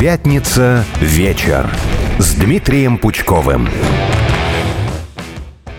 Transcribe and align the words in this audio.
Пятница 0.00 0.84
вечер 1.00 1.68
с 2.20 2.34
Дмитрием 2.34 2.98
Пучковым. 2.98 3.68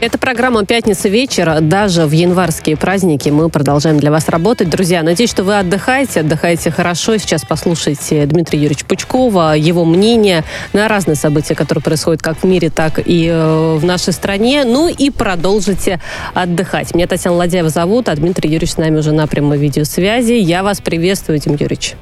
Это 0.02 0.18
программа 0.18 0.66
«Пятница 0.66 1.08
вечер». 1.08 1.62
Даже 1.62 2.06
в 2.06 2.12
январские 2.12 2.76
праздники 2.76 3.30
мы 3.30 3.48
продолжаем 3.48 3.98
для 3.98 4.12
вас 4.12 4.28
работать. 4.28 4.70
Друзья, 4.70 5.04
надеюсь, 5.04 5.30
что 5.30 5.46
вы 5.46 5.58
отдыхаете, 5.58 6.20
отдыхаете 6.20 6.70
хорошо. 6.70 7.16
Сейчас 7.16 7.46
послушайте 7.48 8.26
Дмитрия 8.26 8.60
Юрьевича 8.60 8.86
Пучкова, 8.86 9.56
его 9.56 9.86
мнение 9.86 10.44
на 10.74 10.90
разные 10.90 11.16
события, 11.16 11.56
которые 11.56 11.82
происходят 11.82 12.22
как 12.22 12.40
в 12.40 12.44
мире, 12.44 12.70
так 12.70 13.00
и 13.00 13.30
э, 13.32 13.78
в 13.78 13.86
нашей 13.86 14.12
стране. 14.12 14.66
Ну 14.66 14.90
и 14.90 15.12
продолжите 15.12 16.02
отдыхать. 16.34 16.94
Меня 16.94 17.08
Татьяна 17.08 17.38
Ладяева 17.38 17.70
зовут, 17.70 18.10
а 18.10 18.16
Дмитрий 18.18 18.50
Юрьевич 18.50 18.74
с 18.74 18.78
нами 18.78 18.98
уже 18.98 19.14
на 19.14 19.28
прямой 19.28 19.58
видеосвязи. 19.58 20.34
Я 20.34 20.64
вас 20.64 20.82
приветствую, 20.82 21.40
Дмитрий 21.40 21.64
Юрьевич 21.64 21.96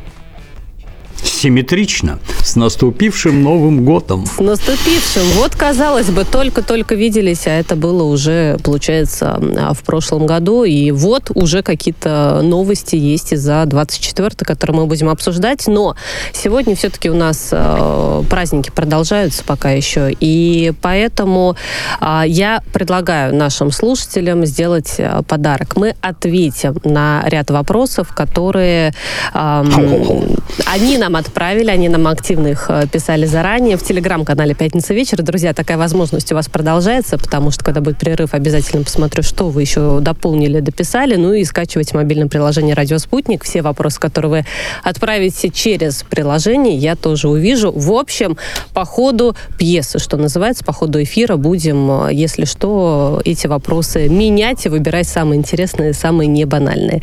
симметрично. 1.24 2.20
С 2.44 2.56
наступившим 2.56 3.44
Новым 3.44 3.84
годом. 3.86 4.26
С 4.26 4.40
наступившим. 4.40 5.24
Вот, 5.36 5.56
казалось 5.56 6.08
бы, 6.08 6.26
только-только 6.26 6.96
виделись, 6.96 7.48
а 7.48 7.52
это 7.52 7.76
было 7.76 8.04
уже, 8.04 8.58
получается, 8.64 9.40
а, 9.58 9.74
в 9.74 9.84
прошлом 9.84 10.26
году. 10.26 10.64
И 10.64 10.92
вот 10.92 11.32
уже 11.34 11.62
какие-то 11.62 12.42
новости 12.44 12.96
есть 12.96 13.34
из-за 13.34 13.64
24 13.66 14.28
которые 14.46 14.78
мы 14.78 14.86
будем 14.86 15.10
обсуждать. 15.10 15.68
Но 15.68 15.96
сегодня 16.34 16.76
все-таки 16.76 17.10
у 17.10 17.16
нас 17.16 17.50
э, 17.52 18.24
праздники 18.30 18.72
продолжаются 18.72 19.44
пока 19.44 19.72
еще. 19.72 20.12
И 20.20 20.74
поэтому 20.82 21.56
э, 22.02 22.24
я 22.28 22.62
предлагаю 22.74 23.36
нашим 23.36 23.72
слушателям 23.72 24.46
сделать 24.46 24.96
э, 24.98 25.22
подарок. 25.28 25.76
Мы 25.76 25.96
ответим 26.02 26.78
на 26.84 27.24
ряд 27.26 27.50
вопросов, 27.52 28.14
которые 28.14 28.94
э, 29.34 29.64
они 30.66 30.98
нам 30.98 31.07
отправили, 31.16 31.70
они 31.70 31.90
нам 31.90 32.08
активно 32.08 32.48
их 32.48 32.66
э, 32.70 32.88
писали 32.92 33.26
заранее 33.26 33.78
в 33.78 33.84
телеграм-канале 33.84 34.54
«Пятница 34.54 34.94
вечер». 34.94 35.22
Друзья, 35.22 35.54
такая 35.54 35.78
возможность 35.78 36.32
у 36.32 36.36
вас 36.36 36.50
продолжается, 36.50 37.18
потому 37.18 37.52
что, 37.52 37.64
когда 37.64 37.82
будет 37.82 38.00
перерыв, 38.00 38.34
обязательно 38.34 38.84
посмотрю, 38.84 39.24
что 39.24 39.50
вы 39.50 39.62
еще 39.62 40.00
дополнили, 40.02 40.60
дописали. 40.60 41.16
Ну 41.16 41.34
и 41.34 41.44
скачивайте 41.44 41.96
мобильное 41.96 42.28
приложение 42.28 42.76
«Радио 42.76 42.98
Спутник». 42.98 43.44
Все 43.44 43.62
вопросы, 43.62 44.00
которые 44.00 44.32
вы 44.32 44.46
отправите 44.84 45.50
через 45.50 46.04
приложение, 46.04 46.76
я 46.76 46.96
тоже 46.96 47.30
увижу. 47.30 47.72
В 47.72 47.92
общем, 47.94 48.38
по 48.74 48.84
ходу 48.84 49.36
пьесы, 49.58 50.00
что 50.00 50.18
называется, 50.18 50.66
по 50.66 50.74
ходу 50.74 51.02
эфира 51.02 51.38
будем, 51.38 52.08
э, 52.08 52.14
если 52.14 52.46
что, 52.46 53.22
эти 53.24 53.48
вопросы 53.48 54.10
менять 54.10 54.66
и 54.66 54.70
выбирать 54.70 55.08
самые 55.08 55.40
интересные, 55.40 55.94
самые 55.94 56.28
небанальные. 56.28 57.02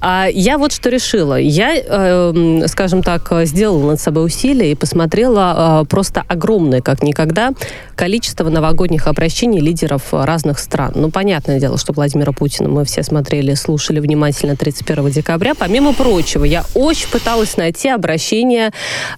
А 0.00 0.26
я 0.32 0.58
вот 0.58 0.72
что 0.72 0.88
решила. 0.88 1.38
Я, 1.38 1.74
э, 1.76 2.64
скажем 2.66 3.02
так, 3.02 3.43
сделала 3.46 3.90
над 3.90 4.00
собой 4.00 4.26
усилия 4.26 4.72
и 4.72 4.74
посмотрела 4.74 5.82
э, 5.82 5.86
просто 5.86 6.24
огромное, 6.28 6.80
как 6.80 7.02
никогда, 7.02 7.52
количество 7.94 8.48
новогодних 8.48 9.06
обращений 9.06 9.60
лидеров 9.60 10.02
разных 10.12 10.58
стран. 10.58 10.92
Ну, 10.94 11.10
понятное 11.10 11.60
дело, 11.60 11.78
что 11.78 11.92
Владимира 11.92 12.32
Путина 12.32 12.68
мы 12.68 12.84
все 12.84 13.02
смотрели, 13.02 13.54
слушали 13.54 14.00
внимательно 14.00 14.56
31 14.56 15.10
декабря. 15.10 15.54
Помимо 15.54 15.92
прочего, 15.92 16.44
я 16.44 16.64
очень 16.74 17.08
пыталась 17.08 17.56
найти 17.56 17.88
обращение 17.88 18.70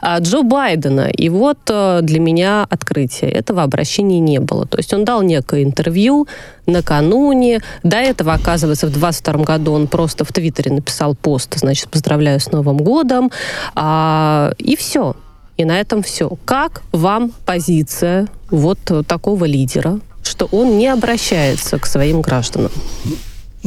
э, 0.02 0.18
Джо 0.20 0.42
Байдена. 0.42 1.08
И 1.08 1.28
вот 1.28 1.58
э, 1.68 2.00
для 2.02 2.20
меня 2.20 2.66
открытие. 2.68 3.30
Этого 3.30 3.62
обращения 3.62 4.20
не 4.20 4.40
было. 4.40 4.66
То 4.66 4.78
есть 4.78 4.92
он 4.92 5.04
дал 5.04 5.22
некое 5.22 5.62
интервью 5.62 6.26
накануне. 6.66 7.60
До 7.82 7.96
этого, 7.96 8.34
оказывается, 8.34 8.86
в 8.86 8.92
22 8.92 9.44
году 9.44 9.72
он 9.72 9.86
просто 9.86 10.24
в 10.24 10.32
Твиттере 10.32 10.72
написал 10.72 11.14
пост, 11.14 11.54
значит, 11.56 11.88
поздравляю 11.88 12.40
с 12.40 12.50
Новым 12.50 12.78
годом. 12.78 13.30
А, 13.74 14.15
и 14.58 14.76
все. 14.76 15.16
И 15.56 15.64
на 15.64 15.80
этом 15.80 16.02
все. 16.02 16.30
Как 16.44 16.82
вам 16.92 17.32
позиция 17.44 18.28
вот 18.50 18.78
такого 19.06 19.44
лидера, 19.46 20.00
что 20.22 20.46
он 20.52 20.78
не 20.78 20.88
обращается 20.88 21.78
к 21.78 21.86
своим 21.86 22.20
гражданам? 22.20 22.72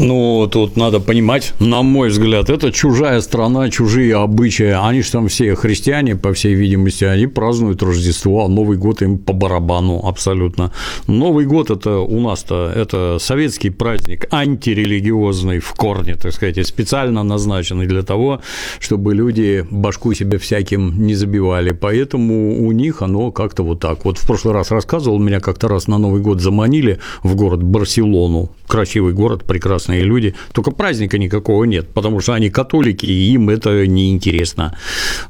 Ну, 0.02 0.48
тут 0.50 0.78
надо 0.78 1.02
понимать, 1.02 1.54
на 1.60 1.82
мой 1.82 2.08
взгляд, 2.08 2.50
это 2.50 2.72
чужая 2.72 3.20
страна, 3.20 3.70
чужие 3.70 4.16
обычаи. 4.16 4.74
Они 4.82 5.02
же 5.02 5.12
там 5.12 5.28
все 5.28 5.56
христиане, 5.56 6.16
по 6.16 6.32
всей 6.32 6.54
видимости, 6.54 7.04
они 7.04 7.28
празднуют 7.28 7.84
Рождество, 7.84 8.46
а 8.46 8.48
Новый 8.48 8.78
год 8.78 9.02
им 9.02 9.18
по 9.18 9.34
барабану 9.34 10.00
абсолютно. 10.06 10.72
Новый 11.08 11.46
год– 11.46 11.70
это 11.70 11.98
у 11.98 12.22
нас-то 12.22 12.72
это 12.74 13.18
советский 13.20 13.72
праздник, 13.72 14.26
антирелигиозный 14.32 15.60
в 15.60 15.74
корне, 15.74 16.16
так 16.16 16.32
сказать, 16.32 16.66
специально 16.66 17.22
назначенный 17.24 17.86
для 17.86 18.04
того, 18.04 18.40
чтобы 18.80 19.14
люди 19.14 19.68
башку 19.70 20.14
себе 20.14 20.38
всяким 20.38 21.06
не 21.06 21.14
забивали. 21.14 21.72
Поэтому 21.72 22.66
у 22.66 22.72
них 22.72 23.02
оно 23.02 23.34
как-то 23.34 23.64
вот 23.64 23.82
так. 23.82 24.06
Вот 24.06 24.18
в 24.18 24.26
прошлый 24.26 24.54
раз 24.54 24.72
рассказывал, 24.72 25.20
меня 25.20 25.42
как-то 25.42 25.68
раз 25.68 25.88
на 25.88 25.98
Новый 25.98 26.22
год 26.22 26.40
заманили 26.40 27.00
в 27.22 27.36
город 27.36 27.64
Барселону. 27.64 28.50
Красивый 28.66 29.14
город, 29.14 29.44
прекрасный 29.44 29.89
прекрасные 29.90 30.04
люди, 30.04 30.36
только 30.54 30.72
праздника 30.72 31.18
никакого 31.18 31.64
нет, 31.66 31.88
потому 31.94 32.20
что 32.22 32.34
они 32.34 32.50
католики, 32.50 33.06
и 33.06 33.34
им 33.34 33.50
это 33.50 33.88
неинтересно 33.88 34.78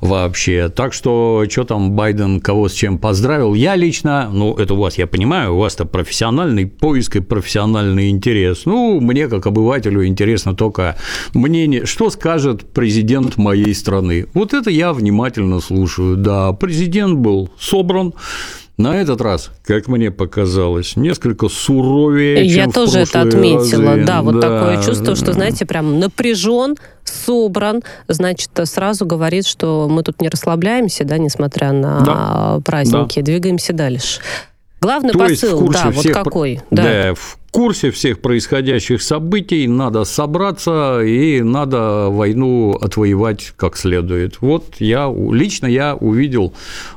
вообще. 0.02 0.70
Так 0.70 0.94
что, 0.94 1.46
что 1.50 1.64
там 1.64 1.92
Байден 1.92 2.40
кого 2.42 2.68
с 2.68 2.74
чем 2.74 2.98
поздравил, 2.98 3.56
я 3.56 3.76
лично, 3.76 4.30
ну, 4.32 4.56
это 4.56 4.74
у 4.74 4.78
вас, 4.78 4.98
я 4.98 5.08
понимаю, 5.08 5.56
у 5.56 5.60
вас-то 5.60 5.86
профессиональный 5.86 6.66
поиск 6.66 7.16
и 7.16 7.22
профессиональный 7.22 8.10
интерес. 8.10 8.66
Ну, 8.66 9.00
мне, 9.00 9.28
как 9.28 9.48
обывателю, 9.48 10.06
интересно 10.06 10.54
только 10.56 10.96
мнение, 11.34 11.86
что 11.86 12.10
скажет 12.10 12.74
президент 12.74 13.38
моей 13.38 13.74
страны. 13.74 14.26
Вот 14.34 14.54
это 14.54 14.70
я 14.70 14.94
внимательно 14.94 15.62
слушаю. 15.62 16.18
Да, 16.18 16.52
президент 16.54 17.18
был 17.18 17.50
собран, 17.60 18.14
на 18.80 18.96
этот 18.96 19.20
раз, 19.22 19.52
как 19.64 19.88
мне 19.88 20.10
показалось, 20.10 20.96
несколько 20.96 21.50
суровее, 21.50 22.46
Я 22.46 22.64
чем 22.64 22.72
тоже 22.72 22.92
в 23.06 23.10
это 23.10 23.22
отметила. 23.22 23.92
разы. 23.96 24.06
Да, 24.06 24.22
вот 24.22 24.40
да, 24.40 24.42
такое 24.42 24.82
чувство, 24.82 25.16
что, 25.16 25.28
да. 25.28 25.34
знаете, 25.34 25.66
прям 25.66 26.00
напряжен, 26.00 26.76
собран, 27.04 27.82
значит, 28.08 28.52
сразу 28.64 29.06
говорит, 29.06 29.46
что 29.46 29.88
мы 29.90 30.02
тут 30.04 30.22
не 30.22 30.30
расслабляемся, 30.30 31.04
да, 31.04 31.18
несмотря 31.18 31.72
на 31.74 32.00
Да. 32.02 32.60
праздники, 32.64 33.22
двигаемся 33.22 33.74
дальше. 33.74 34.22
Главный 34.82 35.12
То 35.12 35.20
посыл, 35.20 35.68
да, 35.70 35.92
вот 35.92 36.06
какой. 36.08 36.62
Да. 36.72 36.84
Да. 36.84 37.14
в 37.16 37.38
курсе 37.52 37.92
всех 37.92 38.22
происходящих 38.22 39.02
событий, 39.02 39.68
надо 39.68 40.04
собраться 40.04 41.02
и 41.02 41.42
надо 41.42 42.10
войну 42.10 42.74
отвоевать 42.74 43.54
как 43.56 43.78
следует. 43.78 44.42
Вот 44.42 44.76
я 44.80 45.14
лично 45.32 45.68
я 45.68 45.96
увидел 45.96 46.54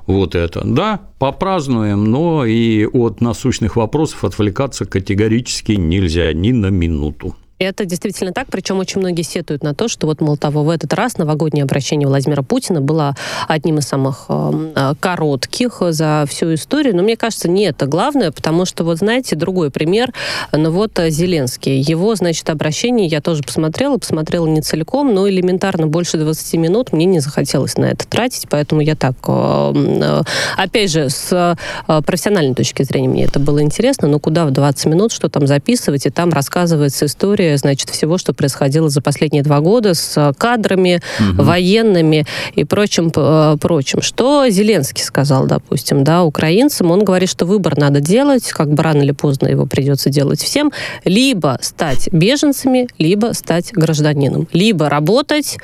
вот 0.06 0.34
это. 0.34 0.62
Да, 0.64 1.00
попразднуем, 1.18 2.04
но 2.04 2.44
и 2.44 2.84
от 2.86 3.20
насущных 3.20 3.76
вопросов 3.76 4.24
отвлекаться 4.24 4.84
категорически 4.84 5.72
нельзя 5.72 6.32
ни 6.32 6.52
на 6.52 6.66
минуту. 6.66 7.36
Это 7.62 7.84
действительно 7.84 8.32
так, 8.32 8.48
причем 8.50 8.78
очень 8.78 9.00
многие 9.00 9.22
сетуют 9.22 9.62
на 9.62 9.74
то, 9.74 9.88
что 9.88 10.06
вот, 10.06 10.20
мол, 10.20 10.36
того 10.36 10.64
в 10.64 10.70
этот 10.70 10.92
раз 10.92 11.16
новогоднее 11.16 11.62
обращение 11.62 12.08
Владимира 12.08 12.42
Путина 12.42 12.80
было 12.80 13.14
одним 13.46 13.78
из 13.78 13.86
самых 13.86 14.26
э, 14.28 14.72
э, 14.74 14.94
коротких 14.98 15.80
за 15.90 16.24
всю 16.28 16.54
историю, 16.54 16.96
но 16.96 17.02
мне 17.02 17.16
кажется, 17.16 17.48
не 17.48 17.64
это 17.64 17.86
главное, 17.86 18.32
потому 18.32 18.64
что, 18.64 18.82
вот 18.82 18.98
знаете, 18.98 19.36
другой 19.36 19.70
пример, 19.70 20.12
ну 20.52 20.70
вот 20.70 20.98
э, 20.98 21.10
Зеленский, 21.10 21.80
его, 21.80 22.14
значит, 22.16 22.50
обращение 22.50 23.06
я 23.06 23.20
тоже 23.20 23.42
посмотрела, 23.42 23.96
посмотрела 23.98 24.46
не 24.46 24.60
целиком, 24.60 25.14
но 25.14 25.28
элементарно 25.28 25.86
больше 25.86 26.18
20 26.18 26.54
минут 26.54 26.92
мне 26.92 27.04
не 27.04 27.20
захотелось 27.20 27.76
на 27.76 27.86
это 27.86 28.06
тратить, 28.08 28.46
поэтому 28.48 28.80
я 28.80 28.96
так, 28.96 29.14
э, 29.28 29.72
э, 29.74 30.22
опять 30.56 30.90
же, 30.90 31.08
с 31.10 31.56
э, 31.86 32.02
профессиональной 32.02 32.54
точки 32.54 32.82
зрения 32.82 33.08
мне 33.08 33.24
это 33.24 33.38
было 33.38 33.62
интересно, 33.62 34.08
но 34.08 34.18
куда 34.18 34.46
в 34.46 34.50
20 34.50 34.86
минут, 34.86 35.12
что 35.12 35.28
там 35.28 35.46
записывать, 35.46 36.06
и 36.06 36.10
там 36.10 36.30
рассказывается 36.30 37.06
история 37.06 37.51
значит, 37.56 37.90
всего, 37.90 38.18
что 38.18 38.32
происходило 38.32 38.88
за 38.88 39.00
последние 39.00 39.42
два 39.42 39.60
года 39.60 39.94
с 39.94 40.16
э, 40.16 40.32
кадрами, 40.36 41.00
угу. 41.18 41.42
военными 41.42 42.26
и 42.54 42.64
прочим, 42.64 43.12
э, 43.14 43.56
прочим. 43.60 44.02
Что 44.02 44.48
Зеленский 44.48 45.02
сказал, 45.02 45.46
допустим, 45.46 46.04
да, 46.04 46.24
украинцам? 46.24 46.90
Он 46.90 47.04
говорит, 47.04 47.28
что 47.28 47.46
выбор 47.46 47.76
надо 47.78 48.00
делать, 48.00 48.48
как 48.50 48.72
бы 48.72 48.82
рано 48.82 49.02
или 49.02 49.12
поздно 49.12 49.48
его 49.48 49.66
придется 49.66 50.10
делать 50.10 50.40
всем, 50.40 50.72
либо 51.04 51.58
стать 51.60 52.08
беженцами, 52.12 52.88
либо 52.98 53.32
стать 53.32 53.72
гражданином, 53.72 54.48
либо 54.52 54.88
работать, 54.88 55.58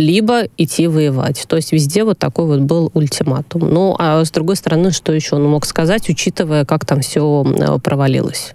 либо 0.00 0.44
идти 0.56 0.86
воевать. 0.86 1.44
То 1.46 1.56
есть 1.56 1.72
везде 1.72 2.04
вот 2.04 2.18
такой 2.18 2.46
вот 2.46 2.60
был 2.60 2.90
ультиматум. 2.94 3.68
Ну, 3.68 3.96
а 3.98 4.24
с 4.24 4.30
другой 4.30 4.56
стороны, 4.56 4.90
что 4.90 5.12
еще 5.12 5.36
он 5.36 5.44
мог 5.44 5.66
сказать, 5.66 6.08
учитывая, 6.08 6.64
как 6.64 6.84
там 6.86 7.00
все 7.00 7.44
провалилось? 7.82 8.54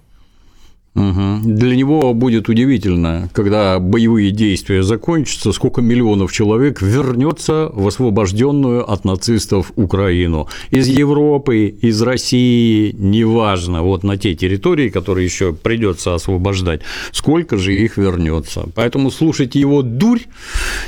Угу. 0.96 1.40
Для 1.44 1.76
него 1.76 2.14
будет 2.14 2.48
удивительно, 2.48 3.30
когда 3.34 3.80
боевые 3.80 4.32
действия 4.32 4.82
закончатся, 4.82 5.52
сколько 5.52 5.82
миллионов 5.82 6.32
человек 6.32 6.82
вернется 6.82 7.70
в 7.74 7.86
освобожденную 7.86 8.90
от 8.90 9.04
нацистов 9.04 9.74
Украину. 9.76 10.48
Из 10.72 10.88
Европы, 10.88 11.68
из 11.82 12.02
России, 12.02 12.96
неважно, 12.98 13.84
вот 13.84 14.04
на 14.04 14.18
те 14.18 14.36
территории, 14.36 14.88
которые 14.88 15.26
еще 15.26 15.54
придется 15.54 16.16
освобождать, 16.16 16.82
сколько 17.12 17.58
же 17.58 17.76
их 17.76 17.98
вернется. 17.98 18.66
Поэтому 18.74 19.12
слушать 19.12 19.56
его 19.56 19.82
дурь 19.82 20.22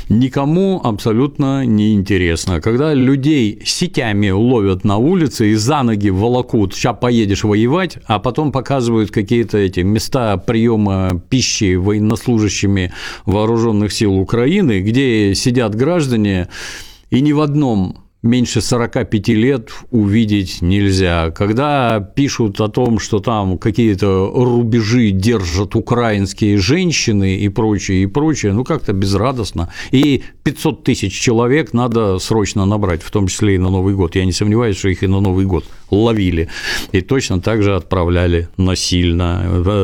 никому 0.08 0.80
абсолютно 0.82 1.66
не 1.66 1.92
интересно. 1.92 2.62
Когда 2.62 2.94
людей 2.94 3.60
сетями 3.64 4.30
ловят 4.30 4.84
на 4.84 4.96
улице 4.96 5.50
и 5.50 5.54
за 5.54 5.82
ноги 5.82 6.08
волокут, 6.08 6.74
сейчас 6.74 6.96
поедешь 6.98 7.44
воевать, 7.44 7.98
а 8.06 8.18
потом 8.18 8.52
показывают 8.52 9.10
какие-то 9.10 9.58
эти 9.58 9.80
места 9.98 10.36
приема 10.36 11.20
пищи 11.28 11.74
военнослужащими 11.74 12.92
вооруженных 13.26 13.92
сил 13.92 14.14
Украины, 14.14 14.80
где 14.80 15.34
сидят 15.34 15.74
граждане, 15.74 16.46
и 17.10 17.20
ни 17.20 17.32
в 17.32 17.40
одном 17.40 18.07
меньше 18.22 18.60
45 18.60 19.28
лет 19.28 19.70
увидеть 19.90 20.60
нельзя. 20.60 21.30
Когда 21.30 22.00
пишут 22.00 22.60
о 22.60 22.68
том, 22.68 22.98
что 22.98 23.20
там 23.20 23.58
какие-то 23.58 24.32
рубежи 24.34 25.10
держат 25.10 25.76
украинские 25.76 26.58
женщины 26.58 27.36
и 27.36 27.48
прочее, 27.48 28.02
и 28.02 28.06
прочее, 28.06 28.52
ну 28.52 28.64
как-то 28.64 28.92
безрадостно. 28.92 29.72
И 29.92 30.24
500 30.42 30.84
тысяч 30.84 31.12
человек 31.12 31.72
надо 31.72 32.18
срочно 32.18 32.64
набрать, 32.64 33.02
в 33.02 33.10
том 33.10 33.28
числе 33.28 33.54
и 33.54 33.58
на 33.58 33.70
Новый 33.70 33.94
год. 33.94 34.16
Я 34.16 34.24
не 34.24 34.32
сомневаюсь, 34.32 34.76
что 34.76 34.88
их 34.88 35.02
и 35.02 35.06
на 35.06 35.20
Новый 35.20 35.46
год 35.46 35.64
ловили. 35.90 36.48
И 36.90 37.00
точно 37.00 37.40
так 37.40 37.62
же 37.62 37.76
отправляли 37.76 38.48
насильно. 38.56 39.42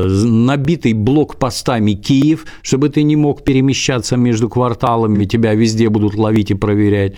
Набитый 0.08 0.92
блокпостами 0.92 1.92
Киев, 1.92 2.46
чтобы 2.62 2.88
ты 2.88 3.04
не 3.04 3.14
мог 3.14 3.44
перемещаться 3.44 4.16
между 4.16 4.48
кварталами, 4.48 5.24
тебя 5.24 5.54
везде 5.54 5.88
будут 5.88 6.14
ловить 6.14 6.50
и 6.50 6.54
проверять 6.54 7.14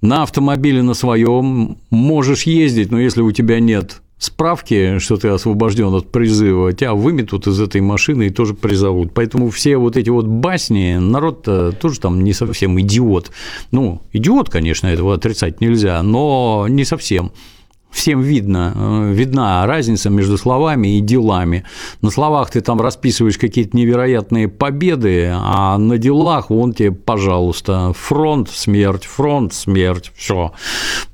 на 0.00 0.22
автомобиле 0.22 0.82
на 0.82 0.94
своем 0.94 1.78
можешь 1.90 2.44
ездить, 2.44 2.90
но 2.90 3.00
если 3.00 3.22
у 3.22 3.32
тебя 3.32 3.60
нет 3.60 4.02
справки, 4.18 4.98
что 4.98 5.16
ты 5.18 5.28
освобожден 5.28 5.94
от 5.94 6.10
призыва, 6.10 6.72
тебя 6.72 6.94
выметут 6.94 7.46
из 7.46 7.60
этой 7.60 7.82
машины 7.82 8.28
и 8.28 8.30
тоже 8.30 8.54
призовут. 8.54 9.12
Поэтому 9.12 9.50
все 9.50 9.76
вот 9.76 9.96
эти 9.96 10.08
вот 10.08 10.26
басни, 10.26 10.96
народ 10.98 11.42
тоже 11.78 12.00
там 12.00 12.24
не 12.24 12.32
совсем 12.32 12.80
идиот. 12.80 13.30
Ну, 13.72 14.00
идиот, 14.12 14.48
конечно, 14.48 14.86
этого 14.86 15.14
отрицать 15.14 15.60
нельзя, 15.60 16.02
но 16.02 16.66
не 16.68 16.84
совсем 16.84 17.30
всем 17.96 18.20
видно, 18.20 18.72
э, 18.74 19.12
видна 19.14 19.66
разница 19.66 20.10
между 20.10 20.36
словами 20.36 20.98
и 20.98 21.00
делами. 21.00 21.64
На 22.02 22.10
словах 22.10 22.50
ты 22.50 22.60
там 22.60 22.80
расписываешь 22.80 23.38
какие-то 23.38 23.76
невероятные 23.76 24.48
победы, 24.48 25.32
а 25.34 25.78
на 25.78 25.96
делах 25.96 26.50
вон 26.50 26.74
тебе, 26.74 26.92
пожалуйста, 26.92 27.92
фронт, 27.94 28.50
смерть, 28.50 29.04
фронт, 29.04 29.54
смерть, 29.54 30.12
все. 30.14 30.52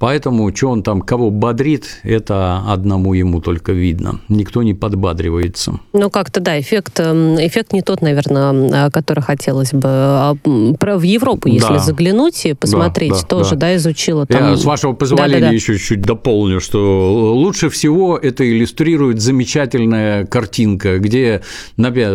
Поэтому, 0.00 0.55
что 0.55 0.70
он 0.70 0.82
там 0.82 1.02
кого 1.02 1.31
бодрит, 1.31 2.00
это 2.02 2.64
одному 2.67 3.14
ему 3.14 3.40
только 3.40 3.73
видно. 3.73 4.20
Никто 4.29 4.64
не 4.64 4.75
подбадривается. 4.75 5.79
Ну, 5.93 6.11
как-то, 6.11 6.40
да, 6.40 6.58
эффект, 6.58 6.99
эм, 6.99 7.37
эффект 7.37 7.73
не 7.73 7.82
тот, 7.82 8.02
наверное, 8.02 8.90
который 8.90 9.20
хотелось 9.20 9.73
бы. 9.73 9.88
А, 9.88 10.34
про 10.81 10.99
в 10.99 11.02
Европу, 11.02 11.49
если 11.49 11.75
да. 11.75 11.79
заглянуть 11.79 12.44
и 12.44 12.55
посмотреть, 12.55 13.12
да, 13.12 13.20
да, 13.20 13.26
тоже, 13.26 13.50
да, 13.50 13.56
да 13.56 13.76
изучила. 13.76 14.26
Там... 14.26 14.50
Я, 14.50 14.56
с 14.56 14.64
вашего 14.64 14.94
позволения, 14.94 15.34
да, 15.34 15.46
да, 15.46 15.50
да. 15.50 15.55
еще 15.55 15.79
чуть 15.79 16.02
дополню, 16.02 16.61
что 16.61 16.72
что 16.73 17.35
лучше 17.35 17.69
всего 17.69 18.17
это 18.17 18.51
иллюстрирует 18.51 19.21
замечательная 19.21 20.25
картинка, 20.25 20.99
где 20.99 21.43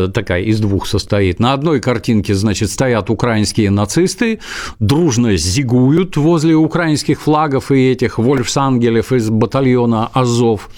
такая 0.09 0.41
из 0.41 0.59
двух 0.59 0.87
состоит. 0.87 1.39
На 1.39 1.53
одной 1.53 1.79
картинке, 1.79 2.33
значит, 2.33 2.71
стоят 2.71 3.11
украинские 3.11 3.69
нацисты, 3.69 4.39
дружно 4.79 5.37
зигуют 5.37 6.17
возле 6.17 6.55
украинских 6.55 7.21
флагов 7.21 7.71
и 7.71 7.91
этих 7.91 8.17
вольфсангелев 8.17 9.11
из 9.11 9.29
батальона 9.29 10.07
Азов 10.07 10.71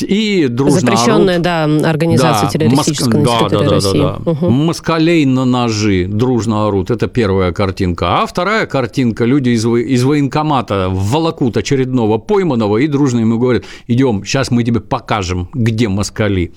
и 0.00 0.48
дружно 0.48 0.80
Запрещенная, 0.80 1.34
орут. 1.34 1.42
да, 1.42 1.64
организация 1.88 2.46
да, 2.46 2.50
террористическая 2.50 3.20
моск... 3.24 3.42
да, 3.42 3.48
да, 3.48 3.64
да, 3.64 3.70
России. 3.70 3.98
Да, 3.98 4.18
да, 4.24 4.30
Угу. 4.32 4.50
Москалей 4.50 5.24
на 5.24 5.44
ножи 5.44 6.06
дружно 6.06 6.66
орут. 6.66 6.90
Это 6.90 7.06
первая 7.06 7.52
картинка. 7.52 8.22
А 8.22 8.26
вторая 8.26 8.66
картинка. 8.66 9.24
Люди 9.24 9.50
из, 9.50 9.64
из 9.64 10.04
военкомата 10.04 10.88
волокут 10.90 11.56
очередного 11.56 12.18
пойманного 12.18 12.78
и 12.78 12.86
дружно 12.86 13.20
ему 13.20 13.38
говорят, 13.38 13.64
идем, 13.86 14.24
сейчас 14.24 14.50
мы 14.50 14.64
тебе 14.64 14.80
покажем, 14.80 15.48
где 15.54 15.88
москали. 15.88 16.52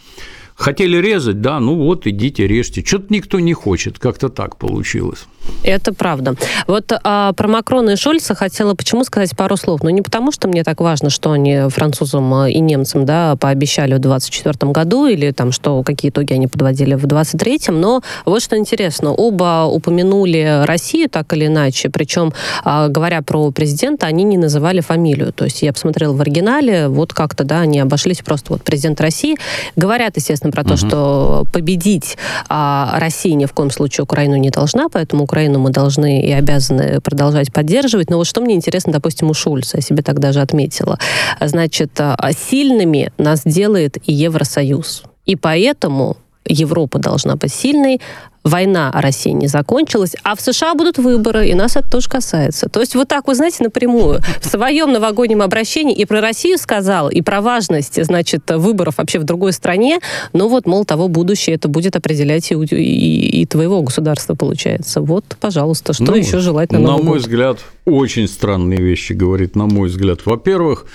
Хотели 0.56 0.98
резать, 0.98 1.40
да, 1.40 1.62
ну 1.62 1.76
вот 1.76 2.06
идите 2.06 2.46
режьте. 2.46 2.84
Что-то 2.86 3.06
никто 3.14 3.40
не 3.40 3.54
хочет, 3.54 3.98
как-то 3.98 4.28
так 4.28 4.58
получилось. 4.58 5.26
Это 5.64 5.94
правда. 5.94 6.36
Вот 6.68 6.92
а, 7.04 7.34
про 7.34 7.48
Макрона 7.48 7.92
и 7.92 7.96
Шольца 7.96 8.34
хотела 8.34 8.74
почему 8.76 9.04
сказать 9.04 9.36
пару 9.36 9.58
слов. 9.58 9.84
Ну, 9.84 9.90
не 9.90 10.02
потому, 10.02 10.32
что 10.32 10.48
мне 10.48 10.64
так 10.64 10.80
важно, 10.80 11.10
что 11.10 11.32
они 11.32 11.70
французам 11.70 12.34
а, 12.34 12.50
и 12.50 12.60
немцам 12.60 13.06
да, 13.06 13.36
пообещали 13.36 13.94
в 13.94 14.00
2024 14.00 14.72
году, 14.72 15.06
или 15.06 15.32
там, 15.32 15.52
что 15.52 15.84
какие 15.84 16.12
итоги 16.12 16.34
они 16.34 16.48
подводили 16.48 16.96
в 16.96 17.06
2023, 17.06 17.76
но 17.76 18.02
вот 18.26 18.42
что 18.42 18.58
интересно. 18.58 19.12
Оба 19.12 19.66
упомянули 19.66 20.64
Россию 20.66 21.10
так 21.10 21.34
или 21.34 21.48
иначе, 21.48 21.90
причем, 21.90 22.34
а, 22.64 22.88
говоря 22.88 23.22
про 23.22 23.52
президента, 23.52 24.08
они 24.08 24.24
не 24.24 24.38
называли 24.38 24.80
фамилию. 24.80 25.34
То 25.34 25.46
есть 25.46 25.62
я 25.62 25.74
посмотрела 25.74 26.14
в 26.14 26.22
оригинале, 26.22 26.88
вот 26.88 27.14
как-то, 27.14 27.44
да, 27.44 27.62
они 27.62 27.80
обошлись 27.80 28.20
просто 28.20 28.54
вот 28.54 28.64
президент 28.64 29.02
России. 29.02 29.38
Говорят, 29.76 30.16
естественно, 30.16 30.52
про 30.52 30.64
то, 30.64 30.74
угу. 30.74 30.78
что 30.78 31.46
победить 31.52 32.18
а, 32.48 32.96
Россия 33.00 33.36
ни 33.36 33.46
в 33.46 33.54
коем 33.54 33.72
случае 33.72 34.04
Украину 34.04 34.36
не 34.36 34.50
должна, 34.50 34.90
поэтому 34.90 35.28
Украину 35.40 35.60
мы 35.60 35.70
должны 35.70 36.22
и 36.22 36.32
обязаны 36.34 37.00
продолжать 37.00 37.54
поддерживать. 37.54 38.10
Но 38.10 38.18
вот 38.18 38.28
что 38.28 38.42
мне 38.42 38.56
интересно, 38.56 38.92
допустим, 38.92 39.30
у 39.30 39.34
Шульца, 39.34 39.78
я 39.78 39.82
себе 39.82 40.04
так 40.04 40.20
даже 40.20 40.42
отметила. 40.42 41.00
Значит, 41.40 41.92
а, 41.98 42.18
сильными 42.34 43.14
нас 43.18 43.44
делает 43.46 43.98
и 44.06 44.12
Евросоюз. 44.12 45.04
И 45.26 45.38
поэтому 45.38 46.18
Европа 46.46 47.00
должна 47.00 47.38
быть 47.38 47.54
сильной, 47.54 48.02
война 48.44 48.92
России 48.94 49.32
не 49.32 49.48
закончилась, 49.48 50.16
а 50.24 50.36
в 50.36 50.42
США 50.42 50.76
будут 50.76 50.98
выборы, 50.98 51.48
и 51.48 51.54
нас 51.54 51.76
это 51.76 51.90
тоже 51.90 52.10
касается. 52.10 52.70
То 52.70 52.80
есть 52.80 52.96
вот 52.96 53.08
так, 53.08 53.28
вы 53.28 53.36
знаете, 53.36 53.64
напрямую 53.64 54.22
в 54.42 54.46
своем 54.46 54.92
новогоднем 54.92 55.42
обращении 55.42 55.96
и 55.96 56.06
про 56.06 56.22
Россию 56.22 56.58
сказал, 56.58 57.10
и 57.10 57.22
про 57.22 57.42
важность, 57.42 58.04
значит, 58.04 58.50
выборов 58.50 58.98
вообще 58.98 59.20
в 59.20 59.24
другой 59.24 59.54
стране, 59.54 60.00
ну 60.34 60.48
вот, 60.48 60.66
мол, 60.66 60.86
того 60.86 61.08
будущее 61.08 61.56
это 61.56 61.68
будет 61.68 61.96
определять 61.96 62.52
и, 62.52 62.56
и, 62.56 63.42
и 63.42 63.46
твоего 63.46 63.82
государства, 63.82 64.36
получается. 64.36 65.02
Вот, 65.02 65.26
пожалуйста, 65.40 65.94
что 65.94 66.04
ну, 66.04 66.16
еще 66.16 66.40
желать 66.40 66.72
на 66.72 66.80
Новый 66.80 67.04
На 67.04 67.10
мой 67.10 67.20
взгляд, 67.20 67.60
очень 67.86 68.28
странные 68.28 68.80
вещи 68.80 69.14
говорит, 69.14 69.56
на 69.56 69.66
мой 69.66 69.90
взгляд. 69.90 70.26
Во-первых, 70.26 70.86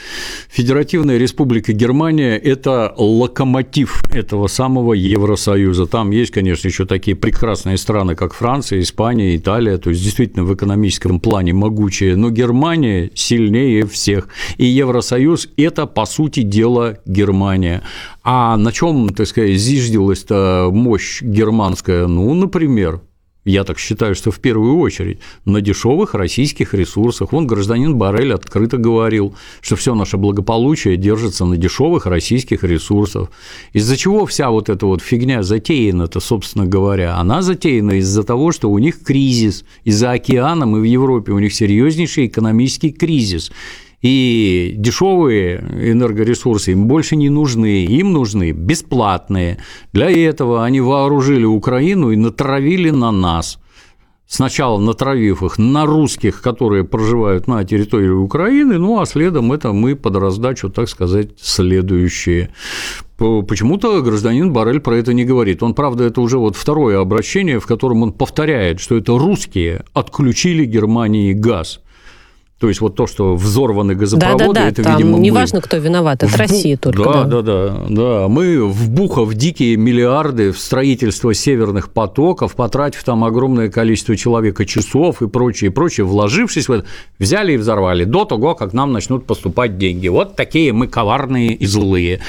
Федеративная 0.48 1.18
Республика 1.18 1.72
Германия– 1.72 2.36
это 2.44 2.94
локомотив 2.96 4.02
этого 4.12 4.46
самого 4.46 4.94
Евросоюза. 4.94 5.86
Там 5.86 6.10
есть, 6.10 6.30
конечно, 6.30 6.68
еще 6.68 6.86
такие 6.86 7.16
прекрасные 7.16 7.33
страны, 7.76 8.14
как 8.14 8.34
Франция, 8.34 8.80
Испания, 8.80 9.36
Италия, 9.36 9.78
то 9.78 9.90
есть 9.90 10.02
действительно 10.02 10.44
в 10.44 10.54
экономическом 10.54 11.20
плане 11.20 11.52
могучие, 11.52 12.16
но 12.16 12.30
Германия 12.30 13.10
сильнее 13.14 13.86
всех. 13.86 14.28
И 14.56 14.64
Евросоюз– 14.64 15.48
это, 15.56 15.86
по 15.86 16.06
сути 16.06 16.40
дела, 16.40 16.98
Германия. 17.06 17.82
А 18.22 18.56
на 18.56 18.72
чем, 18.72 19.08
так 19.10 19.26
сказать, 19.26 19.58
зиждилась-то 19.58 20.70
мощь 20.72 21.22
германская? 21.22 22.06
Ну, 22.06 22.32
например, 22.34 23.00
я 23.44 23.64
так 23.64 23.78
считаю, 23.78 24.14
что 24.14 24.30
в 24.30 24.40
первую 24.40 24.78
очередь 24.78 25.18
на 25.44 25.60
дешевых 25.60 26.14
российских 26.14 26.72
ресурсах. 26.74 27.32
Вон 27.32 27.46
гражданин 27.46 27.96
Барель 27.96 28.32
открыто 28.32 28.78
говорил, 28.78 29.34
что 29.60 29.76
все 29.76 29.94
наше 29.94 30.16
благополучие 30.16 30.96
держится 30.96 31.44
на 31.44 31.56
дешевых 31.56 32.06
российских 32.06 32.64
ресурсах. 32.64 33.30
Из-за 33.72 33.96
чего 33.96 34.24
вся 34.24 34.50
вот 34.50 34.68
эта 34.68 34.86
вот 34.86 35.02
фигня 35.02 35.42
затеяна-то, 35.42 36.20
собственно 36.20 36.66
говоря? 36.66 37.16
Она 37.16 37.42
затеяна 37.42 37.98
из-за 37.98 38.22
того, 38.22 38.50
что 38.52 38.70
у 38.70 38.78
них 38.78 39.02
кризис. 39.02 39.64
из-за 39.84 40.12
океаном 40.12 40.76
и 40.76 40.80
в 40.80 40.84
Европе 40.84 41.32
у 41.32 41.38
них 41.38 41.52
серьезнейший 41.52 42.26
экономический 42.26 42.92
кризис. 42.92 43.52
И 44.04 44.74
дешевые 44.76 45.64
энергоресурсы 45.80 46.72
им 46.72 46.88
больше 46.88 47.16
не 47.16 47.30
нужны, 47.30 47.86
им 47.86 48.12
нужны 48.12 48.50
бесплатные. 48.50 49.56
Для 49.94 50.10
этого 50.10 50.62
они 50.62 50.82
вооружили 50.82 51.46
Украину 51.46 52.10
и 52.10 52.16
натравили 52.16 52.90
на 52.90 53.10
нас. 53.10 53.58
Сначала 54.26 54.78
натравив 54.78 55.42
их 55.42 55.56
на 55.56 55.86
русских, 55.86 56.42
которые 56.42 56.84
проживают 56.84 57.46
на 57.46 57.64
территории 57.64 58.10
Украины, 58.10 58.76
ну 58.76 59.00
а 59.00 59.06
следом 59.06 59.52
это 59.52 59.72
мы 59.72 59.96
под 59.96 60.16
раздачу, 60.16 60.68
так 60.68 60.90
сказать, 60.90 61.30
следующие. 61.40 62.50
Почему-то 63.16 64.02
гражданин 64.02 64.52
Барель 64.52 64.80
про 64.80 64.96
это 64.96 65.14
не 65.14 65.24
говорит. 65.24 65.62
Он, 65.62 65.72
правда, 65.72 66.04
это 66.04 66.20
уже 66.20 66.36
вот 66.36 66.56
второе 66.56 67.00
обращение, 67.00 67.58
в 67.58 67.66
котором 67.66 68.02
он 68.02 68.12
повторяет, 68.12 68.80
что 68.80 68.96
это 68.96 69.16
русские 69.16 69.86
отключили 69.94 70.66
Германии 70.66 71.32
газ. 71.32 71.80
То 72.64 72.68
есть 72.68 72.80
вот 72.80 72.94
то, 72.94 73.06
что 73.06 73.36
взорваны 73.36 73.94
газопроводы, 73.94 74.38
да, 74.38 74.52
да, 74.54 74.60
да, 74.62 74.68
это, 74.68 74.82
там 74.82 74.96
видимо, 74.96 75.18
неважно, 75.18 75.60
кто 75.60 75.76
виноват, 75.76 76.22
это 76.22 76.32
в... 76.32 76.36
Россия 76.38 76.78
только. 76.78 77.02
Да, 77.02 77.24
да, 77.24 77.42
да, 77.42 77.68
да, 77.68 77.86
да. 77.90 78.28
Мы, 78.28 78.64
вбухав 78.64 79.34
дикие 79.34 79.76
миллиарды 79.76 80.50
в 80.50 80.58
строительство 80.58 81.34
северных 81.34 81.90
потоков, 81.90 82.54
потратив 82.54 83.04
там 83.04 83.22
огромное 83.22 83.68
количество 83.68 84.16
человека 84.16 84.64
часов 84.64 85.20
и 85.20 85.28
прочее, 85.28 85.70
и 85.70 85.74
прочее, 85.74 86.06
вложившись 86.06 86.70
в 86.70 86.72
это, 86.72 86.86
взяли 87.18 87.52
и 87.52 87.56
взорвали 87.58 88.04
до 88.04 88.24
того, 88.24 88.54
как 88.54 88.72
нам 88.72 88.92
начнут 88.92 89.26
поступать 89.26 89.76
деньги. 89.76 90.08
Вот 90.08 90.34
такие 90.34 90.72
мы 90.72 90.86
коварные 90.86 91.52
и 91.52 91.66
злые. 91.66 92.20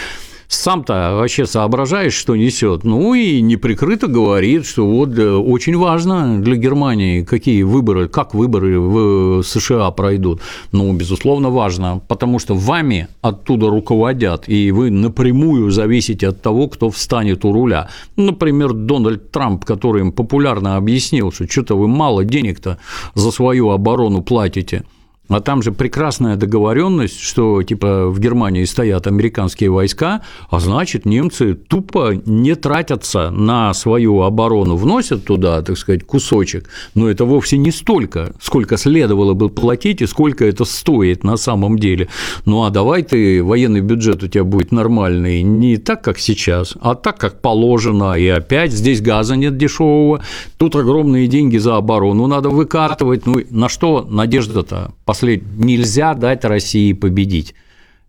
Сам-то 0.47 1.15
вообще 1.15 1.45
соображаешь, 1.45 2.13
что 2.13 2.35
несет. 2.35 2.83
Ну 2.83 3.13
и 3.13 3.41
неприкрыто 3.41 4.07
говорит, 4.07 4.65
что 4.65 4.85
вот 4.85 5.17
э, 5.17 5.31
очень 5.31 5.77
важно 5.77 6.41
для 6.41 6.55
Германии, 6.55 7.23
какие 7.23 7.63
выборы, 7.63 8.07
как 8.07 8.33
выборы 8.33 8.79
в 8.79 9.43
США 9.43 9.91
пройдут. 9.91 10.41
Ну, 10.71 10.93
безусловно, 10.93 11.49
важно, 11.49 12.01
потому 12.07 12.39
что 12.39 12.55
вами 12.55 13.07
оттуда 13.21 13.69
руководят, 13.69 14.47
и 14.47 14.71
вы 14.71 14.91
напрямую 14.91 15.71
зависите 15.71 16.29
от 16.29 16.41
того, 16.41 16.67
кто 16.67 16.89
встанет 16.89 17.45
у 17.45 17.53
руля. 17.53 17.89
Например, 18.15 18.73
Дональд 18.73 19.31
Трамп, 19.31 19.65
который 19.65 20.01
им 20.01 20.11
популярно 20.11 20.77
объяснил, 20.77 21.31
что 21.31 21.47
что-то 21.47 21.75
вы 21.75 21.87
мало 21.87 22.23
денег-то 22.23 22.77
за 23.15 23.31
свою 23.31 23.69
оборону 23.69 24.21
платите– 24.21 24.83
а 25.27 25.41
там 25.41 25.61
же 25.61 25.71
прекрасная 25.71 26.35
договоренность, 26.35 27.19
что 27.19 27.63
типа 27.63 28.07
в 28.09 28.19
Германии 28.19 28.63
стоят 28.65 29.07
американские 29.07 29.69
войска, 29.71 30.21
а 30.49 30.59
значит 30.59 31.05
немцы 31.05 31.55
тупо 31.55 32.13
не 32.25 32.55
тратятся 32.55 33.31
на 33.31 33.73
свою 33.73 34.21
оборону, 34.21 34.75
вносят 34.75 35.25
туда, 35.25 35.61
так 35.61 35.77
сказать, 35.77 36.05
кусочек, 36.05 36.69
но 36.93 37.09
это 37.09 37.25
вовсе 37.25 37.57
не 37.57 37.71
столько, 37.71 38.33
сколько 38.39 38.77
следовало 38.77 39.33
бы 39.33 39.49
платить 39.49 40.01
и 40.01 40.07
сколько 40.07 40.45
это 40.45 40.65
стоит 40.65 41.23
на 41.23 41.37
самом 41.37 41.79
деле. 41.79 42.07
Ну 42.45 42.63
а 42.63 42.69
давай 42.69 43.03
ты 43.03 43.43
военный 43.43 43.81
бюджет 43.81 44.23
у 44.23 44.27
тебя 44.27 44.43
будет 44.43 44.71
нормальный, 44.71 45.41
не 45.41 45.77
так, 45.77 46.03
как 46.03 46.19
сейчас, 46.19 46.75
а 46.81 46.95
так, 46.95 47.17
как 47.17 47.41
положено, 47.41 48.13
и 48.13 48.27
опять 48.27 48.71
здесь 48.71 49.01
газа 49.01 49.35
нет 49.35 49.57
дешевого, 49.57 50.21
тут 50.57 50.75
огромные 50.75 51.27
деньги 51.27 51.57
за 51.57 51.77
оборону 51.77 52.27
надо 52.27 52.49
выкатывать, 52.49 53.25
ну 53.25 53.41
на 53.49 53.69
что 53.69 54.05
надежда-то? 54.07 54.93
Послед... 55.05 55.43
нельзя 55.57 56.13
дать 56.13 56.43
России 56.45 56.93
победить. 56.93 57.55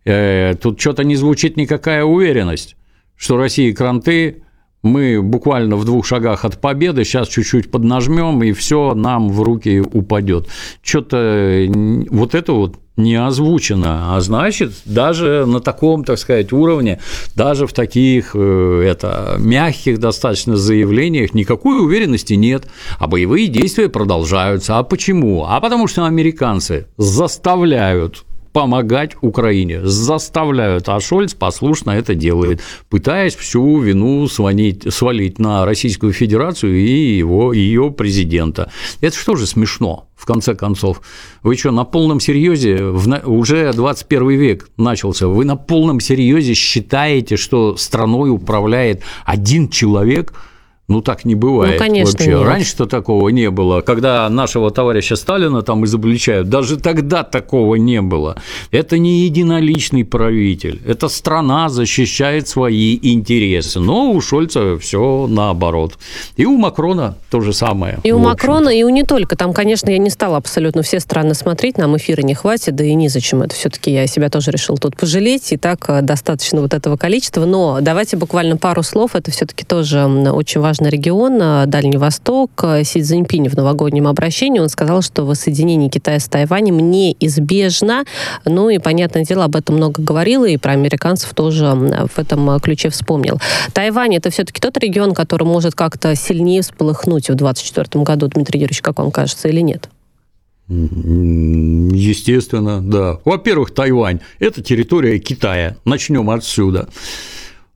Э, 0.05 0.55
тут 0.61 0.79
что-то 0.79 1.03
не 1.03 1.15
звучит 1.15 1.57
никакая 1.57 2.03
уверенность, 2.03 2.75
что 3.15 3.37
Россия 3.37 3.73
кранты, 3.73 4.43
мы 4.83 5.21
буквально 5.21 5.75
в 5.75 5.85
двух 5.85 6.05
шагах 6.05 6.45
от 6.45 6.61
победы, 6.61 7.03
сейчас 7.03 7.27
чуть-чуть 7.27 7.71
поднажмем, 7.71 8.41
и 8.43 8.51
все 8.53 8.93
нам 8.93 9.29
в 9.29 9.41
руки 9.41 9.79
упадет. 9.79 10.47
Что-то 10.81 11.65
вот 12.09 12.35
это 12.35 12.53
вот 12.53 12.79
не 12.97 13.15
озвучено, 13.15 14.15
а 14.15 14.21
значит, 14.21 14.73
даже 14.85 15.45
на 15.45 15.61
таком, 15.61 16.03
так 16.03 16.17
сказать, 16.17 16.51
уровне, 16.51 16.99
даже 17.35 17.67
в 17.67 17.73
таких 17.73 18.31
э, 18.33 18.83
это, 18.85 19.35
мягких 19.39 19.99
достаточно 19.99 20.57
заявлениях 20.57 21.33
никакой 21.33 21.79
уверенности 21.79 22.33
нет, 22.33 22.67
а 22.99 23.07
боевые 23.07 23.47
действия 23.47 23.87
продолжаются. 23.87 24.77
А 24.77 24.83
почему? 24.83 25.45
А 25.47 25.61
потому 25.61 25.87
что 25.87 26.05
американцы 26.05 26.87
заставляют 26.97 28.25
помогать 28.57 29.11
Украине, 29.21 29.85
заставляют, 29.85 30.89
а 30.89 30.99
Шольц 30.99 31.35
послушно 31.35 31.91
это 31.91 32.15
делает, 32.15 32.59
пытаясь 32.89 33.35
всю 33.35 33.79
вину 33.81 34.27
свалить, 34.27 34.91
свалить 34.91 35.37
на 35.37 35.63
Российскую 35.63 36.11
Федерацию 36.11 36.75
и 36.75 37.17
его, 37.17 37.53
ее 37.53 37.91
президента. 37.91 38.71
Это 38.99 39.15
что 39.15 39.35
же 39.35 39.45
смешно, 39.45 40.07
в 40.15 40.25
конце 40.25 40.55
концов? 40.55 41.01
Вы 41.43 41.55
что, 41.55 41.69
на 41.69 41.83
полном 41.83 42.19
серьезе, 42.19 42.83
уже 42.83 43.73
21 43.73 44.29
век 44.29 44.69
начался, 44.75 45.27
вы 45.27 45.45
на 45.45 45.55
полном 45.55 45.99
серьезе 45.99 46.55
считаете, 46.55 47.37
что 47.37 47.77
страной 47.77 48.31
управляет 48.31 49.03
один 49.23 49.69
человек– 49.69 50.33
ну, 50.89 51.01
так 51.01 51.25
не 51.25 51.35
бывает 51.35 51.73
ну, 51.73 51.85
конечно, 51.85 52.13
вообще. 52.13 52.29
Нет. 52.29 52.47
Раньше-то 52.47 52.85
такого 52.85 53.27
не 53.27 53.51
было. 53.51 53.81
Когда 53.81 54.29
нашего 54.29 54.71
товарища 54.71 55.17
Сталина 55.17 55.61
там 55.61 55.83
изобличают, 55.83 56.47
даже 56.47 56.77
тогда 56.77 57.23
такого 57.23 57.75
не 57.75 58.01
было. 58.01 58.37
Это 58.71 58.97
не 58.97 59.25
единоличный 59.25 60.05
правитель, 60.05 60.81
это 60.85 61.09
страна 61.09 61.67
защищает 61.67 62.47
свои 62.47 62.97
интересы. 63.01 63.81
Но 63.81 64.11
у 64.11 64.21
Шольца 64.21 64.77
все 64.77 65.27
наоборот. 65.27 65.97
И 66.37 66.45
у 66.45 66.55
Макрона 66.55 67.17
то 67.29 67.41
же 67.41 67.51
самое. 67.51 67.99
И 68.03 68.13
у 68.13 68.19
Макрона, 68.19 68.69
и 68.69 68.83
у 68.83 68.89
не 68.89 69.03
только. 69.03 69.35
Там, 69.35 69.51
конечно, 69.51 69.89
я 69.89 69.97
не 69.97 70.09
стала 70.09 70.37
абсолютно 70.37 70.83
все 70.83 71.01
страны 71.01 71.33
смотреть, 71.33 71.77
нам 71.77 71.97
эфира 71.97 72.21
не 72.21 72.33
хватит, 72.33 72.75
да 72.75 72.85
и 72.85 72.93
незачем 72.93 73.41
это. 73.41 73.53
Все-таки 73.55 73.91
я 73.91 74.07
себя 74.07 74.29
тоже 74.29 74.51
решил 74.51 74.77
тут 74.77 74.95
пожалеть, 74.95 75.51
и 75.51 75.57
так 75.57 75.83
э, 75.89 76.01
достаточно 76.01 76.61
вот 76.61 76.73
этого 76.73 76.95
количества. 76.95 77.43
Но 77.43 77.79
давайте 77.81 78.15
буквально 78.15 78.55
пару 78.55 78.83
слов, 78.83 79.15
это 79.15 79.31
все-таки 79.31 79.65
тоже 79.65 80.05
очень 80.05 80.61
важно 80.61 80.76
важный 80.77 80.91
регион, 80.91 81.41
э, 81.41 81.65
Дальний 81.65 81.97
Восток. 81.97 82.51
Э, 82.63 82.83
Си 82.83 83.01
Цзиньпинь 83.01 83.49
в 83.49 83.55
новогоднем 83.55 84.07
обращении, 84.07 84.59
он 84.59 84.69
сказал, 84.69 85.01
что 85.01 85.25
воссоединение 85.25 85.89
Китая 85.89 86.19
с 86.19 86.27
Тайванем 86.27 86.77
неизбежно. 86.91 88.03
Ну 88.45 88.69
и, 88.69 88.77
понятное 88.77 89.25
дело, 89.25 89.45
об 89.45 89.55
этом 89.55 89.77
много 89.77 90.03
говорил, 90.03 90.45
и 90.45 90.57
про 90.57 90.73
американцев 90.73 91.33
тоже 91.33 91.65
в 91.65 92.19
этом 92.19 92.51
э, 92.51 92.59
ключе 92.59 92.89
вспомнил. 92.89 93.39
Тайвань– 93.73 94.15
это 94.17 94.29
все-таки 94.29 94.61
тот 94.61 94.77
регион, 94.77 95.15
который 95.15 95.45
может 95.45 95.73
как-то 95.73 96.15
сильнее 96.15 96.61
всполыхнуть 96.61 97.29
в 97.29 97.35
2024 97.35 98.03
году, 98.03 98.27
Дмитрий 98.27 98.59
Юрьевич, 98.59 98.83
как 98.83 98.99
вам 98.99 99.09
кажется, 99.09 99.47
или 99.47 99.61
нет? 99.61 99.89
Естественно, 100.69 102.81
да. 102.81 103.17
Во-первых, 103.25 103.73
Тайвань– 103.73 104.19
это 104.39 104.61
территория 104.61 105.17
Китая. 105.17 105.75
Начнем 105.85 106.29
отсюда. 106.29 106.87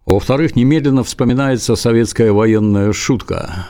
Во-вторых, 0.05 0.55
немедленно 0.55 1.03
вспоминается 1.03 1.75
советская 1.75 2.31
военная 2.31 2.91
шутка. 2.91 3.67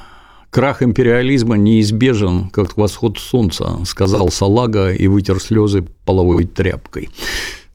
Крах 0.49 0.81
империализма 0.81 1.55
неизбежен, 1.55 2.49
как 2.49 2.77
восход 2.77 3.17
солнца, 3.19 3.79
сказал 3.85 4.29
Салага 4.29 4.91
и 4.91 5.07
вытер 5.07 5.39
слезы 5.39 5.85
половой 6.05 6.45
тряпкой. 6.45 7.09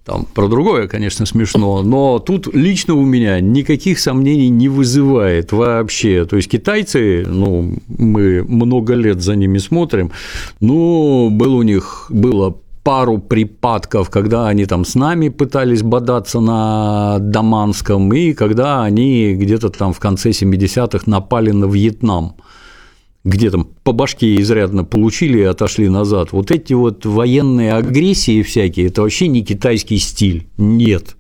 Там 0.05 0.25
про 0.25 0.47
другое, 0.47 0.87
конечно, 0.87 1.27
смешно, 1.27 1.83
но 1.83 2.21
тут 2.21 2.55
лично 2.55 2.95
у 2.95 3.05
меня 3.05 3.41
никаких 3.41 3.99
сомнений 3.99 4.51
не 4.51 4.69
вызывает 4.69 5.51
вообще. 5.51 6.25
То 6.25 6.37
есть 6.37 6.49
китайцы, 6.49 7.25
ну, 7.27 7.75
мы 7.89 8.45
много 8.45 8.95
лет 8.95 9.21
за 9.21 9.35
ними 9.35 9.59
смотрим, 9.59 10.13
ну, 10.61 11.29
был 11.31 11.57
у 11.57 11.63
них, 11.63 12.07
было 12.09 12.57
пару 12.87 13.19
припадков, 13.19 14.11
когда 14.11 14.47
они 14.47 14.65
там 14.65 14.85
с 14.85 14.95
нами 14.95 15.29
пытались 15.29 15.83
бодаться 15.83 16.39
на 16.39 17.19
Даманском, 17.19 18.13
и 18.15 18.33
когда 18.33 18.85
они 18.85 19.35
где-то 19.35 19.71
там 19.71 19.93
в 19.93 19.99
конце 19.99 20.31
70-х 20.31 21.11
напали 21.11 21.51
на 21.51 21.65
Вьетнам 21.65 22.37
где 23.25 23.51
там 23.51 23.67
по 23.83 23.91
башке 23.91 24.37
изрядно 24.37 24.85
получили 24.85 25.39
и 25.41 25.43
отошли 25.43 25.89
назад. 25.89 26.31
Вот 26.31 26.53
эти 26.53 26.75
вот 26.75 27.05
военные 27.05 27.73
агрессии 27.73 28.41
всякие, 28.43 28.87
это 28.87 29.03
вообще 29.03 29.27
не 29.27 29.43
китайский 29.43 29.99
стиль. 29.99 30.47
Нет. 30.57 31.17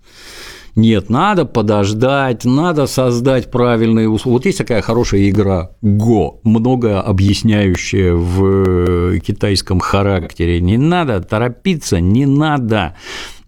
Нет, 0.76 1.08
надо 1.08 1.46
подождать, 1.46 2.44
надо 2.44 2.86
создать 2.86 3.50
правильные 3.50 4.10
условия. 4.10 4.34
Вот 4.36 4.44
есть 4.44 4.58
такая 4.58 4.82
хорошая 4.82 5.26
игра 5.30 5.70
Го, 5.80 6.40
много 6.44 7.00
объясняющая 7.00 8.12
в 8.12 9.18
китайском 9.20 9.80
характере. 9.80 10.60
Не 10.60 10.76
надо 10.76 11.22
торопиться, 11.22 11.98
не 11.98 12.26
надо. 12.26 12.94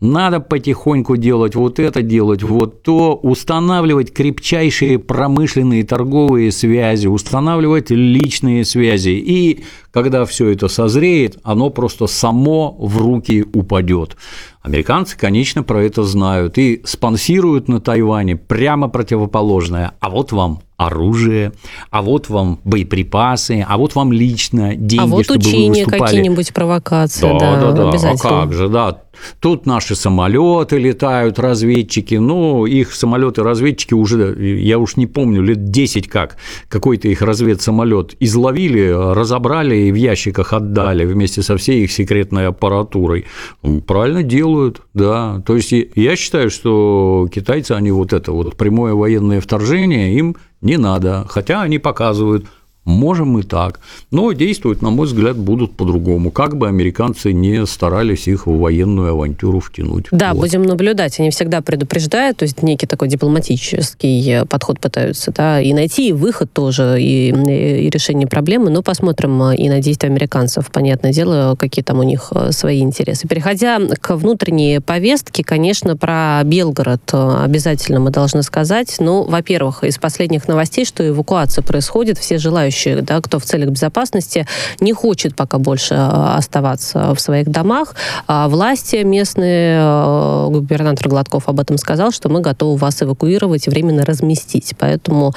Надо 0.00 0.38
потихоньку 0.38 1.16
делать 1.16 1.56
вот 1.56 1.80
это, 1.80 2.02
делать 2.02 2.44
вот 2.44 2.82
то, 2.82 3.16
устанавливать 3.16 4.12
крепчайшие 4.12 5.00
промышленные 5.00 5.82
торговые 5.82 6.52
связи, 6.52 7.08
устанавливать 7.08 7.90
личные 7.90 8.64
связи. 8.64 9.10
И 9.10 9.64
когда 9.90 10.24
все 10.24 10.50
это 10.50 10.68
созреет, 10.68 11.38
оно 11.42 11.70
просто 11.70 12.06
само 12.06 12.76
в 12.78 12.98
руки 12.98 13.44
упадет. 13.52 14.16
Американцы, 14.62 15.16
конечно, 15.16 15.62
про 15.62 15.82
это 15.82 16.04
знают 16.04 16.58
и 16.58 16.80
спонсируют 16.84 17.68
на 17.68 17.80
Тайване 17.80 18.36
прямо 18.36 18.88
противоположное. 18.88 19.92
А 19.98 20.10
вот 20.10 20.30
вам 20.30 20.60
оружие, 20.76 21.52
а 21.90 22.02
вот 22.02 22.28
вам 22.28 22.60
боеприпасы, 22.64 23.66
а 23.68 23.76
вот 23.78 23.96
вам 23.96 24.12
лично 24.12 24.76
деньги, 24.76 25.02
а 25.02 25.06
вот 25.06 25.24
чтобы 25.24 25.40
учения 25.40 25.84
вы 25.84 25.90
выступали. 25.90 26.00
какие-нибудь 26.00 26.54
провокации, 26.54 27.20
да, 27.22 27.38
да, 27.38 27.60
да, 27.60 27.72
да, 27.72 27.88
обязательно. 27.88 28.42
А 28.42 28.42
как 28.42 28.52
же, 28.52 28.68
да. 28.68 29.02
Тут 29.40 29.66
наши 29.66 29.94
самолеты 29.94 30.78
летают, 30.78 31.38
разведчики, 31.38 32.14
ну, 32.14 32.66
их 32.66 32.92
самолеты-разведчики 32.92 33.94
уже, 33.94 34.34
я 34.60 34.78
уж 34.78 34.96
не 34.96 35.06
помню, 35.06 35.42
лет 35.42 35.70
10 35.70 36.08
как, 36.08 36.36
какой-то 36.68 37.08
их 37.08 37.22
разведсамолет 37.22 38.14
изловили, 38.20 38.88
разобрали 38.88 39.76
и 39.76 39.92
в 39.92 39.94
ящиках 39.94 40.52
отдали 40.52 41.04
вместе 41.04 41.42
со 41.42 41.56
всей 41.56 41.84
их 41.84 41.92
секретной 41.92 42.48
аппаратурой. 42.48 43.26
Ну, 43.62 43.80
правильно 43.80 44.22
делают, 44.22 44.82
да. 44.94 45.42
То 45.46 45.56
есть 45.56 45.72
я 45.72 46.16
считаю, 46.16 46.50
что 46.50 47.28
китайцы, 47.32 47.72
они 47.72 47.90
вот 47.90 48.12
это 48.12 48.32
вот 48.32 48.56
прямое 48.56 48.94
военное 48.94 49.40
вторжение, 49.40 50.16
им 50.16 50.36
не 50.60 50.76
надо, 50.76 51.24
хотя 51.28 51.62
они 51.62 51.78
показывают, 51.78 52.46
Можем 52.88 53.38
и 53.38 53.42
так. 53.42 53.80
Но 54.10 54.32
действовать, 54.32 54.80
на 54.80 54.88
мой 54.88 55.06
взгляд, 55.06 55.36
будут 55.36 55.76
по-другому. 55.76 56.30
Как 56.30 56.56
бы 56.56 56.68
американцы 56.68 57.34
не 57.34 57.66
старались 57.66 58.26
их 58.28 58.46
в 58.46 58.58
военную 58.58 59.12
авантюру 59.12 59.60
втянуть. 59.60 60.06
Да, 60.10 60.32
вот. 60.32 60.40
будем 60.40 60.62
наблюдать. 60.62 61.20
Они 61.20 61.28
всегда 61.28 61.60
предупреждают, 61.60 62.38
то 62.38 62.44
есть 62.44 62.62
некий 62.62 62.86
такой 62.86 63.08
дипломатический 63.08 64.42
подход 64.48 64.80
пытаются, 64.80 65.32
да, 65.32 65.60
и 65.60 65.74
найти 65.74 66.08
и 66.08 66.12
выход 66.12 66.50
тоже, 66.50 66.96
и, 66.98 67.28
и 67.28 67.90
решение 67.90 68.26
проблемы. 68.26 68.70
Но 68.70 68.82
посмотрим 68.82 69.50
и 69.52 69.68
на 69.68 69.80
действия 69.80 70.08
американцев. 70.08 70.70
Понятное 70.72 71.12
дело, 71.12 71.56
какие 71.58 71.82
там 71.82 71.98
у 71.98 72.04
них 72.04 72.32
э, 72.34 72.52
свои 72.52 72.80
интересы. 72.80 73.28
Переходя 73.28 73.78
к 74.00 74.16
внутренней 74.16 74.80
повестке, 74.80 75.44
конечно, 75.44 75.94
про 75.94 76.40
Белгород 76.42 77.02
э, 77.12 77.42
обязательно 77.44 78.00
мы 78.00 78.08
должны 78.08 78.42
сказать. 78.42 78.96
Ну, 78.98 79.24
во-первых, 79.24 79.84
из 79.84 79.98
последних 79.98 80.48
новостей, 80.48 80.86
что 80.86 81.06
эвакуация 81.06 81.62
происходит, 81.62 82.16
все 82.16 82.38
желающие 82.38 82.77
желающих, 82.78 83.04
да, 83.04 83.20
кто 83.20 83.38
в 83.38 83.44
целях 83.44 83.70
безопасности 83.70 84.46
не 84.80 84.92
хочет 84.92 85.34
пока 85.34 85.58
больше 85.58 85.94
а, 85.94 86.36
оставаться 86.36 87.14
в 87.14 87.20
своих 87.20 87.48
домах. 87.48 87.94
А 88.26 88.48
власти 88.48 88.96
местные, 89.04 89.78
а, 89.80 90.48
губернатор 90.48 91.08
Гладков 91.08 91.48
об 91.48 91.60
этом 91.60 91.78
сказал, 91.78 92.12
что 92.12 92.28
мы 92.28 92.40
готовы 92.40 92.76
вас 92.76 93.02
эвакуировать 93.02 93.66
и 93.66 93.70
временно 93.70 94.04
разместить. 94.04 94.74
Поэтому 94.78 95.32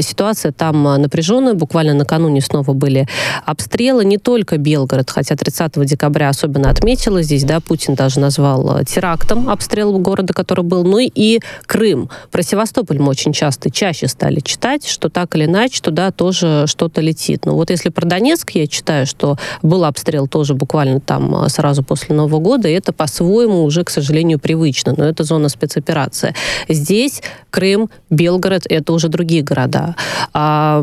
ситуация 0.00 0.52
там 0.52 0.82
напряженная. 0.82 1.54
Буквально 1.54 1.94
накануне 1.94 2.40
снова 2.40 2.72
были 2.72 3.06
обстрелы. 3.46 4.04
Не 4.04 4.18
только 4.18 4.58
Белгород, 4.58 5.10
хотя 5.10 5.36
30 5.36 5.84
декабря 5.84 6.28
особенно 6.28 6.70
отметила 6.70 7.22
здесь, 7.22 7.44
да, 7.44 7.60
Путин 7.60 7.94
даже 7.94 8.20
назвал 8.20 8.84
терактом 8.84 9.48
обстрел 9.48 9.98
города, 9.98 10.32
который 10.32 10.64
был, 10.64 10.84
ну 10.84 10.98
и 10.98 11.40
Крым. 11.66 12.10
Про 12.30 12.42
Севастополь 12.42 12.98
мы 12.98 13.10
очень 13.10 13.32
часто, 13.32 13.70
чаще 13.70 14.08
стали 14.08 14.40
читать, 14.40 14.86
что 14.86 15.08
так 15.08 15.34
или 15.36 15.44
иначе 15.44 15.80
туда 15.82 16.10
тоже 16.10 16.66
что-то 16.80 17.02
летит. 17.02 17.44
Но 17.44 17.56
вот 17.56 17.68
если 17.68 17.90
про 17.90 18.06
Донецк 18.06 18.52
я 18.52 18.66
читаю, 18.66 19.04
что 19.06 19.36
был 19.60 19.84
обстрел 19.84 20.26
тоже 20.26 20.54
буквально 20.54 20.98
там 21.00 21.34
а, 21.34 21.48
сразу 21.50 21.82
после 21.82 22.14
Нового 22.16 22.38
года, 22.40 22.68
и 22.68 22.72
это 22.72 22.94
по-своему 22.94 23.64
уже, 23.64 23.84
к 23.84 23.90
сожалению, 23.90 24.38
привычно, 24.38 24.94
но 24.96 25.04
это 25.04 25.22
зона 25.22 25.50
спецоперации. 25.50 26.34
Здесь 26.70 27.20
Крым, 27.50 27.90
Белгород, 28.08 28.62
это 28.66 28.94
уже 28.94 29.08
другие 29.08 29.42
города. 29.42 29.94
А, 30.32 30.82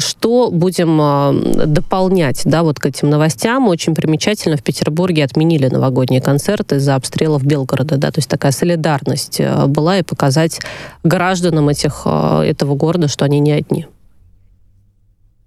что 0.00 0.50
будем 0.50 0.98
а, 1.00 1.32
дополнять, 1.32 2.42
да, 2.44 2.62
вот 2.62 2.78
к 2.78 2.84
этим 2.84 3.08
новостям? 3.08 3.68
Очень 3.68 3.94
примечательно, 3.94 4.58
в 4.58 4.62
Петербурге 4.62 5.24
отменили 5.24 5.68
новогодние 5.68 6.20
концерты 6.20 6.76
из-за 6.76 6.94
обстрелов 6.94 7.42
Белгорода, 7.42 7.96
да, 7.96 8.10
то 8.10 8.18
есть 8.18 8.28
такая 8.28 8.52
солидарность 8.52 9.40
а, 9.40 9.66
была, 9.66 9.96
и 9.96 10.02
показать 10.02 10.60
гражданам 11.02 11.70
этих, 11.70 12.06
этого 12.06 12.74
города, 12.74 13.08
что 13.08 13.24
они 13.24 13.40
не 13.40 13.52
одни. 13.52 13.86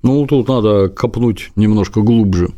Ну, 0.05 0.27
тут 0.27 0.47
надо 0.47 0.87
копнуть 0.87 1.51
немножко 1.55 2.01
глубже. 2.01 2.49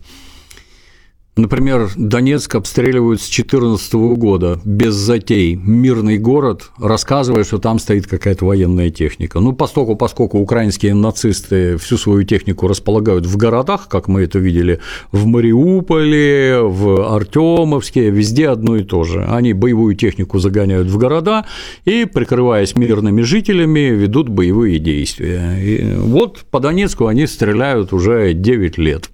Например, 1.38 1.92
Донецк 1.96 2.56
обстреливают 2.56 3.22
с 3.22 3.30
2014 3.30 3.94
года 4.18 4.60
без 4.66 4.96
затей. 4.96 5.54
Мирный 5.56 6.18
город, 6.18 6.72
рассказывая, 6.80 7.44
что 7.44 7.60
там 7.60 7.78
стоит 7.78 8.08
какая-то 8.08 8.44
военная 8.44 8.90
техника. 8.90 9.40
Ну, 9.40 9.54
поскольку, 9.54 9.96
поскольку 9.96 10.40
украинские 10.40 10.96
нацисты 10.96 11.78
всю 11.78 11.98
свою 11.98 12.24
технику 12.24 12.68
располагают 12.68 13.28
в 13.28 13.38
городах, 13.38 13.88
как 13.88 14.08
мы 14.08 14.24
это 14.24 14.40
видели 14.40 14.80
в 15.12 15.28
Мариуполе, 15.28 16.62
в 16.62 17.14
Артемовске, 17.16 18.10
везде 18.10 18.50
одно 18.50 18.76
и 18.76 18.84
то 18.84 19.04
же. 19.04 19.24
Они 19.24 19.54
боевую 19.54 19.96
технику 19.96 20.40
загоняют 20.40 20.88
в 20.88 20.98
города 20.98 21.46
и, 21.86 22.06
прикрываясь 22.06 22.76
мирными 22.76 23.22
жителями, 23.22 23.92
ведут 23.92 24.28
боевые 24.28 24.80
действия. 24.80 25.56
И 25.62 25.98
вот 25.98 26.46
по 26.50 26.60
Донецку 26.60 27.06
они 27.06 27.28
стреляют 27.28 27.94
уже 27.94 28.34
9 28.34 28.80
лет. 28.80 29.12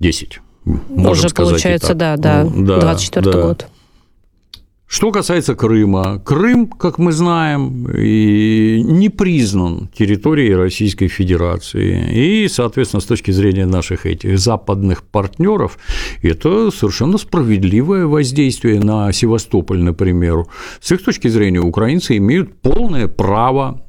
10 0.00 0.40
можем 0.64 1.12
Уже 1.12 1.28
сказать 1.28 1.52
получается, 1.52 1.94
да, 1.94 2.16
да, 2.16 2.44
да, 2.44 2.80
24 2.80 3.32
да. 3.32 3.42
год. 3.42 3.66
Что 4.86 5.10
касается 5.10 5.56
Крыма, 5.56 6.20
Крым, 6.24 6.68
как 6.68 6.98
мы 6.98 7.10
знаем, 7.10 7.88
и 7.90 8.80
не 8.84 9.08
признан 9.08 9.88
территорией 9.88 10.54
Российской 10.54 11.08
Федерации. 11.08 12.12
И, 12.12 12.48
соответственно, 12.48 13.00
с 13.00 13.04
точки 13.04 13.32
зрения 13.32 13.66
наших 13.66 14.06
этих 14.06 14.38
западных 14.38 15.02
партнеров, 15.02 15.78
это 16.22 16.70
совершенно 16.70 17.18
справедливое 17.18 18.06
воздействие 18.06 18.78
на 18.78 19.10
Севастополь, 19.12 19.82
например. 19.82 20.44
С 20.80 20.92
их 20.92 21.02
точки 21.02 21.28
зрения, 21.28 21.60
украинцы 21.60 22.16
имеют 22.18 22.60
полное 22.60 23.08
право 23.08 23.83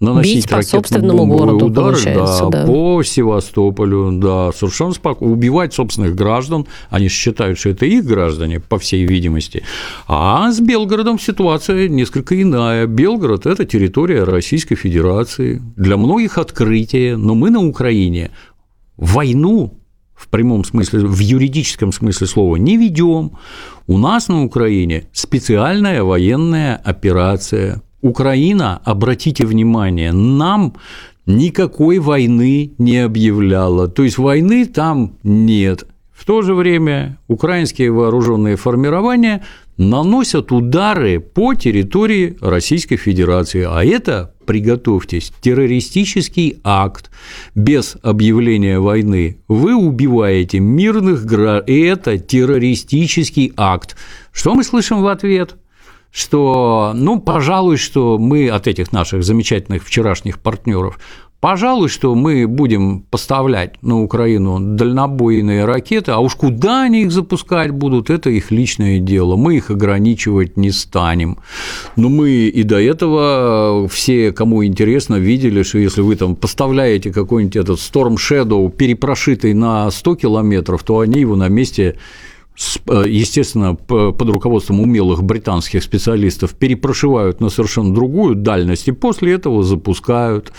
наносить 0.00 0.46
Бить 0.46 0.48
по 0.48 0.62
собственному 0.62 1.26
городу, 1.26 1.66
удары, 1.66 1.98
да, 2.04 2.48
да, 2.48 2.66
по 2.66 3.02
Севастополю, 3.02 4.12
да, 4.12 4.50
совершенно 4.52 4.92
спокойно, 4.92 5.34
убивать 5.34 5.74
собственных 5.74 6.14
граждан, 6.14 6.66
они 6.88 7.08
считают, 7.08 7.58
что 7.58 7.68
это 7.68 7.84
их 7.84 8.04
граждане, 8.04 8.60
по 8.60 8.78
всей 8.78 9.04
видимости, 9.04 9.62
а 10.08 10.50
с 10.50 10.60
Белгородом 10.60 11.18
ситуация 11.18 11.88
несколько 11.88 12.40
иная. 12.40 12.86
Белгород– 12.86 13.46
это 13.46 13.64
территория 13.66 14.24
Российской 14.24 14.74
Федерации, 14.74 15.62
для 15.76 15.96
многих 15.96 16.38
открытие, 16.38 17.16
но 17.16 17.34
мы 17.34 17.50
на 17.50 17.60
Украине 17.60 18.30
войну 18.96 19.74
в 20.14 20.28
прямом 20.28 20.64
смысле, 20.64 21.00
в 21.06 21.18
юридическом 21.18 21.92
смысле 21.92 22.26
слова 22.26 22.56
не 22.56 22.76
ведем. 22.76 23.32
У 23.86 23.96
нас 23.96 24.28
на 24.28 24.44
Украине 24.44 25.04
специальная 25.12 26.02
военная 26.02 26.76
операция 26.76 27.80
Украина, 28.02 28.80
обратите 28.84 29.44
внимание, 29.44 30.12
нам 30.12 30.74
никакой 31.26 31.98
войны 31.98 32.72
не 32.78 32.98
объявляла. 32.98 33.88
То 33.88 34.04
есть 34.04 34.18
войны 34.18 34.66
там 34.66 35.16
нет. 35.22 35.86
В 36.12 36.26
то 36.26 36.42
же 36.42 36.54
время 36.54 37.18
украинские 37.28 37.90
вооруженные 37.92 38.56
формирования 38.56 39.42
наносят 39.78 40.52
удары 40.52 41.18
по 41.18 41.54
территории 41.54 42.36
Российской 42.42 42.96
Федерации. 42.96 43.66
А 43.66 43.82
это, 43.82 44.34
приготовьтесь, 44.44 45.32
террористический 45.40 46.60
акт 46.62 47.10
без 47.54 47.96
объявления 48.02 48.78
войны. 48.80 49.38
Вы 49.48 49.74
убиваете 49.74 50.60
мирных 50.60 51.24
граждан. 51.24 51.64
И 51.66 51.80
это 51.80 52.18
террористический 52.18 53.54
акт. 53.56 53.96
Что 54.30 54.54
мы 54.54 54.62
слышим 54.62 55.00
в 55.00 55.06
ответ? 55.06 55.56
Что, 56.10 56.92
ну, 56.94 57.20
пожалуй, 57.20 57.76
что 57.76 58.18
мы 58.18 58.48
от 58.48 58.66
этих 58.66 58.92
наших 58.92 59.22
замечательных 59.24 59.84
вчерашних 59.84 60.38
партнеров 60.38 60.98
Пожалуй, 61.40 61.88
что 61.88 62.14
мы 62.14 62.46
будем 62.46 63.00
поставлять 63.10 63.82
на 63.82 64.02
Украину 64.02 64.58
дальнобойные 64.60 65.64
ракеты, 65.64 66.12
а 66.12 66.18
уж 66.18 66.34
куда 66.34 66.82
они 66.82 67.04
их 67.04 67.12
запускать 67.12 67.70
будут, 67.70 68.10
это 68.10 68.28
их 68.28 68.50
личное 68.50 68.98
дело. 68.98 69.36
Мы 69.36 69.56
их 69.56 69.70
ограничивать 69.70 70.58
не 70.58 70.70
станем. 70.70 71.38
Но 71.96 72.10
мы 72.10 72.30
и 72.30 72.62
до 72.62 72.78
этого 72.78 73.88
все, 73.88 74.32
кому 74.32 74.66
интересно, 74.66 75.14
видели, 75.14 75.62
что 75.62 75.78
если 75.78 76.02
вы 76.02 76.16
там 76.16 76.36
поставляете 76.36 77.10
какой-нибудь 77.10 77.56
этот 77.56 77.78
Storm 77.78 78.16
Shadow, 78.16 78.70
перепрошитый 78.70 79.54
на 79.54 79.90
100 79.90 80.16
километров, 80.16 80.82
то 80.82 80.98
они 80.98 81.20
его 81.20 81.36
на 81.36 81.48
месте 81.48 81.96
естественно, 82.56 83.74
под 83.74 84.28
руководством 84.28 84.80
умелых 84.80 85.22
британских 85.22 85.82
специалистов 85.82 86.54
перепрошивают 86.54 87.40
на 87.40 87.48
совершенно 87.48 87.94
другую 87.94 88.34
дальность 88.34 88.88
и 88.88 88.92
после 88.92 89.32
этого 89.32 89.62
запускают 89.62 90.52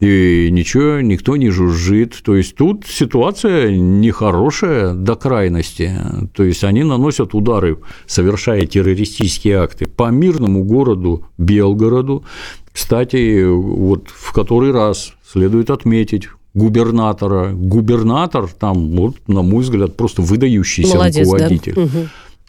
и 0.00 0.48
ничего, 0.52 1.00
никто 1.00 1.36
не 1.36 1.50
жужжит. 1.50 2.22
То 2.22 2.36
есть 2.36 2.54
тут 2.54 2.86
ситуация 2.86 3.76
нехорошая 3.76 4.94
до 4.94 5.16
крайности. 5.16 5.92
То 6.34 6.44
есть 6.44 6.62
они 6.62 6.84
наносят 6.84 7.34
удары, 7.34 7.78
совершая 8.06 8.64
террористические 8.66 9.58
акты 9.58 9.86
по 9.86 10.10
мирному 10.10 10.64
городу 10.64 11.26
Белгороду. 11.36 12.24
Кстати, 12.72 13.44
вот 13.44 14.08
в 14.08 14.32
который 14.32 14.70
раз 14.70 15.14
следует 15.26 15.70
отметить, 15.70 16.28
губернатора. 16.58 17.52
Губернатор 17.52 18.48
там, 18.48 18.90
вот, 18.96 19.16
на 19.26 19.42
мой 19.42 19.62
взгляд, 19.62 19.96
просто 19.96 20.22
выдающийся 20.22 20.96
Молодец, 20.96 21.26
руководитель. 21.26 21.74
Да? 21.74 21.82
Угу. 21.82 22.08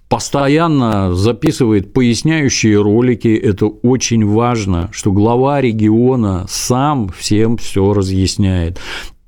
Постоянно 0.09 1.13
записывает 1.13 1.93
поясняющие 1.93 2.81
ролики. 2.81 3.27
Это 3.27 3.67
очень 3.67 4.25
важно, 4.25 4.89
что 4.91 5.11
глава 5.11 5.61
региона 5.61 6.45
сам 6.49 7.09
всем 7.09 7.57
все 7.57 7.93
разъясняет 7.93 8.79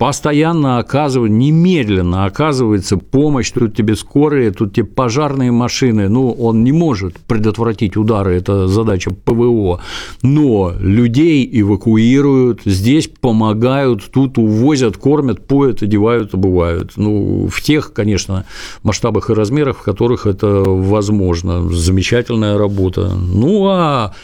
постоянно 0.02 0.80
оказывает, 0.80 1.32
немедленно 1.32 2.26
оказывается 2.26 2.98
помощь, 2.98 3.52
тут 3.52 3.76
тебе 3.76 3.96
скорые, 3.96 4.50
тут 4.50 4.74
тебе 4.74 4.88
пожарные 4.88 5.52
машины, 5.52 6.10
ну, 6.10 6.32
он 6.32 6.64
не 6.64 6.72
может 6.72 7.20
предотвратить 7.20 7.96
удары, 7.96 8.34
это 8.34 8.68
задача 8.68 9.12
ПВО, 9.12 9.80
но 10.24 10.74
людей 10.80 11.48
эвакуируют, 11.54 12.62
здесь 12.66 13.10
помогают, 13.10 14.12
тут 14.12 14.40
увозят, 14.40 14.98
кормят, 14.98 15.46
поят, 15.46 15.84
одевают, 15.84 16.34
обувают. 16.34 16.94
Ну, 16.96 17.48
в 17.48 17.62
тех, 17.62 17.94
конечно, 17.94 18.46
масштабах 18.82 19.30
и 19.30 19.34
размерах, 19.34 19.78
в 19.78 19.84
которых 19.84 20.26
это 20.26 20.64
возможно. 20.66 21.70
Замечательная 21.70 22.58
работа. 22.58 23.12
Ну, 23.14 23.68
а 23.68 24.16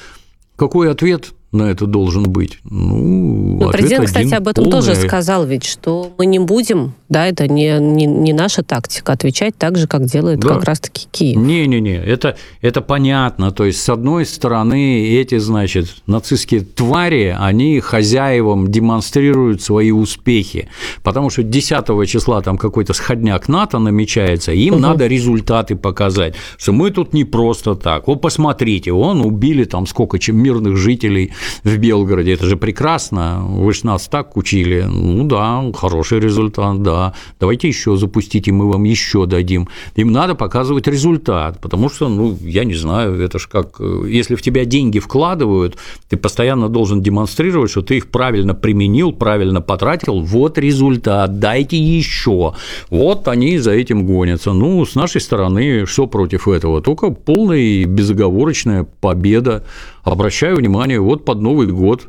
какой 0.56 0.90
ответ 0.90 1.34
на 1.58 1.64
это 1.64 1.86
должен 1.86 2.24
быть? 2.24 2.60
Ну, 2.64 3.58
Но 3.60 3.72
президент, 3.72 4.06
кстати, 4.06 4.34
об 4.34 4.48
этом 4.48 4.64
полное... 4.64 4.82
тоже 4.82 4.96
сказал 4.96 5.46
ведь, 5.46 5.66
что 5.66 6.14
мы 6.18 6.26
не 6.26 6.40
будем, 6.40 6.94
да, 7.10 7.26
это 7.26 7.48
не, 7.48 7.80
не, 7.80 8.06
не 8.06 8.34
наша 8.34 8.64
тактика, 8.64 9.14
отвечать 9.14 9.58
так 9.58 9.78
же, 9.78 9.88
как 9.88 10.06
делает 10.06 10.40
да. 10.40 10.50
как 10.50 10.66
раз-таки 10.66 11.08
Киев. 11.10 11.38
Не-не-не, 11.38 11.96
это, 11.96 12.38
это 12.62 12.82
понятно. 12.82 13.52
То 13.52 13.64
есть, 13.64 13.82
с 13.82 13.90
одной 13.90 14.26
стороны, 14.26 15.08
эти, 15.08 15.38
значит, 15.38 15.88
нацистские 16.06 16.62
твари, 16.62 17.36
они 17.38 17.80
хозяевам 17.80 18.70
демонстрируют 18.70 19.62
свои 19.62 19.92
успехи, 19.92 20.68
потому 21.02 21.30
что 21.30 21.44
10 21.44 22.10
числа 22.10 22.42
там 22.42 22.58
какой-то 22.58 22.94
сходняк 22.94 23.48
НАТО 23.48 23.80
намечается, 23.80 24.52
им 24.52 24.76
угу. 24.76 24.82
надо 24.84 25.08
результаты 25.08 25.76
показать, 25.76 26.36
что 26.58 26.74
мы 26.74 26.92
тут 26.92 27.14
не 27.14 27.24
просто 27.24 27.76
так. 27.76 28.08
Вот 28.08 28.22
посмотрите, 28.22 28.92
он 28.92 29.22
убили 29.22 29.64
там 29.64 29.88
сколько 29.88 30.20
чем 30.20 30.38
мирных 30.38 30.76
жителей 30.76 31.32
в 31.64 31.78
Белгороде, 31.78 32.34
это 32.34 32.46
же 32.46 32.58
прекрасно, 32.58 33.46
вы 33.48 33.74
же 33.74 33.86
нас 33.86 34.08
так 34.08 34.36
учили, 34.36 34.82
ну 34.82 35.24
да, 35.24 35.64
хороший 35.74 36.20
результат, 36.20 36.84
да, 36.84 36.97
давайте 37.40 37.68
еще 37.68 37.98
запустите, 37.98 38.52
мы 38.52 38.70
вам 38.72 38.84
еще 38.84 39.26
дадим. 39.26 39.68
Им 39.96 40.12
надо 40.12 40.36
показывать 40.36 40.88
результат, 40.88 41.60
потому 41.62 41.90
что, 41.90 42.10
ну, 42.10 42.38
я 42.42 42.64
не 42.64 42.76
знаю, 42.76 43.20
это 43.20 43.40
же 43.40 43.48
как, 43.50 43.80
если 44.08 44.36
в 44.36 44.42
тебя 44.42 44.66
деньги 44.66 45.00
вкладывают, 45.00 45.78
ты 46.10 46.18
постоянно 46.18 46.70
должен 46.70 47.02
демонстрировать, 47.02 47.72
что 47.72 47.82
ты 47.82 47.98
их 47.98 48.08
правильно 48.08 48.54
применил, 48.54 49.12
правильно 49.12 49.62
потратил, 49.62 50.22
вот 50.22 50.58
результат, 50.58 51.40
дайте 51.40 51.78
еще. 51.78 52.54
Вот 52.90 53.28
они 53.28 53.58
за 53.60 53.72
этим 53.72 54.06
гонятся. 54.06 54.54
Ну, 54.54 54.86
с 54.86 54.96
нашей 54.96 55.22
стороны, 55.22 55.86
что 55.86 56.08
против 56.08 56.48
этого? 56.48 56.82
Только 56.82 57.12
полная 57.12 57.60
и 57.60 57.86
безоговорочная 57.86 58.88
победа. 59.02 59.64
Обращаю 60.04 60.58
внимание, 60.58 61.00
вот 61.00 61.26
под 61.26 61.42
Новый 61.42 61.68
год 61.68 62.08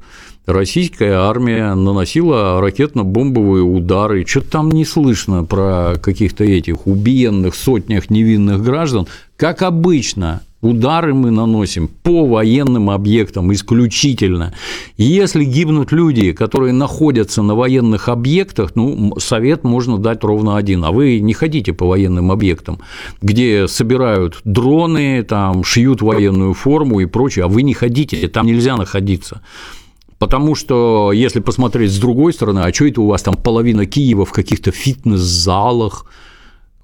российская 0.48 1.12
армия 1.12 1.74
наносила 1.74 2.61
ракетно-бомбовые 2.61 3.62
удары. 3.62 4.24
Что-то 4.26 4.50
там 4.50 4.70
не 4.70 4.84
слышно 4.84 5.44
про 5.44 5.96
каких-то 6.00 6.42
этих 6.42 6.87
убиенных 6.87 7.54
сотнях 7.54 8.08
невинных 8.08 8.62
граждан. 8.62 9.06
Как 9.37 9.61
обычно, 9.61 10.40
удары 10.62 11.12
мы 11.12 11.30
наносим 11.30 11.87
по 11.87 12.26
военным 12.26 12.88
объектам 12.88 13.52
исключительно. 13.52 14.54
Если 14.96 15.44
гибнут 15.44 15.92
люди, 15.92 16.32
которые 16.32 16.72
находятся 16.72 17.42
на 17.42 17.54
военных 17.54 18.08
объектах, 18.08 18.72
ну, 18.74 19.14
совет 19.18 19.64
можно 19.64 19.98
дать 19.98 20.24
ровно 20.24 20.56
один. 20.56 20.82
А 20.84 20.92
вы 20.92 21.20
не 21.20 21.34
ходите 21.34 21.74
по 21.74 21.87
военным 21.87 22.32
объектам, 22.32 22.78
где 23.20 23.68
собирают 23.68 24.40
дроны, 24.44 25.22
там, 25.24 25.62
шьют 25.62 26.00
военную 26.00 26.54
форму 26.54 27.00
и 27.00 27.06
прочее, 27.06 27.44
а 27.44 27.48
вы 27.48 27.62
не 27.62 27.74
ходите, 27.74 28.26
там 28.28 28.46
нельзя 28.46 28.78
находиться. 28.78 29.42
Потому 30.18 30.54
что, 30.54 31.12
если 31.12 31.40
посмотреть 31.40 31.92
с 31.92 31.98
другой 31.98 32.33
стороны, 32.33 32.61
а 32.61 32.72
что 32.72 32.87
это 32.87 33.00
у 33.00 33.07
вас 33.07 33.22
там 33.22 33.37
половина 33.37 33.87
Киева 33.87 34.24
в 34.24 34.33
каких-то 34.33 34.72
фитнес-залах, 34.72 36.07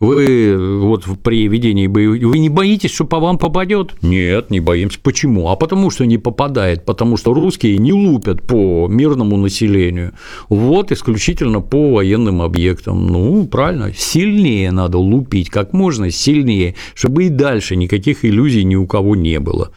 вы 0.01 0.81
вот 0.81 1.05
при 1.23 1.49
ведении 1.49 1.87
боевых, 1.87 2.23
вы 2.23 2.39
не 2.39 2.49
боитесь, 2.49 2.93
что 2.93 3.05
по 3.05 3.21
вам 3.21 3.39
попадет? 3.39 3.95
Нет, 4.03 4.51
не 4.51 4.61
боимся. 4.61 4.99
Почему? 5.03 5.49
А 5.49 5.57
потому 5.57 5.91
что 5.91 6.05
не 6.05 6.19
попадает, 6.19 6.85
потому 6.85 7.17
что 7.17 7.33
русские 7.33 7.79
не 7.79 7.93
лупят 7.93 8.43
по 8.43 8.87
мирному 8.89 9.37
населению. 9.37 10.13
Вот 10.49 10.93
исключительно 10.93 11.61
по 11.61 11.95
военным 11.95 12.43
объектам. 12.43 13.07
Ну, 13.07 13.47
правильно, 13.47 13.93
сильнее 13.97 14.73
надо 14.73 14.99
лупить, 14.99 15.49
как 15.49 15.73
можно 15.73 16.11
сильнее, 16.11 16.75
чтобы 16.95 17.25
и 17.25 17.29
дальше 17.29 17.77
никаких 17.77 18.25
иллюзий 18.25 18.65
ни 18.65 18.77
у 18.77 18.87
кого 18.87 19.17
не 19.17 19.41
было. 19.41 19.71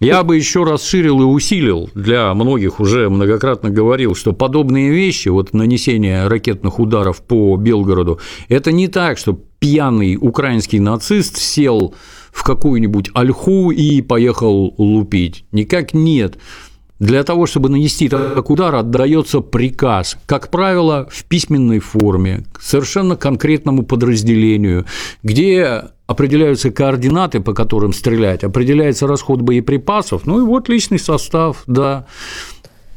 Я 0.00 0.22
бы 0.22 0.36
еще 0.36 0.62
расширил 0.62 1.20
и 1.22 1.24
усилил, 1.24 1.90
для 1.92 2.32
многих 2.32 2.78
уже 2.78 3.10
многократно 3.10 3.70
говорил, 3.70 4.14
что 4.14 4.32
подобные 4.32 4.90
вещи, 4.90 5.28
вот 5.28 5.52
нанесение 5.52 6.28
ракетных 6.28 6.78
ударов 6.78 7.20
по 7.20 7.56
Белгороду, 7.56 8.20
это 8.48 8.70
не 8.70 8.86
так, 8.86 9.18
что 9.18 9.40
пьяный 9.58 10.16
украинский 10.20 10.78
нацист 10.78 11.36
сел 11.36 11.94
в 12.30 12.44
какую-нибудь 12.44 13.10
ольху 13.12 13.72
и 13.72 14.00
поехал 14.00 14.72
лупить. 14.78 15.44
Никак 15.50 15.94
нет. 15.94 16.38
Для 17.00 17.24
того, 17.24 17.46
чтобы 17.46 17.68
нанести 17.68 18.08
такой 18.08 18.54
удар, 18.54 18.76
отдается 18.76 19.40
приказ, 19.40 20.16
как 20.26 20.50
правило, 20.50 21.08
в 21.10 21.24
письменной 21.24 21.80
форме, 21.80 22.44
к 22.52 22.62
совершенно 22.62 23.16
конкретному 23.16 23.84
подразделению, 23.84 24.84
где 25.24 25.84
определяются 26.08 26.70
координаты, 26.70 27.40
по 27.40 27.52
которым 27.52 27.92
стрелять, 27.92 28.42
определяется 28.42 29.06
расход 29.06 29.42
боеприпасов, 29.42 30.26
ну 30.26 30.40
и 30.40 30.42
вот 30.42 30.68
личный 30.68 30.98
состав, 30.98 31.62
да. 31.66 32.06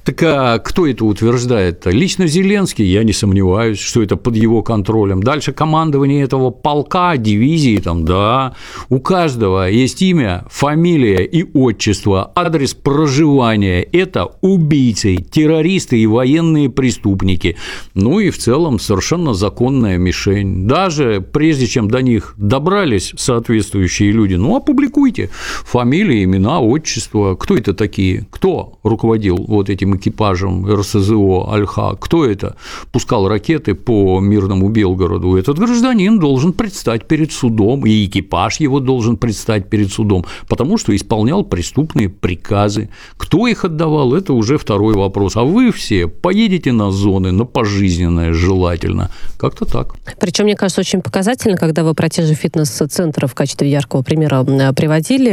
Так 0.03 0.23
а 0.23 0.57
кто 0.57 0.87
это 0.87 1.05
утверждает? 1.05 1.85
Лично 1.85 2.25
Зеленский, 2.25 2.85
я 2.85 3.03
не 3.03 3.13
сомневаюсь, 3.13 3.77
что 3.77 4.01
это 4.01 4.15
под 4.15 4.35
его 4.35 4.63
контролем. 4.63 5.21
Дальше 5.21 5.53
командование 5.53 6.23
этого 6.23 6.49
полка, 6.49 7.17
дивизии, 7.17 7.77
там, 7.77 8.03
да, 8.03 8.55
у 8.89 8.99
каждого 8.99 9.69
есть 9.69 10.01
имя, 10.01 10.45
фамилия 10.49 11.23
и 11.23 11.45
отчество, 11.53 12.31
адрес 12.33 12.73
проживания. 12.73 13.83
Это 13.83 14.25
убийцы, 14.41 15.17
террористы 15.17 15.99
и 15.99 16.07
военные 16.07 16.71
преступники. 16.71 17.57
Ну 17.93 18.19
и 18.19 18.31
в 18.31 18.39
целом 18.39 18.79
совершенно 18.79 19.35
законная 19.35 19.99
мишень. 19.99 20.67
Даже 20.67 21.21
прежде 21.21 21.67
чем 21.67 21.91
до 21.91 22.01
них 22.01 22.33
добрались 22.37 23.13
соответствующие 23.17 24.11
люди, 24.11 24.33
ну, 24.33 24.55
опубликуйте 24.55 25.29
фамилии, 25.31 26.23
имена, 26.23 26.59
отчество. 26.59 27.35
Кто 27.35 27.55
это 27.55 27.75
такие? 27.75 28.25
Кто 28.31 28.79
руководил 28.81 29.37
вот 29.37 29.69
этим 29.69 29.90
этим 29.91 29.95
экипажем 29.97 30.65
РСЗО 30.65 31.53
«Альха», 31.53 31.95
кто 31.99 32.25
это 32.25 32.55
пускал 32.91 33.27
ракеты 33.27 33.73
по 33.75 34.19
мирному 34.19 34.69
Белгороду, 34.69 35.37
этот 35.37 35.59
гражданин 35.59 36.19
должен 36.19 36.53
предстать 36.53 37.07
перед 37.07 37.31
судом, 37.31 37.85
и 37.85 38.05
экипаж 38.05 38.61
его 38.61 38.79
должен 38.79 39.17
предстать 39.17 39.69
перед 39.69 39.91
судом, 39.91 40.25
потому 40.47 40.77
что 40.77 40.95
исполнял 40.95 41.43
преступные 41.43 42.09
приказы. 42.09 42.89
Кто 43.17 43.47
их 43.47 43.65
отдавал, 43.65 44.13
это 44.13 44.33
уже 44.33 44.57
второй 44.57 44.93
вопрос. 44.93 45.37
А 45.37 45.43
вы 45.43 45.71
все 45.71 46.07
поедете 46.07 46.71
на 46.71 46.91
зоны, 46.91 47.31
на 47.31 47.45
пожизненное 47.45 48.33
желательно. 48.33 49.09
Как-то 49.37 49.65
так. 49.65 49.95
Причем, 50.19 50.45
мне 50.45 50.55
кажется, 50.55 50.81
очень 50.81 51.01
показательно, 51.01 51.57
когда 51.57 51.83
вы 51.83 51.93
про 51.93 52.09
те 52.09 52.23
же 52.23 52.33
фитнес-центры 52.33 53.27
в 53.27 53.33
качестве 53.33 53.69
яркого 53.69 54.01
примера 54.01 54.43
приводили 54.73 55.31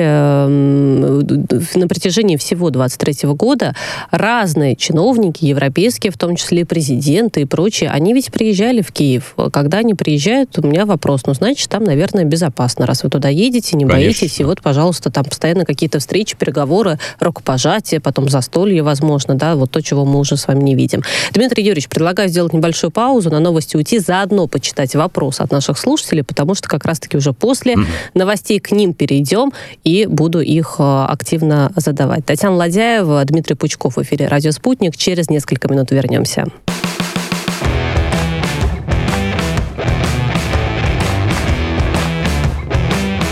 на 1.79 1.89
протяжении 1.89 2.37
всего 2.37 2.71
23 2.71 3.29
года 3.35 3.75
раз 4.11 4.48
разные 4.49 4.77
чиновники, 4.77 5.45
европейские, 5.45 6.11
в 6.11 6.17
том 6.17 6.35
числе 6.35 6.65
президенты 6.65 7.43
и 7.43 7.45
прочие, 7.45 7.91
они 7.91 8.15
ведь 8.15 8.33
приезжали 8.33 8.81
в 8.81 8.93
Киев. 8.93 9.35
Когда 9.53 9.79
они 9.79 9.93
приезжают, 9.93 10.59
у 10.59 10.67
меня 10.67 10.87
вопрос, 10.87 11.27
ну, 11.27 11.35
значит, 11.35 11.69
там, 11.69 11.85
наверное, 11.85 12.25
безопасно, 12.25 12.87
раз 12.87 13.03
вы 13.03 13.11
туда 13.11 13.29
едете, 13.29 13.77
не 13.77 13.85
Конечно. 13.85 14.07
боитесь, 14.07 14.41
и 14.41 14.45
вот, 14.45 14.63
пожалуйста, 14.63 15.11
там 15.11 15.25
постоянно 15.25 15.67
какие-то 15.67 15.99
встречи, 15.99 16.35
переговоры, 16.35 16.99
рукопожатия, 17.21 18.01
потом 18.01 18.31
застолье, 18.31 18.83
возможно, 18.83 19.35
да, 19.35 19.55
вот 19.55 19.71
то, 19.71 19.83
чего 19.83 20.07
мы 20.07 20.19
уже 20.19 20.39
с 20.39 20.47
вами 20.49 20.63
не 20.63 20.75
видим. 20.75 21.03
Дмитрий 21.35 21.63
Юрьевич, 21.63 21.91
предлагаю 21.91 22.31
сделать 22.31 22.55
небольшую 22.55 22.91
паузу, 22.91 23.29
на 23.29 23.41
новости 23.41 23.77
уйти, 23.77 23.99
заодно 23.99 24.47
почитать 24.47 24.95
вопрос 24.95 25.41
от 25.41 25.53
наших 25.53 25.77
слушателей, 25.77 26.25
потому 26.25 26.55
что 26.55 26.69
как 26.69 26.87
раз-таки 26.87 27.19
уже 27.19 27.35
после 27.35 27.75
mm-hmm. 27.75 27.87
новостей 28.15 28.61
к 28.61 28.71
ним 28.71 28.95
перейдем 28.95 29.53
и 29.85 30.07
буду 30.07 30.41
их 30.41 30.77
э, 30.79 31.05
активно 31.07 31.71
задавать. 31.77 32.25
Татьяна 32.25 32.57
Ладяева, 32.57 33.23
Дмитрий 33.27 33.55
Пучков 33.55 33.97
в 33.97 34.03
эфире 34.03 34.27
«Радио 34.39 34.53
Спутник». 34.53 34.97
Через 34.97 35.29
несколько 35.31 35.67
минут 35.67 35.91
вернемся. 35.91 36.45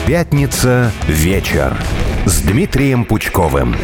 Пятница 0.05 0.91
вечер 1.07 1.77
с 2.27 2.41
Дмитрием 2.41 3.05
Пучковым. 3.05 3.77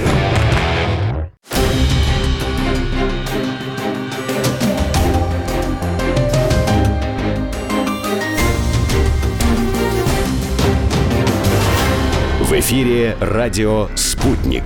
В 12.40 12.52
эфире 12.52 13.16
радио 13.20 13.86
«Спутник». 13.94 14.64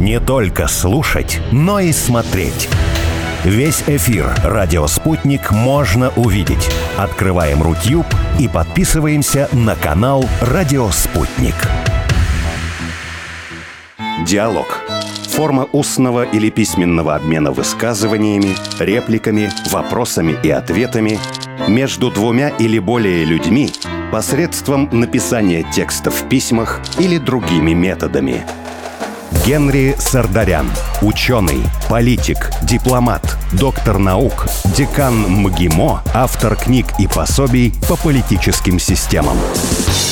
Не 0.00 0.18
только 0.18 0.66
слушать, 0.66 1.38
но 1.52 1.78
и 1.78 1.92
смотреть. 1.92 2.70
Весь 3.44 3.84
эфир 3.86 4.34
«Радио 4.42 4.86
Спутник» 4.86 5.50
можно 5.50 6.08
увидеть. 6.16 6.70
Открываем 6.96 7.62
Рутюб 7.62 8.06
и 8.38 8.48
подписываемся 8.48 9.50
на 9.52 9.76
канал 9.76 10.24
«Радио 10.40 10.88
Спутник». 10.90 11.54
Диалог. 14.26 14.80
Форма 15.28 15.68
устного 15.72 16.24
или 16.24 16.48
письменного 16.48 17.14
обмена 17.14 17.52
высказываниями, 17.52 18.56
репликами, 18.78 19.50
вопросами 19.70 20.34
и 20.42 20.50
ответами 20.50 21.18
между 21.68 22.10
двумя 22.10 22.48
или 22.48 22.78
более 22.78 23.26
людьми 23.26 23.70
посредством 24.10 24.88
написания 24.92 25.62
текста 25.62 26.10
в 26.10 26.26
письмах 26.28 26.80
или 26.98 27.18
другими 27.18 27.72
методами. 27.72 28.46
Генри 29.44 29.96
Сардарян. 29.98 30.70
Ученый, 31.00 31.62
политик, 31.88 32.50
дипломат, 32.62 33.38
доктор 33.52 33.98
наук, 33.98 34.46
декан 34.76 35.14
МГИМО, 35.14 36.02
автор 36.12 36.56
книг 36.56 36.86
и 36.98 37.06
пособий 37.06 37.72
по 37.88 37.96
политическим 37.96 38.78
системам. 38.78 39.38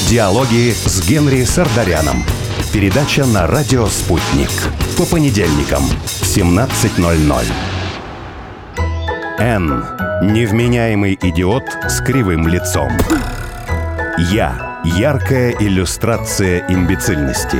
Диалоги 0.08 0.72
с 0.72 1.06
Генри 1.06 1.44
Сардаряном. 1.44 2.24
Передача 2.72 3.26
на 3.26 3.46
радио 3.46 3.86
«Спутник». 3.86 4.50
По 4.96 5.04
понедельникам 5.04 5.82
в 5.82 6.22
17.00. 6.22 7.44
Н. 9.38 9.84
Невменяемый 10.22 11.18
идиот 11.20 11.64
с 11.88 12.00
кривым 12.00 12.48
лицом. 12.48 12.90
Я. 14.18 14.80
Яркая 14.84 15.54
иллюстрация 15.58 16.64
имбецильности. 16.68 17.58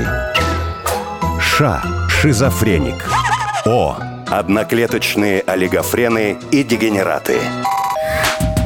Ш. 1.59 1.83
Шизофреник. 2.09 3.11
О. 3.67 3.97
Одноклеточные 4.29 5.41
олигофрены 5.41 6.39
и 6.53 6.63
дегенераты. 6.63 7.41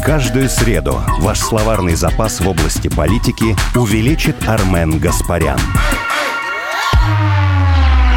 Каждую 0.05 0.51
среду 0.51 1.01
ваш 1.21 1.41
словарный 1.41 1.95
запас 1.95 2.41
в 2.41 2.47
области 2.47 2.89
политики 2.89 3.57
увеличит 3.75 4.47
Армен 4.47 4.99
Гаспарян. 4.99 5.59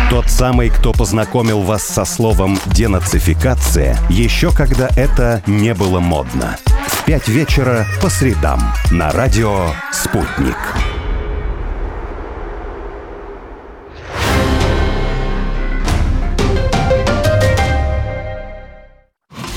Тот 0.10 0.26
самый, 0.30 0.70
кто 0.70 0.92
познакомил 0.92 1.62
вас 1.62 1.84
со 1.84 2.04
словом 2.04 2.60
«денацификация» 2.66 3.98
еще 4.10 4.52
когда 4.52 4.90
это 4.98 5.42
не 5.48 5.74
было 5.74 6.02
модно. 6.02 6.58
В 6.88 7.06
пять 7.06 7.30
вечера 7.30 7.86
по 8.02 8.10
средам 8.10 8.60
на 8.92 9.14
радио 9.14 9.70
«Спутник». 9.94 10.58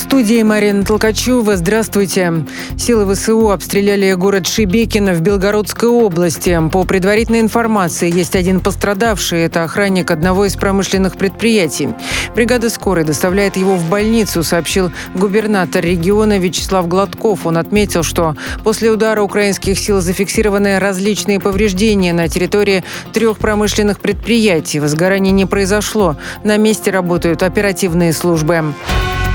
студии 0.00 0.42
Марина 0.42 0.84
Толкачева. 0.84 1.56
Здравствуйте. 1.56 2.44
Силы 2.76 3.14
ВСУ 3.14 3.50
обстреляли 3.50 4.12
город 4.14 4.46
Шибекино 4.46 5.12
в 5.12 5.20
Белгородской 5.20 5.88
области. 5.88 6.58
По 6.72 6.84
предварительной 6.84 7.40
информации, 7.40 8.10
есть 8.12 8.34
один 8.34 8.60
пострадавший. 8.60 9.42
Это 9.42 9.62
охранник 9.62 10.10
одного 10.10 10.46
из 10.46 10.56
промышленных 10.56 11.16
предприятий. 11.16 11.90
Бригада 12.34 12.70
скорой 12.70 13.04
доставляет 13.04 13.56
его 13.56 13.76
в 13.76 13.88
больницу, 13.88 14.42
сообщил 14.42 14.90
губернатор 15.14 15.84
региона 15.84 16.38
Вячеслав 16.38 16.88
Гладков. 16.88 17.46
Он 17.46 17.58
отметил, 17.58 18.02
что 18.02 18.34
после 18.64 18.90
удара 18.90 19.22
украинских 19.22 19.78
сил 19.78 20.00
зафиксированы 20.00 20.78
различные 20.78 21.40
повреждения 21.40 22.12
на 22.12 22.28
территории 22.28 22.84
трех 23.12 23.38
промышленных 23.38 24.00
предприятий. 24.00 24.80
Возгорание 24.80 25.32
не 25.32 25.44
произошло. 25.44 26.16
На 26.42 26.56
месте 26.56 26.90
работают 26.90 27.42
оперативные 27.42 28.12
службы. 28.12 28.74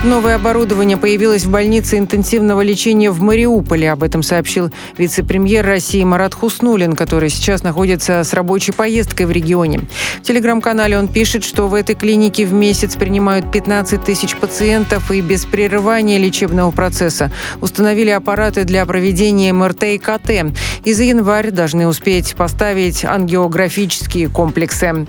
Новое 0.05 0.35
оборудование 0.35 0.97
появилось 0.97 1.45
в 1.45 1.49
больнице 1.49 1.97
интенсивного 1.97 2.61
лечения 2.61 3.09
в 3.09 3.23
Мариуполе. 3.23 3.91
Об 3.91 4.03
этом 4.03 4.21
сообщил 4.21 4.69
вице-премьер 4.99 5.65
России 5.65 6.03
Марат 6.03 6.35
Хуснулин, 6.35 6.93
который 6.93 7.29
сейчас 7.29 7.63
находится 7.63 8.23
с 8.23 8.31
рабочей 8.33 8.71
поездкой 8.71 9.25
в 9.25 9.31
регионе. 9.31 9.81
В 10.19 10.21
телеграм-канале 10.21 10.99
он 10.99 11.07
пишет, 11.07 11.43
что 11.43 11.67
в 11.67 11.73
этой 11.73 11.95
клинике 11.95 12.45
в 12.45 12.53
месяц 12.53 12.95
принимают 12.95 13.51
15 13.51 14.03
тысяч 14.03 14.35
пациентов 14.35 15.09
и 15.09 15.21
без 15.21 15.45
прерывания 15.45 16.19
лечебного 16.19 16.69
процесса 16.69 17.31
установили 17.59 18.11
аппараты 18.11 18.63
для 18.63 18.85
проведения 18.85 19.53
МРТ 19.53 19.83
и 19.85 19.97
КТ. 19.97 20.53
И 20.83 20.93
за 20.93 21.03
январь 21.03 21.49
должны 21.49 21.87
успеть 21.87 22.35
поставить 22.35 23.03
ангиографические 23.03 24.29
комплексы. 24.29 25.07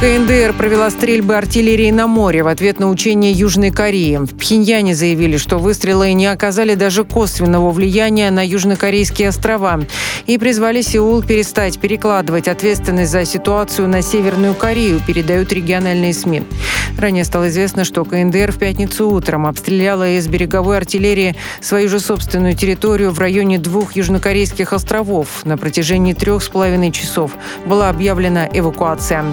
КНДР 0.00 0.54
провела 0.54 0.88
стрельбы 0.88 1.36
артиллерии 1.36 1.90
на 1.90 2.06
море 2.06 2.42
в 2.42 2.46
ответ 2.46 2.80
на 2.80 2.88
учения 2.88 3.32
Южной 3.32 3.70
Кореи. 3.70 4.16
В 4.16 4.34
Пхеньяне 4.34 4.94
заявили, 4.94 5.36
что 5.36 5.58
выстрелы 5.58 6.14
не 6.14 6.24
оказали 6.24 6.74
даже 6.74 7.04
косвенного 7.04 7.70
влияния 7.70 8.30
на 8.30 8.42
южнокорейские 8.42 9.28
острова 9.28 9.80
и 10.24 10.38
призвали 10.38 10.80
Сеул 10.80 11.22
перестать 11.22 11.78
перекладывать 11.78 12.48
ответственность 12.48 13.12
за 13.12 13.26
ситуацию 13.26 13.88
на 13.88 14.00
Северную 14.00 14.54
Корею, 14.54 15.02
передают 15.06 15.52
региональные 15.52 16.14
СМИ. 16.14 16.44
Ранее 16.98 17.24
стало 17.24 17.48
известно, 17.50 17.84
что 17.84 18.06
КНДР 18.06 18.52
в 18.52 18.58
пятницу 18.58 19.10
утром 19.10 19.46
обстреляла 19.46 20.16
из 20.16 20.26
береговой 20.28 20.78
артиллерии 20.78 21.36
свою 21.60 21.90
же 21.90 22.00
собственную 22.00 22.54
территорию 22.54 23.10
в 23.10 23.18
районе 23.18 23.58
двух 23.58 23.96
южнокорейских 23.96 24.72
островов. 24.72 25.44
На 25.44 25.58
протяжении 25.58 26.14
трех 26.14 26.42
с 26.42 26.48
половиной 26.48 26.90
часов 26.90 27.32
была 27.66 27.90
объявлена 27.90 28.48
эвакуация. 28.50 29.26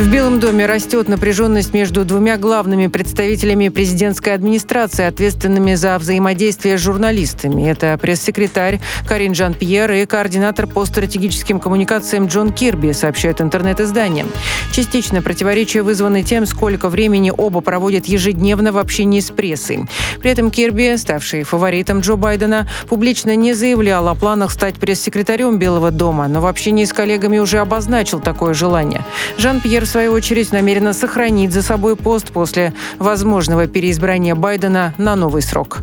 В 0.00 0.08
Белом 0.10 0.40
доме 0.40 0.64
растет 0.64 1.08
напряженность 1.08 1.74
между 1.74 2.06
двумя 2.06 2.38
главными 2.38 2.86
представителями 2.86 3.68
президентской 3.68 4.30
администрации, 4.32 5.04
ответственными 5.04 5.74
за 5.74 5.98
взаимодействие 5.98 6.78
с 6.78 6.80
журналистами. 6.80 7.68
Это 7.68 7.98
пресс-секретарь 8.00 8.80
Карин 9.06 9.34
Жан-Пьер 9.34 9.92
и 9.92 10.06
координатор 10.06 10.66
по 10.66 10.86
стратегическим 10.86 11.60
коммуникациям 11.60 12.28
Джон 12.28 12.50
Кирби, 12.50 12.92
сообщает 12.92 13.42
интернет-издание. 13.42 14.24
Частично 14.72 15.20
противоречия 15.20 15.82
вызваны 15.82 16.22
тем, 16.22 16.46
сколько 16.46 16.88
времени 16.88 17.30
оба 17.36 17.60
проводят 17.60 18.06
ежедневно 18.06 18.72
в 18.72 18.78
общении 18.78 19.20
с 19.20 19.30
прессой. 19.30 19.84
При 20.22 20.30
этом 20.30 20.50
Кирби, 20.50 20.96
ставший 20.96 21.42
фаворитом 21.42 22.00
Джо 22.00 22.16
Байдена, 22.16 22.66
публично 22.88 23.36
не 23.36 23.52
заявлял 23.52 24.08
о 24.08 24.14
планах 24.14 24.50
стать 24.50 24.76
пресс-секретарем 24.76 25.58
Белого 25.58 25.90
дома, 25.90 26.26
но 26.26 26.40
в 26.40 26.46
общении 26.46 26.86
с 26.86 26.92
коллегами 26.94 27.36
уже 27.36 27.58
обозначил 27.58 28.18
такое 28.18 28.54
желание. 28.54 29.04
Жан-Пьер 29.36 29.89
свою 29.90 30.12
очередь, 30.12 30.52
намерена 30.52 30.92
сохранить 30.92 31.52
за 31.52 31.62
собой 31.62 31.96
пост 31.96 32.30
после 32.30 32.72
возможного 32.98 33.66
переизбрания 33.66 34.34
Байдена 34.34 34.94
на 34.98 35.16
новый 35.16 35.42
срок. 35.42 35.80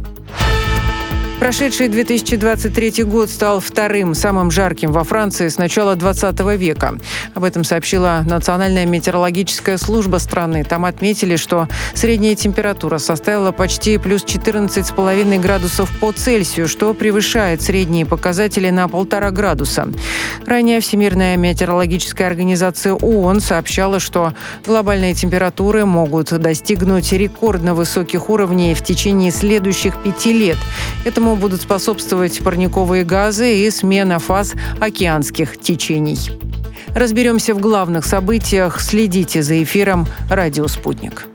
Прошедший 1.40 1.88
2023 1.88 3.04
год 3.04 3.30
стал 3.30 3.60
вторым 3.60 4.16
самым 4.16 4.50
жарким 4.50 4.92
во 4.92 5.04
Франции 5.04 5.50
с 5.50 5.60
начала 5.60 5.96
20 5.96 6.40
века. 6.58 6.98
Об 7.36 7.44
этом 7.44 7.64
сообщила 7.64 8.24
Национальная 8.26 8.88
метеорологическая 8.88 9.78
служба 9.78 10.18
страны. 10.18 10.64
Там 10.64 10.84
отметили, 10.84 11.36
что 11.36 11.68
средняя 11.94 12.34
температура 12.34 12.98
составила 12.98 13.52
почти 13.52 14.00
плюс 14.00 14.26
14,5 14.26 15.40
градусов 15.40 15.92
по 16.00 16.12
Цельсию, 16.12 16.68
что 16.68 16.96
превышает 16.96 17.62
средние 17.62 18.08
показатели 18.08 18.72
на 18.72 18.88
полтора 18.88 19.30
градуса. 19.30 19.88
Ранее 20.48 20.80
Всемирная 20.80 21.38
метеорологическая 21.38 22.28
организация 22.28 22.94
ООН 22.94 23.42
сообщала, 23.42 24.00
что 24.00 24.34
глобальные 24.66 25.14
температуры 25.14 25.86
могут 25.86 26.30
достигнуть 26.30 27.12
рекордно 27.14 27.76
высоких 27.76 28.32
уровней 28.32 28.74
в 28.74 28.84
течение 28.84 29.32
следующих 29.32 30.02
пяти 30.02 30.34
лет. 30.34 30.58
Этому 31.06 31.27
Этому 31.28 31.42
будут 31.42 31.62
способствовать 31.62 32.42
парниковые 32.42 33.04
газы 33.04 33.54
и 33.54 33.70
смена 33.70 34.18
фаз 34.18 34.54
океанских 34.80 35.60
течений. 35.60 36.18
Разберемся 36.96 37.54
в 37.54 37.60
главных 37.60 38.06
событиях. 38.06 38.80
Следите 38.80 39.44
за 39.44 39.62
эфиром 39.62 40.08
«Радио 40.30 40.68
Спутник». 40.68 41.28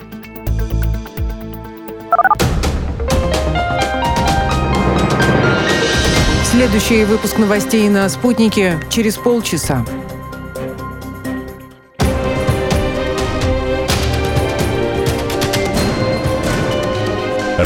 Следующий 6.50 7.04
выпуск 7.04 7.36
новостей 7.36 7.86
на 7.90 8.08
«Спутнике» 8.08 8.80
через 8.88 9.18
полчаса. 9.18 9.84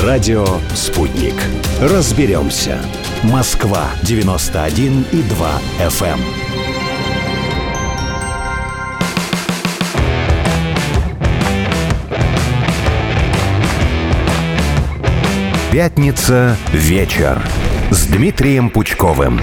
Радио 0.04 0.44
«Спутник». 0.74 1.34
Разберемся. 1.80 2.78
Москва, 3.22 3.86
91 4.02 5.06
и 5.10 5.22
2 5.22 5.60
FM. 5.78 6.18
Пятница. 15.72 16.58
Вечер. 16.72 17.40
С 17.90 18.04
Дмитрием 18.06 18.68
Пучковым. 18.68 19.40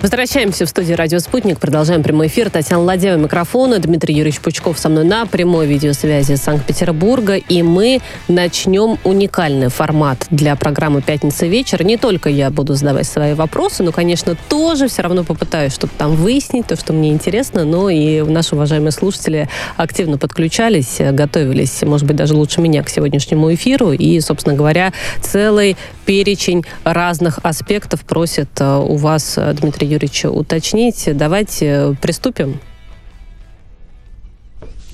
Возвращаемся 0.00 0.64
в 0.64 0.68
студию 0.68 0.96
«Радио 0.96 1.18
Спутник». 1.18 1.58
Продолжаем 1.58 2.04
прямой 2.04 2.28
эфир. 2.28 2.50
Татьяна 2.50 2.84
Ладева, 2.84 3.16
микрофона. 3.16 3.80
Дмитрий 3.80 4.14
Юрьевич 4.14 4.40
Пучков 4.40 4.78
со 4.78 4.88
мной 4.88 5.02
на 5.02 5.26
прямой 5.26 5.66
видеосвязи 5.66 6.34
из 6.34 6.40
Санкт-Петербурга. 6.40 7.34
И 7.34 7.64
мы 7.64 7.98
начнем 8.28 8.96
уникальный 9.02 9.70
формат 9.70 10.28
для 10.30 10.54
программы 10.54 11.02
«Пятница 11.02 11.46
вечер». 11.46 11.82
Не 11.82 11.96
только 11.96 12.28
я 12.28 12.50
буду 12.50 12.74
задавать 12.74 13.08
свои 13.08 13.34
вопросы, 13.34 13.82
но, 13.82 13.90
конечно, 13.90 14.36
тоже 14.48 14.86
все 14.86 15.02
равно 15.02 15.24
попытаюсь 15.24 15.74
что-то 15.74 15.94
там 15.98 16.14
выяснить, 16.14 16.68
то, 16.68 16.76
что 16.76 16.92
мне 16.92 17.10
интересно. 17.10 17.64
Но 17.64 17.90
и 17.90 18.22
наши 18.22 18.54
уважаемые 18.54 18.92
слушатели 18.92 19.48
активно 19.76 20.16
подключались, 20.16 20.98
готовились, 21.10 21.82
может 21.82 22.06
быть, 22.06 22.14
даже 22.14 22.36
лучше 22.36 22.60
меня 22.60 22.84
к 22.84 22.88
сегодняшнему 22.88 23.52
эфиру. 23.52 23.90
И, 23.90 24.20
собственно 24.20 24.54
говоря, 24.54 24.92
целый 25.20 25.76
перечень 26.06 26.64
разных 26.84 27.40
аспектов 27.42 28.02
просит 28.02 28.48
э, 28.60 28.76
у 28.76 28.96
вас, 28.96 29.34
э, 29.36 29.52
Дмитрий 29.52 29.87
Юрьевич, 29.88 30.24
уточнить. 30.24 31.08
Давайте 31.14 31.96
приступим. 32.00 32.60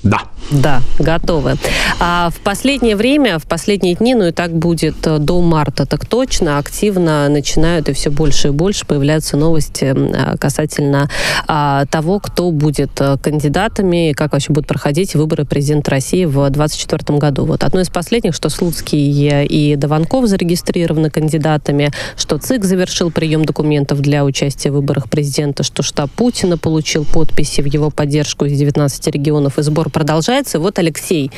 Да. 0.05 0.21
Да, 0.51 0.81
готовы. 0.99 1.55
А 1.99 2.29
в 2.29 2.39
последнее 2.39 2.95
время, 2.95 3.39
в 3.39 3.47
последние 3.47 3.95
дни, 3.95 4.13
ну 4.13 4.27
и 4.27 4.31
так 4.31 4.51
будет 4.51 4.95
э, 5.07 5.17
до 5.17 5.41
марта, 5.41 5.87
так 5.87 6.05
точно, 6.05 6.59
активно 6.59 7.27
начинают 7.29 7.89
и 7.89 7.93
все 7.93 8.11
больше 8.11 8.49
и 8.49 8.51
больше 8.51 8.85
появляются 8.85 9.37
новости 9.37 9.95
э, 9.95 10.37
касательно 10.37 11.09
а, 11.47 11.85
того, 11.87 12.19
кто 12.19 12.51
будет 12.51 12.91
э, 13.01 13.17
кандидатами 13.17 14.11
и 14.11 14.13
как 14.13 14.33
вообще 14.33 14.53
будут 14.53 14.67
проходить 14.67 15.15
выборы 15.15 15.45
президента 15.45 15.89
России 15.89 16.25
в 16.25 16.33
2024 16.51 17.17
году. 17.17 17.45
Вот 17.45 17.63
одно 17.63 17.81
из 17.81 17.89
последних, 17.89 18.35
что 18.35 18.49
Слуцкий 18.49 19.45
и 19.45 19.75
Дованков 19.75 20.27
зарегистрированы 20.27 21.09
кандидатами, 21.09 21.91
что 22.17 22.37
ЦИК 22.37 22.65
завершил 22.65 23.09
прием 23.09 23.45
документов 23.45 24.01
для 24.01 24.23
участия 24.23 24.69
в 24.69 24.75
выборах 24.75 25.09
президента, 25.09 25.63
что 25.63 25.81
штаб 25.81 26.11
Путина 26.11 26.59
получил 26.59 27.03
подписи 27.03 27.61
в 27.61 27.65
его 27.65 27.89
поддержку 27.89 28.45
из 28.45 28.57
19 28.59 29.07
регионов, 29.07 29.57
и 29.57 29.63
сбор 29.63 29.89
продолжается. 29.95 30.59
Вот 30.59 30.77
Алексей 30.77 31.31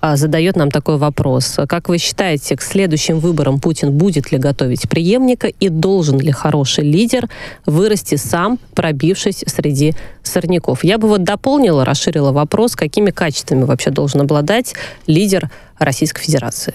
а, 0.00 0.16
задает 0.16 0.54
нам 0.54 0.70
такой 0.70 0.98
вопрос. 0.98 1.58
Как 1.66 1.88
вы 1.88 1.98
считаете, 1.98 2.56
к 2.56 2.62
следующим 2.62 3.18
выборам 3.18 3.58
Путин 3.58 3.90
будет 3.90 4.30
ли 4.30 4.38
готовить 4.38 4.88
преемника 4.88 5.48
и 5.48 5.68
должен 5.68 6.20
ли 6.20 6.30
хороший 6.30 6.84
лидер 6.84 7.28
вырасти 7.66 8.14
сам, 8.14 8.60
пробившись 8.76 9.42
среди 9.48 9.94
сорняков? 10.22 10.84
Я 10.84 10.98
бы 10.98 11.08
вот 11.08 11.24
дополнила, 11.24 11.84
расширила 11.84 12.30
вопрос, 12.30 12.76
какими 12.76 13.10
качествами 13.10 13.64
вообще 13.64 13.90
должен 13.90 14.20
обладать 14.20 14.74
лидер 15.08 15.50
Российской 15.80 16.22
Федерации? 16.22 16.74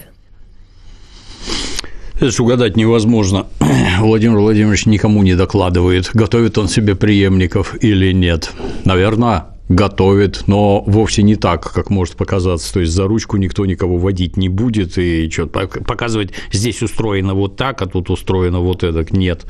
Же 2.20 2.42
угадать 2.42 2.76
невозможно. 2.76 3.46
Владимир 4.00 4.40
Владимирович 4.40 4.84
никому 4.84 5.22
не 5.22 5.34
докладывает, 5.34 6.10
готовит 6.12 6.58
он 6.58 6.68
себе 6.68 6.94
преемников 6.94 7.82
или 7.82 8.12
нет. 8.12 8.50
Наверное, 8.84 9.46
готовит, 9.70 10.48
но 10.48 10.82
вовсе 10.82 11.22
не 11.22 11.36
так, 11.36 11.72
как 11.72 11.90
может 11.90 12.16
показаться. 12.16 12.72
То 12.74 12.80
есть 12.80 12.92
за 12.92 13.06
ручку 13.06 13.36
никто 13.36 13.64
никого 13.64 13.96
водить 13.96 14.36
не 14.36 14.48
будет 14.48 14.98
и 14.98 15.30
что-то 15.30 15.68
показывать, 15.68 16.32
здесь 16.52 16.82
устроено 16.82 17.34
вот 17.34 17.56
так, 17.56 17.80
а 17.80 17.86
тут 17.86 18.10
устроено 18.10 18.58
вот 18.58 18.82
это. 18.82 19.06
Нет. 19.16 19.46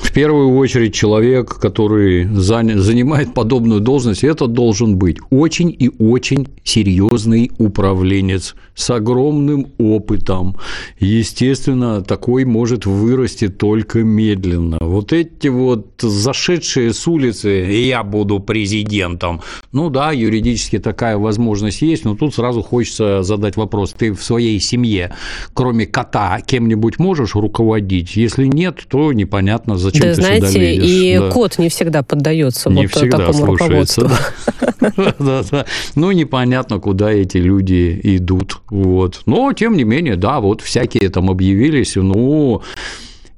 В 0.00 0.12
первую 0.12 0.56
очередь 0.56 0.94
человек, 0.94 1.58
который 1.58 2.26
занимает 2.26 3.34
подобную 3.34 3.80
должность, 3.80 4.24
это 4.24 4.46
должен 4.46 4.96
быть 4.96 5.18
очень 5.30 5.74
и 5.78 5.90
очень 5.98 6.48
серьезный 6.64 7.50
управленец 7.58 8.54
с 8.74 8.90
огромным 8.90 9.68
опытом. 9.78 10.56
Естественно, 10.98 12.02
такой 12.02 12.44
может 12.44 12.86
вырасти 12.86 13.48
только 13.48 14.04
медленно. 14.04 14.78
Вот 14.80 15.12
эти 15.12 15.48
вот 15.48 15.86
зашедшие 16.00 16.92
с 16.92 17.06
улицы 17.06 17.48
«я 17.48 18.02
буду 18.02 18.38
президентом», 18.40 19.40
ну 19.72 19.90
да, 19.90 20.12
юридически 20.12 20.78
такая 20.78 21.18
возможность 21.18 21.82
есть, 21.82 22.04
но 22.04 22.14
тут 22.14 22.34
сразу 22.34 22.62
хочется 22.62 23.22
задать 23.22 23.56
вопрос. 23.56 23.94
Ты 23.96 24.12
в 24.12 24.22
своей 24.22 24.60
семье, 24.60 25.14
кроме 25.54 25.86
кота, 25.86 26.40
кем-нибудь 26.40 26.98
можешь 26.98 27.34
руководить? 27.34 28.16
Если 28.16 28.46
нет, 28.46 28.80
то 28.88 29.12
непонятно, 29.12 29.76
зачем 29.86 30.02
да, 30.02 30.14
ты 30.14 30.14
знаете, 30.14 30.46
сюда 30.48 30.58
лезешь. 30.60 30.90
и 30.90 31.18
да. 31.18 31.30
кот 31.30 31.58
не 31.58 31.68
всегда 31.68 32.02
поддается 32.02 32.70
не 32.70 32.82
вот 32.86 32.90
всегда 32.94 33.18
такому 33.18 33.56
слушается, 33.56 34.00
руководству. 34.02 35.64
Ну, 35.94 36.12
непонятно, 36.12 36.78
куда 36.78 37.10
эти 37.10 37.38
люди 37.38 37.98
идут. 38.02 38.58
Вот. 38.70 39.22
Но, 39.26 39.52
тем 39.52 39.76
не 39.76 39.84
менее, 39.84 40.16
да, 40.16 40.40
вот 40.40 40.60
всякие 40.60 41.08
там 41.08 41.30
объявились, 41.30 41.96
ну, 41.96 42.62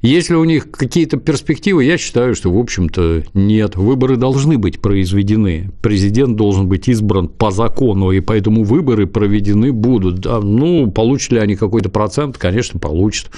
если 0.00 0.34
у 0.34 0.44
них 0.44 0.70
какие-то 0.70 1.16
перспективы, 1.16 1.82
я 1.82 1.98
считаю, 1.98 2.36
что, 2.36 2.52
в 2.52 2.58
общем-то, 2.58 3.24
нет. 3.34 3.74
Выборы 3.74 4.16
должны 4.16 4.56
быть 4.56 4.80
произведены. 4.80 5.70
Президент 5.82 6.36
должен 6.36 6.68
быть 6.68 6.88
избран 6.88 7.26
по 7.26 7.50
закону, 7.50 8.12
и 8.12 8.20
поэтому 8.20 8.62
выборы 8.62 9.08
проведены 9.08 9.72
будут. 9.72 10.20
Да, 10.20 10.38
ну, 10.38 10.88
получат 10.88 11.32
ли 11.32 11.38
они 11.40 11.56
какой-то 11.56 11.88
процент? 11.88 12.38
Конечно, 12.38 12.78
получат. 12.78 13.32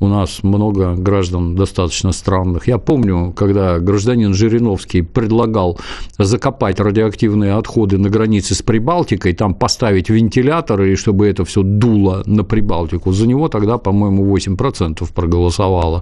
У 0.00 0.06
нас 0.06 0.42
много 0.42 0.94
граждан 0.96 1.56
достаточно 1.56 2.12
странных. 2.12 2.68
Я 2.68 2.76
помню, 2.76 3.32
когда 3.34 3.78
гражданин 3.78 4.34
Жириновский 4.34 5.00
предлагал 5.00 5.78
закопать 6.18 6.78
радиоактивные 6.78 7.54
отходы 7.54 7.96
на 7.96 8.10
границе 8.10 8.54
с 8.54 8.60
Прибалтикой, 8.60 9.32
там 9.32 9.54
поставить 9.54 10.10
вентиляторы, 10.10 10.92
и 10.92 10.96
чтобы 10.96 11.26
это 11.26 11.46
все 11.46 11.62
дуло 11.62 12.22
на 12.26 12.44
Прибалтику, 12.44 13.12
за 13.12 13.26
него 13.26 13.48
тогда, 13.48 13.78
по-моему, 13.78 14.36
8% 14.36 15.08
проголосовало. 15.14 16.01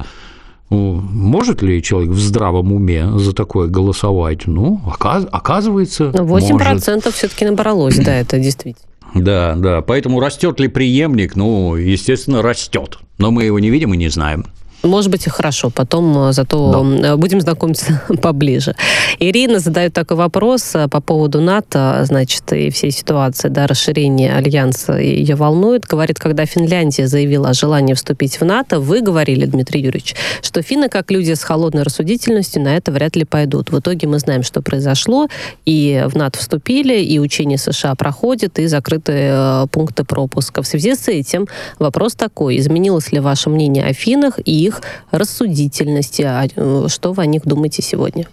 Может 0.71 1.63
ли 1.63 1.83
человек 1.83 2.11
в 2.11 2.19
здравом 2.19 2.73
уме 2.73 3.11
за 3.19 3.33
такое 3.33 3.67
голосовать? 3.67 4.47
Ну, 4.47 4.81
оказывается, 4.87 6.11
8% 6.11 7.13
все-таки 7.13 7.45
набралось, 7.45 7.97
да, 7.99 8.15
это 8.15 8.39
действительно. 8.39 8.87
Да, 9.15 9.57
да. 9.57 9.83
Поэтому 9.83 10.21
растет 10.21 10.61
ли 10.61 10.69
преемник? 10.69 11.35
Ну, 11.35 11.75
естественно, 11.75 12.43
растет. 12.43 12.99
Но 13.19 13.33
мы 13.33 13.43
его 13.45 13.59
не 13.59 13.69
видим 13.71 13.93
и 13.95 13.97
не 13.97 14.09
знаем. 14.09 14.47
Может 14.83 15.11
быть 15.11 15.27
и 15.27 15.31
хорошо, 15.31 15.69
потом 15.71 16.29
э, 16.29 16.33
зато 16.33 16.85
да. 17.01 17.09
Э, 17.09 17.16
будем 17.16 17.40
знакомиться 17.40 18.03
поближе. 18.23 18.75
Ирина 19.19 19.59
задает 19.59 19.93
такой 19.93 20.16
вопрос 20.16 20.75
э, 20.75 20.88
по 20.88 21.03
поводу 21.03 21.40
НАТО, 21.43 22.01
значит, 22.05 22.51
и 22.53 22.71
всей 22.71 22.90
ситуации, 22.90 23.49
да, 23.49 23.66
расширения 23.66 24.35
альянса 24.35 24.95
ее 24.95 25.35
волнует. 25.35 25.85
Говорит, 25.85 26.19
когда 26.19 26.47
Финляндия 26.47 27.07
заявила 27.07 27.51
о 27.51 27.53
желании 27.53 27.93
вступить 27.93 28.40
в 28.40 28.45
НАТО, 28.45 28.81
вы 28.81 29.03
говорили, 29.03 29.45
Дмитрий 29.45 29.83
Юрьевич, 29.83 30.14
что 30.40 30.62
финны, 30.62 30.88
как 30.88 31.11
люди 31.11 31.35
с 31.35 31.43
холодной 31.43 31.83
рассудительностью, 31.83 32.62
на 32.62 32.77
это 32.77 32.90
вряд 32.90 33.16
ли 33.16 33.25
пойдут. 33.25 33.71
В 33.71 33.79
итоге 33.81 34.09
мы 34.09 34.19
знаем, 34.19 34.43
что 34.43 34.62
произошло, 34.62 35.29
и 35.66 36.07
в 36.09 36.16
НАТО 36.16 36.38
вступили, 36.38 36.99
и 37.01 37.19
учения 37.19 37.59
США 37.59 37.95
проходят, 37.97 38.59
и 38.59 38.66
закрытые 38.66 39.66
пункты 39.69 40.05
пропуска. 40.05 40.62
В 40.62 40.66
связи 40.66 40.95
с 40.95 41.09
этим 41.09 41.49
вопрос 41.79 42.14
такой, 42.14 42.59
изменилось 42.59 43.12
ли 43.12 43.21
ваше 43.21 43.51
мнение 43.51 43.85
о 43.85 43.93
финнах 43.93 44.38
и 44.43 44.70
их 44.70 44.70
рассудительности. 45.11 46.23
А, 46.23 46.47
э, 46.55 46.87
что 46.89 47.13
вы 47.13 47.23
о 47.23 47.27
них 47.27 47.43
думаете 47.45 47.83
сегодня? 47.83 48.27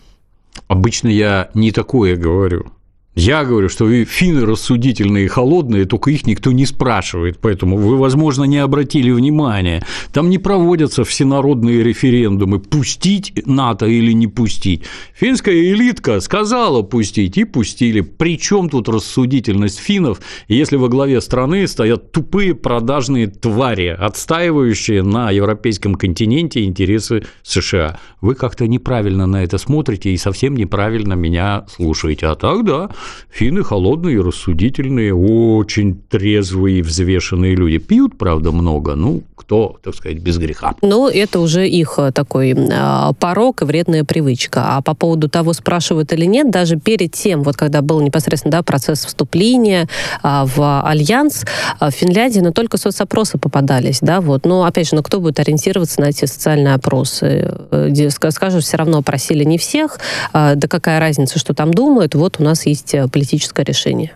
Обычно 0.67 1.07
я 1.07 1.49
не 1.53 1.71
такое 1.71 2.15
говорю. 2.15 2.71
Я 3.19 3.45
говорю, 3.45 3.67
что 3.67 3.89
финны 4.05 4.45
рассудительные 4.45 5.25
и 5.25 5.27
холодные, 5.27 5.85
только 5.85 6.11
их 6.11 6.27
никто 6.27 6.51
не 6.51 6.67
спрашивает, 6.67 7.39
поэтому 7.41 7.75
вы, 7.75 7.97
возможно, 7.97 8.43
не 8.43 8.59
обратили 8.59 9.09
внимания. 9.09 9.83
Там 10.13 10.29
не 10.29 10.37
проводятся 10.37 11.03
всенародные 11.03 11.81
референдумы, 11.81 12.59
пустить 12.59 13.33
НАТО 13.47 13.87
или 13.87 14.11
не 14.11 14.27
пустить. 14.27 14.83
Финская 15.15 15.55
элитка 15.55 16.19
сказала 16.19 16.83
пустить 16.83 17.39
и 17.39 17.43
пустили. 17.43 18.01
Причем 18.01 18.69
тут 18.69 18.87
рассудительность 18.87 19.79
финнов, 19.79 20.19
если 20.47 20.75
во 20.75 20.87
главе 20.87 21.19
страны 21.19 21.67
стоят 21.67 22.11
тупые 22.11 22.53
продажные 22.53 23.25
твари, 23.25 23.97
отстаивающие 23.99 25.01
на 25.01 25.31
европейском 25.31 25.95
континенте 25.95 26.65
интересы 26.65 27.23
США. 27.41 27.99
Вы 28.21 28.35
как-то 28.35 28.67
неправильно 28.67 29.25
на 29.25 29.43
это 29.43 29.57
смотрите 29.57 30.11
и 30.11 30.17
совсем 30.17 30.55
неправильно 30.55 31.13
меня 31.13 31.65
слушаете. 31.67 32.27
А 32.27 32.35
так 32.35 32.63
да, 32.63 32.91
Финны 33.29 33.63
холодные, 33.63 34.21
рассудительные, 34.21 35.13
очень 35.13 35.99
трезвые, 36.09 36.81
взвешенные 36.81 37.55
люди. 37.55 37.77
Пьют, 37.77 38.17
правда, 38.17 38.51
много, 38.51 38.95
ну, 38.95 39.23
кто, 39.35 39.77
так 39.83 39.95
сказать, 39.95 40.17
без 40.17 40.37
греха. 40.37 40.73
Ну, 40.81 41.07
это 41.07 41.39
уже 41.39 41.67
их 41.67 41.95
э, 41.97 42.11
такой 42.11 42.51
э, 42.51 43.13
порог 43.19 43.61
и 43.61 43.65
вредная 43.65 44.03
привычка. 44.03 44.77
А 44.77 44.81
по 44.81 44.93
поводу 44.93 45.29
того, 45.29 45.53
спрашивают 45.53 46.11
или 46.13 46.25
нет, 46.25 46.49
даже 46.51 46.77
перед 46.77 47.13
тем, 47.13 47.43
вот 47.43 47.55
когда 47.55 47.81
был 47.81 48.01
непосредственно 48.01 48.51
да, 48.51 48.63
процесс 48.63 49.05
вступления 49.05 49.87
э, 50.23 50.43
в 50.45 50.81
Альянс, 50.83 51.45
э, 51.79 51.89
в 51.89 51.91
Финляндии, 51.91 52.39
но 52.39 52.51
только 52.51 52.77
соцопросы 52.77 53.37
попадались, 53.37 53.99
да, 54.01 54.19
вот. 54.19 54.45
Но, 54.45 54.65
опять 54.65 54.89
же, 54.89 54.95
ну, 54.95 55.03
кто 55.03 55.19
будет 55.19 55.39
ориентироваться 55.39 56.01
на 56.01 56.05
эти 56.05 56.25
социальные 56.25 56.73
опросы? 56.73 57.53
Э, 57.71 58.09
скажут, 58.31 58.63
все 58.63 58.77
равно 58.77 58.97
опросили 58.97 59.43
не 59.43 59.57
всех, 59.57 59.99
э, 60.33 60.53
да 60.55 60.67
какая 60.67 60.99
разница, 60.99 61.39
что 61.39 61.53
там 61.53 61.73
думают, 61.73 62.15
вот 62.15 62.37
у 62.39 62.43
нас 62.43 62.65
есть 62.65 62.86
политическое 63.11 63.63
решение. 63.63 64.13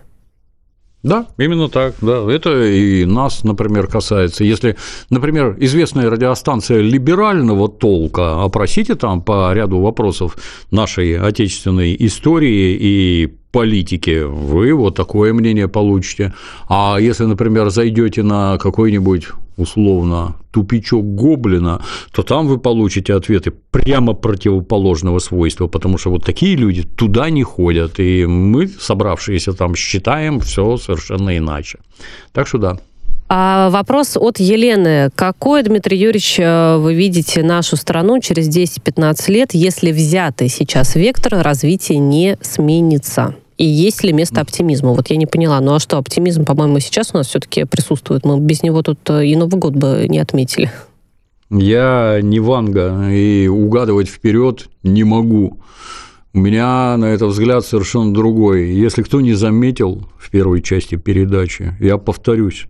Да, 1.02 1.26
именно 1.36 1.68
так, 1.68 1.96
да. 2.00 2.30
Это 2.30 2.64
и 2.64 3.04
нас, 3.04 3.42
например, 3.42 3.88
касается. 3.88 4.44
Если, 4.44 4.76
например, 5.10 5.56
известная 5.58 6.08
радиостанция 6.08 6.80
либерального 6.80 7.68
толка, 7.68 8.44
опросите 8.44 8.94
там 8.94 9.20
по 9.20 9.52
ряду 9.52 9.80
вопросов 9.80 10.36
нашей 10.70 11.18
отечественной 11.18 11.96
истории 11.98 12.76
и 12.80 13.41
политики, 13.52 14.24
вы 14.24 14.74
вот 14.74 14.96
такое 14.96 15.32
мнение 15.32 15.68
получите. 15.68 16.32
А 16.68 16.96
если, 16.98 17.24
например, 17.24 17.70
зайдете 17.70 18.22
на 18.22 18.58
какой-нибудь 18.58 19.28
условно 19.56 20.36
тупичок 20.50 21.04
гоблина, 21.04 21.82
то 22.12 22.22
там 22.22 22.46
вы 22.46 22.58
получите 22.58 23.14
ответы 23.14 23.52
прямо 23.70 24.14
противоположного 24.14 25.18
свойства, 25.18 25.66
потому 25.68 25.98
что 25.98 26.10
вот 26.10 26.24
такие 26.24 26.56
люди 26.56 26.82
туда 26.82 27.30
не 27.30 27.42
ходят, 27.42 28.00
и 28.00 28.26
мы, 28.26 28.68
собравшиеся 28.68 29.52
там, 29.52 29.74
считаем 29.74 30.40
все 30.40 30.76
совершенно 30.76 31.36
иначе. 31.36 31.78
Так 32.32 32.46
что 32.46 32.58
да. 32.58 32.78
А 33.28 33.70
вопрос 33.70 34.18
от 34.18 34.40
Елены. 34.40 35.10
Какой, 35.14 35.62
Дмитрий 35.62 35.96
Юрьевич, 35.96 36.38
э, 36.38 36.76
вы 36.76 36.94
видите 36.94 37.42
нашу 37.42 37.76
страну 37.76 38.20
через 38.20 38.54
10-15 38.54 39.30
лет, 39.30 39.50
если 39.54 39.90
взятый 39.90 40.48
сейчас 40.48 40.96
вектор 40.96 41.42
развития 41.42 41.96
не 41.96 42.36
сменится? 42.42 43.34
И 43.62 43.64
есть 43.64 44.02
ли 44.02 44.12
место 44.12 44.40
оптимизму? 44.40 44.92
Вот 44.92 45.08
я 45.08 45.16
не 45.16 45.26
поняла. 45.26 45.60
Ну 45.60 45.74
а 45.74 45.78
что, 45.78 45.96
оптимизм, 45.96 46.44
по-моему, 46.44 46.80
сейчас 46.80 47.10
у 47.12 47.18
нас 47.18 47.28
все-таки 47.28 47.62
присутствует. 47.62 48.24
Мы 48.24 48.40
без 48.40 48.64
него 48.64 48.82
тут 48.82 48.98
э, 49.08 49.24
и 49.24 49.36
Новый 49.36 49.60
год 49.60 49.74
бы 49.74 50.06
не 50.08 50.18
отметили. 50.18 50.68
Я 51.48 52.18
не 52.22 52.40
Ванга, 52.40 53.08
и 53.08 53.46
угадывать 53.46 54.08
вперед 54.08 54.66
не 54.82 55.04
могу. 55.04 55.60
У 56.34 56.40
меня 56.40 56.96
на 56.96 57.04
это 57.04 57.26
взгляд 57.26 57.64
совершенно 57.64 58.12
другой. 58.12 58.72
Если 58.72 59.04
кто 59.04 59.20
не 59.20 59.34
заметил 59.34 60.08
в 60.18 60.32
первой 60.32 60.60
части 60.60 60.96
передачи, 60.96 61.76
я 61.78 61.98
повторюсь, 61.98 62.66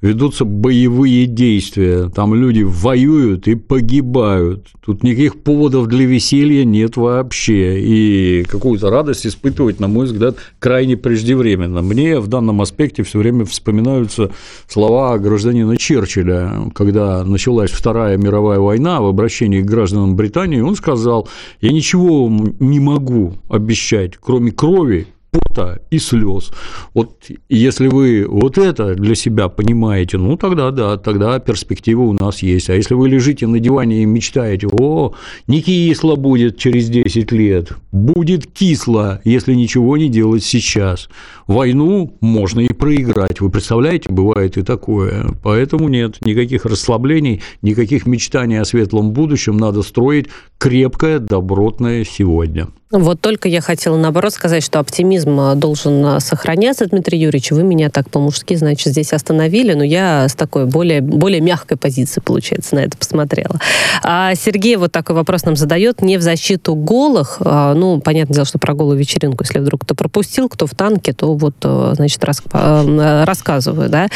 ведутся 0.00 0.44
боевые 0.44 1.26
действия, 1.26 2.08
там 2.08 2.34
люди 2.34 2.62
воюют 2.62 3.48
и 3.48 3.54
погибают. 3.54 4.68
Тут 4.84 5.02
никаких 5.02 5.42
поводов 5.42 5.86
для 5.88 6.06
веселья 6.06 6.64
нет 6.64 6.96
вообще, 6.96 7.80
и 7.80 8.44
какую-то 8.44 8.90
радость 8.90 9.26
испытывать, 9.26 9.80
на 9.80 9.88
мой 9.88 10.06
взгляд, 10.06 10.36
крайне 10.58 10.96
преждевременно. 10.96 11.82
Мне 11.82 12.18
в 12.18 12.28
данном 12.28 12.62
аспекте 12.62 13.02
все 13.02 13.18
время 13.18 13.44
вспоминаются 13.44 14.30
слова 14.68 15.18
гражданина 15.18 15.76
Черчилля, 15.76 16.70
когда 16.74 17.24
началась 17.24 17.70
Вторая 17.70 18.16
мировая 18.16 18.58
война 18.58 19.00
в 19.00 19.06
обращении 19.06 19.60
к 19.60 19.66
гражданам 19.66 20.16
Британии, 20.16 20.60
он 20.60 20.76
сказал, 20.76 21.28
я 21.60 21.72
ничего 21.72 22.30
не 22.58 22.80
могу 22.80 23.34
обещать, 23.48 24.16
кроме 24.16 24.50
крови 24.50 25.06
пота 25.30 25.80
и 25.90 25.98
слез. 25.98 26.50
Вот 26.94 27.26
если 27.48 27.88
вы 27.88 28.26
вот 28.28 28.58
это 28.58 28.94
для 28.94 29.14
себя 29.14 29.48
понимаете, 29.48 30.18
ну 30.18 30.36
тогда 30.36 30.70
да, 30.70 30.96
тогда 30.96 31.38
перспектива 31.38 32.02
у 32.02 32.12
нас 32.12 32.42
есть. 32.42 32.70
А 32.70 32.74
если 32.74 32.94
вы 32.94 33.08
лежите 33.08 33.46
на 33.46 33.58
диване 33.58 34.02
и 34.02 34.06
мечтаете, 34.06 34.68
о, 34.68 35.14
не 35.46 35.62
кисло 35.62 36.16
будет 36.16 36.58
через 36.58 36.88
10 36.88 37.32
лет, 37.32 37.72
будет 37.92 38.46
кисло, 38.46 39.20
если 39.24 39.54
ничего 39.54 39.96
не 39.96 40.08
делать 40.08 40.44
сейчас. 40.44 41.08
Войну 41.46 42.16
можно 42.20 42.60
и 42.60 42.72
проиграть. 42.72 43.40
Вы 43.40 43.50
представляете, 43.50 44.10
бывает 44.10 44.56
и 44.56 44.62
такое. 44.62 45.26
Поэтому 45.42 45.88
нет, 45.88 46.24
никаких 46.24 46.64
расслаблений, 46.64 47.42
никаких 47.62 48.06
мечтаний 48.06 48.60
о 48.60 48.64
светлом 48.64 49.12
будущем. 49.12 49.56
Надо 49.56 49.82
строить 49.82 50.28
крепкое, 50.60 51.18
добротное 51.20 52.04
сегодня. 52.04 52.68
Вот 52.92 53.20
только 53.20 53.48
я 53.48 53.60
хотела, 53.60 53.96
наоборот, 53.96 54.32
сказать, 54.32 54.64
что 54.64 54.80
оптимизм 54.80 55.38
э, 55.38 55.54
должен 55.54 56.04
э, 56.04 56.20
сохраняться, 56.20 56.86
Дмитрий 56.86 57.20
Юрьевич. 57.20 57.52
Вы 57.52 57.62
меня 57.62 57.88
так 57.88 58.10
по-мужски, 58.10 58.54
значит, 58.54 58.88
здесь 58.88 59.12
остановили, 59.12 59.74
но 59.74 59.84
я 59.84 60.28
с 60.28 60.34
такой 60.34 60.66
более, 60.66 61.00
более 61.00 61.40
мягкой 61.40 61.76
позиции, 61.76 62.20
получается, 62.20 62.74
на 62.74 62.80
это 62.80 62.98
посмотрела. 62.98 63.60
А 64.02 64.34
Сергей 64.34 64.74
вот 64.74 64.90
такой 64.90 65.14
вопрос 65.14 65.44
нам 65.44 65.54
задает. 65.54 66.02
Не 66.02 66.16
в 66.18 66.22
защиту 66.22 66.74
голых, 66.74 67.36
а, 67.44 67.74
ну, 67.74 68.00
понятное 68.00 68.34
дело, 68.34 68.46
что 68.46 68.58
про 68.58 68.74
голую 68.74 68.98
вечеринку, 68.98 69.44
если 69.44 69.60
вдруг 69.60 69.82
кто 69.82 69.94
пропустил, 69.94 70.48
кто 70.48 70.66
в 70.66 70.74
танке, 70.74 71.12
то 71.12 71.34
вот, 71.34 71.54
значит, 71.62 72.24
рас, 72.24 72.42
рассказываю, 72.52 73.88
да. 73.88 74.08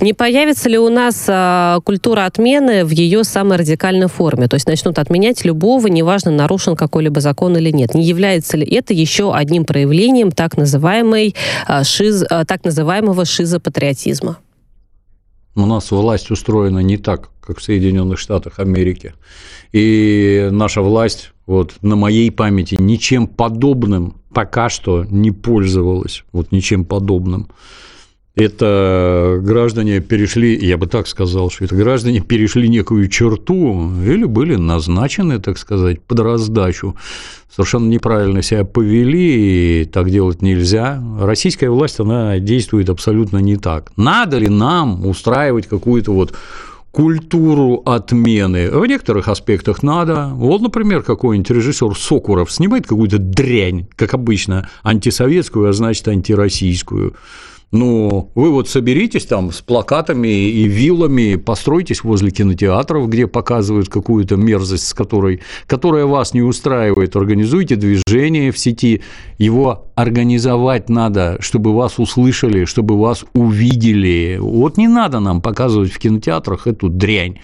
Не 0.00 0.14
появится 0.14 0.68
ли 0.68 0.78
у 0.78 0.88
нас 0.88 1.30
культура 1.84 2.24
отмены 2.24 2.84
в 2.84 2.90
ее 2.90 3.22
самой 3.22 3.58
радикальной 3.58 4.08
форме? 4.08 4.48
То 4.48 4.54
есть 4.54 4.66
начнут 4.66 4.98
отменять 4.98 5.44
любого, 5.44 5.85
неважно, 5.88 6.30
нарушен 6.30 6.76
какой-либо 6.76 7.20
закон 7.20 7.56
или 7.56 7.70
нет. 7.70 7.94
Не 7.94 8.04
является 8.04 8.56
ли 8.56 8.66
это 8.66 8.92
еще 8.94 9.34
одним 9.34 9.64
проявлением 9.64 10.30
так, 10.30 10.56
называемой, 10.56 11.34
а, 11.66 11.84
шиз, 11.84 12.24
а, 12.28 12.44
так 12.44 12.64
называемого 12.64 13.24
шизопатриотизма? 13.24 14.38
У 15.54 15.64
нас 15.64 15.90
власть 15.90 16.30
устроена 16.30 16.80
не 16.80 16.98
так, 16.98 17.30
как 17.40 17.58
в 17.58 17.62
Соединенных 17.62 18.18
Штатах 18.18 18.58
Америки. 18.58 19.14
И 19.72 20.48
наша 20.52 20.82
власть, 20.82 21.32
вот 21.46 21.74
на 21.80 21.96
моей 21.96 22.30
памяти, 22.30 22.76
ничем 22.78 23.26
подобным 23.26 24.16
пока 24.34 24.68
что 24.68 25.04
не 25.04 25.30
пользовалась. 25.30 26.24
Вот 26.32 26.52
ничем 26.52 26.84
подобным 26.84 27.48
это 28.36 29.40
граждане 29.42 30.00
перешли, 30.00 30.56
я 30.56 30.76
бы 30.76 30.86
так 30.86 31.06
сказал, 31.08 31.50
что 31.50 31.64
это 31.64 31.74
граждане 31.74 32.20
перешли 32.20 32.68
некую 32.68 33.08
черту 33.08 33.90
или 34.04 34.24
были 34.24 34.56
назначены, 34.56 35.40
так 35.40 35.56
сказать, 35.56 36.02
под 36.02 36.20
раздачу, 36.20 36.94
совершенно 37.50 37.88
неправильно 37.88 38.42
себя 38.42 38.64
повели, 38.64 39.80
и 39.80 39.84
так 39.86 40.10
делать 40.10 40.42
нельзя. 40.42 41.02
Российская 41.18 41.70
власть, 41.70 41.98
она 41.98 42.38
действует 42.38 42.90
абсолютно 42.90 43.38
не 43.38 43.56
так. 43.56 43.90
Надо 43.96 44.36
ли 44.36 44.48
нам 44.48 45.06
устраивать 45.06 45.66
какую-то 45.66 46.12
вот 46.12 46.34
культуру 46.92 47.82
отмены. 47.84 48.70
В 48.70 48.86
некоторых 48.86 49.28
аспектах 49.28 49.82
надо. 49.82 50.30
Вот, 50.32 50.62
например, 50.62 51.02
какой-нибудь 51.02 51.50
режиссер 51.50 51.94
Сокуров 51.94 52.50
снимает 52.50 52.86
какую-то 52.86 53.18
дрянь, 53.18 53.86
как 53.96 54.14
обычно, 54.14 54.70
антисоветскую, 54.82 55.68
а 55.68 55.74
значит, 55.74 56.08
антироссийскую. 56.08 57.14
Ну, 57.72 58.30
вы 58.36 58.52
вот 58.52 58.68
соберитесь 58.68 59.26
там 59.26 59.50
с 59.50 59.60
плакатами 59.60 60.28
и 60.28 60.68
вилами, 60.68 61.34
постройтесь 61.34 62.04
возле 62.04 62.30
кинотеатров, 62.30 63.08
где 63.08 63.26
показывают 63.26 63.88
какую-то 63.88 64.36
мерзость, 64.36 64.86
с 64.86 64.94
которой, 64.94 65.40
которая 65.66 66.06
вас 66.06 66.32
не 66.32 66.42
устраивает, 66.42 67.16
организуйте 67.16 67.74
движение 67.74 68.52
в 68.52 68.58
сети, 68.58 69.02
его 69.38 69.90
организовать 69.96 70.88
надо, 70.88 71.38
чтобы 71.40 71.74
вас 71.74 71.98
услышали, 71.98 72.66
чтобы 72.66 72.98
вас 72.98 73.24
увидели. 73.34 74.38
Вот 74.40 74.76
не 74.76 74.86
надо 74.86 75.18
нам 75.18 75.40
показывать 75.40 75.90
в 75.90 75.98
кинотеатрах 75.98 76.68
эту 76.68 76.88
дрянь. 76.88 77.40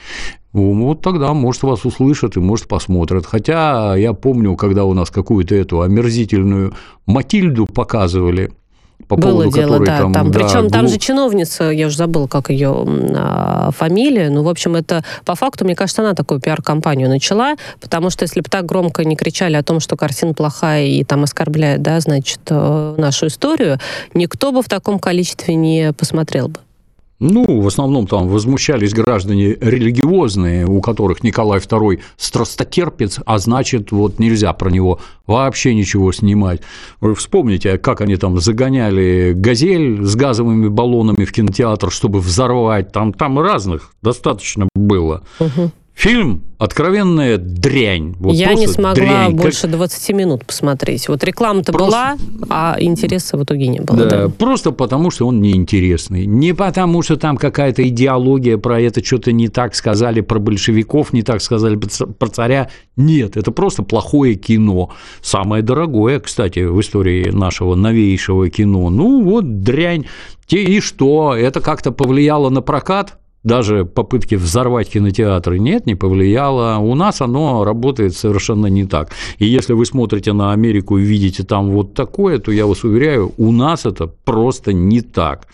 Вот 0.53 1.01
тогда, 1.01 1.33
может, 1.33 1.62
вас 1.62 1.85
услышат 1.85 2.37
и, 2.37 2.41
может, 2.41 2.68
посмотрят. 2.68 3.27
Хотя 3.27 3.97
я 3.97 4.12
помню, 4.12 4.55
когда 4.55 4.85
у 4.85 4.93
нас 4.93 5.11
какую-то 5.11 5.55
эту 5.55 5.81
омерзительную 5.81 6.75
Матильду 7.07 7.66
показывали, 7.66 8.53
по 9.09 9.16
Было 9.16 9.30
поводу 9.30 9.53
дело, 9.53 9.78
да. 9.80 9.98
Там, 9.98 10.12
там, 10.12 10.30
да, 10.30 10.38
причем 10.38 10.61
глуп... 10.61 10.72
там 10.72 10.88
же 10.88 10.98
чиновница, 10.98 11.70
я 11.70 11.86
уже 11.86 11.96
забыла, 11.96 12.26
как 12.26 12.50
ее 12.50 12.86
а, 13.14 13.70
фамилия. 13.72 14.30
Ну, 14.30 14.42
в 14.42 14.48
общем, 14.48 14.76
это 14.76 15.05
по 15.24 15.34
факту, 15.34 15.64
мне 15.64 15.74
кажется, 15.74 16.03
она 16.03 16.14
такую 16.14 16.40
пиар-компанию 16.40 17.09
начала, 17.09 17.55
потому 17.80 18.11
что 18.11 18.24
если 18.24 18.40
бы 18.40 18.48
так 18.48 18.66
громко 18.66 19.05
не 19.05 19.16
кричали 19.16 19.57
о 19.57 19.62
том, 19.62 19.80
что 19.80 19.96
картина 19.96 20.34
плохая 20.34 20.86
и 20.86 21.05
там 21.05 21.24
оскорбляет, 21.24 21.82
да, 21.82 22.00
значит, 22.00 22.40
э, 22.48 22.94
нашу 22.98 23.26
историю, 23.26 23.78
никто 24.14 24.53
бы 24.53 24.62
в 24.62 24.68
таком 24.68 24.98
количестве 24.98 25.55
не 25.55 25.92
посмотрел 25.92 26.48
бы. 26.48 26.61
Ну, 27.25 27.61
в 27.61 27.68
основном 27.68 28.09
там 28.09 28.27
возмущались 28.27 28.93
граждане 28.93 29.55
религиозные, 29.61 30.66
у 30.66 30.81
которых 30.81 31.23
Николай 31.23 31.61
II 31.61 32.01
страстотерпец, 32.16 33.20
а 33.25 33.39
значит, 33.39 33.93
вот 33.93 34.18
нельзя 34.18 34.53
про 34.53 34.70
него 34.70 34.99
вообще 35.29 35.73
ничего 35.73 36.11
снимать. 36.11 36.62
Вы 37.01 37.14
вспомните, 37.14 37.79
как 37.79 38.01
они 38.01 38.16
там 38.16 38.41
загоняли 38.41 39.35
газель 39.37 40.05
с 40.05 40.16
газовыми 40.16 40.66
баллонами 40.66 41.25
в 41.25 41.31
кинотеатр, 41.31 41.93
чтобы 41.93 42.18
взорвать, 42.18 42.91
там, 42.91 43.12
там 43.12 43.39
разных 43.39 43.93
достаточно 44.03 44.68
было. 44.75 45.23
Угу. 45.39 45.70
Фильм 46.03 46.42
откровенная 46.59 47.38
дрянь. 47.38 48.16
Вот 48.18 48.34
Я 48.34 48.55
не 48.55 48.66
смогла 48.66 48.94
дрянь. 48.94 49.36
больше 49.36 49.68
20 49.68 50.16
минут 50.16 50.44
посмотреть. 50.44 51.07
Вот 51.07 51.22
реклама-то 51.22 51.70
просто... 51.70 52.16
была, 52.18 52.46
а 52.50 52.76
интереса 52.80 53.36
в 53.36 53.44
итоге 53.44 53.68
не 53.68 53.78
было. 53.78 53.98
Да, 53.98 54.07
да, 54.07 54.28
просто 54.28 54.72
потому, 54.72 55.12
что 55.12 55.28
он 55.28 55.40
неинтересный. 55.40 56.26
Не 56.26 56.55
потому, 56.55 57.03
что 57.03 57.14
там 57.16 57.36
какая-то 57.36 57.86
идеология 57.86 58.59
про 58.59 58.80
это 58.80 59.05
что-то 59.05 59.30
не 59.30 59.46
так 59.46 59.76
сказали 59.76 60.22
про 60.22 60.40
большевиков, 60.40 61.12
не 61.12 61.22
так 61.22 61.40
сказали 61.40 61.76
про 61.76 62.28
царя. 62.28 62.68
Нет, 62.96 63.36
это 63.36 63.53
просто 63.53 63.84
плохое 63.84 64.34
кино. 64.34 64.90
Самое 65.20 65.62
дорогое, 65.62 66.18
кстати, 66.18 66.64
в 66.64 66.80
истории 66.80 67.30
нашего 67.30 67.76
новейшего 67.76 68.50
кино. 68.50 68.90
Ну, 68.90 69.22
вот 69.22 69.61
дрянь. 69.61 70.07
И 70.48 70.80
что? 70.80 71.36
Это 71.36 71.61
как-то 71.61 71.92
повлияло 71.92 72.50
на 72.50 72.61
прокат? 72.61 73.18
Даже 73.45 73.84
попытки 73.84 74.36
взорвать 74.36 74.90
кинотеатры 74.90 75.59
нет, 75.59 75.86
не 75.86 75.95
повлияло. 75.95 76.78
У 76.78 76.95
нас 76.95 77.20
оно 77.20 77.64
работает 77.64 78.16
совершенно 78.16 78.66
не 78.66 78.84
так. 78.84 79.11
И 79.38 79.47
если 79.47 79.72
вы 79.72 79.84
смотрите 79.84 80.32
на 80.32 80.53
Америку 80.53 80.99
и 80.99 81.03
видите 81.03 81.43
там 81.43 81.70
вот 81.70 81.95
такое, 81.95 82.38
то 82.38 82.53
я 82.53 82.66
вас 82.66 82.84
уверяю, 82.84 83.32
у 83.36 83.53
нас 83.53 83.86
это 83.86 84.07
просто 84.07 84.72
не 84.72 85.01
так. 85.01 85.49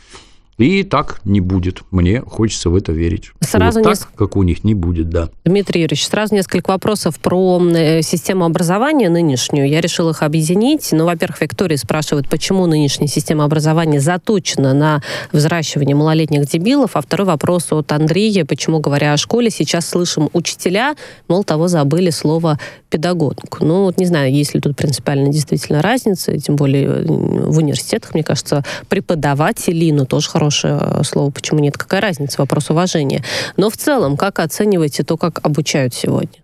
И 0.58 0.82
так 0.82 1.20
не 1.24 1.40
будет. 1.40 1.82
Мне 1.92 2.20
хочется 2.20 2.68
в 2.68 2.74
это 2.74 2.90
верить. 2.90 3.30
Сразу 3.40 3.78
вот 3.78 3.84
так, 3.84 3.92
неск... 3.92 4.08
как 4.16 4.36
у 4.36 4.42
них 4.42 4.64
не 4.64 4.74
будет, 4.74 5.08
да. 5.08 5.28
Дмитрий 5.44 5.82
Юрьевич, 5.82 6.06
сразу 6.06 6.34
несколько 6.34 6.70
вопросов 6.70 7.18
про 7.20 7.62
э, 7.62 8.02
систему 8.02 8.44
образования 8.44 9.08
нынешнюю. 9.08 9.68
Я 9.68 9.80
решил 9.80 10.10
их 10.10 10.22
объединить. 10.22 10.88
Ну, 10.90 11.04
во-первых, 11.04 11.40
Виктория 11.40 11.76
спрашивает, 11.76 12.28
почему 12.28 12.66
нынешняя 12.66 13.08
система 13.08 13.44
образования 13.44 14.00
заточена 14.00 14.74
на 14.74 15.00
взращивание 15.30 15.94
малолетних 15.94 16.48
дебилов. 16.48 16.96
А 16.96 17.02
второй 17.02 17.28
вопрос 17.28 17.70
от 17.70 17.92
Андрея, 17.92 18.44
почему, 18.44 18.80
говоря 18.80 19.12
о 19.12 19.16
школе, 19.16 19.50
сейчас 19.50 19.88
слышим 19.88 20.28
учителя, 20.32 20.96
мол, 21.28 21.44
того 21.44 21.68
забыли 21.68 22.10
слово 22.10 22.58
педагог. 22.90 23.60
Ну, 23.60 23.84
вот 23.84 23.98
не 23.98 24.06
знаю, 24.06 24.32
есть 24.32 24.54
ли 24.54 24.60
тут 24.60 24.76
принципиально 24.76 25.28
действительно 25.28 25.82
разница, 25.82 26.36
тем 26.36 26.56
более 26.56 26.86
э, 26.86 27.04
в 27.06 27.58
университетах, 27.58 28.14
мне 28.14 28.24
кажется, 28.24 28.64
преподаватели, 28.88 29.92
ну, 29.92 30.04
тоже 30.04 30.28
хорошо 30.28 30.47
хорошее 30.48 30.78
э, 30.80 31.04
слово, 31.04 31.30
почему 31.30 31.60
нет, 31.60 31.76
какая 31.76 32.00
разница, 32.00 32.40
вопрос 32.40 32.70
уважения. 32.70 33.22
Но 33.56 33.70
в 33.70 33.76
целом, 33.76 34.16
как 34.16 34.38
оцениваете 34.38 35.04
то, 35.04 35.16
как 35.16 35.40
обучают 35.44 35.94
сегодня? 35.94 36.42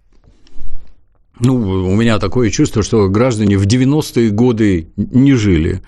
Ну, 1.41 1.55
у 1.57 1.95
меня 1.97 2.19
такое 2.19 2.51
чувство, 2.51 2.83
что 2.83 3.09
граждане 3.09 3.57
в 3.59 3.67
90-е 3.67 4.31
годы 4.31 4.89
не 4.97 5.35
жили 5.35 5.83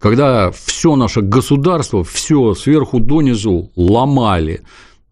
когда 0.00 0.52
все 0.52 0.94
наше 0.94 1.22
государство, 1.22 2.04
все 2.04 2.54
сверху 2.54 3.00
донизу 3.00 3.72
ломали. 3.74 4.60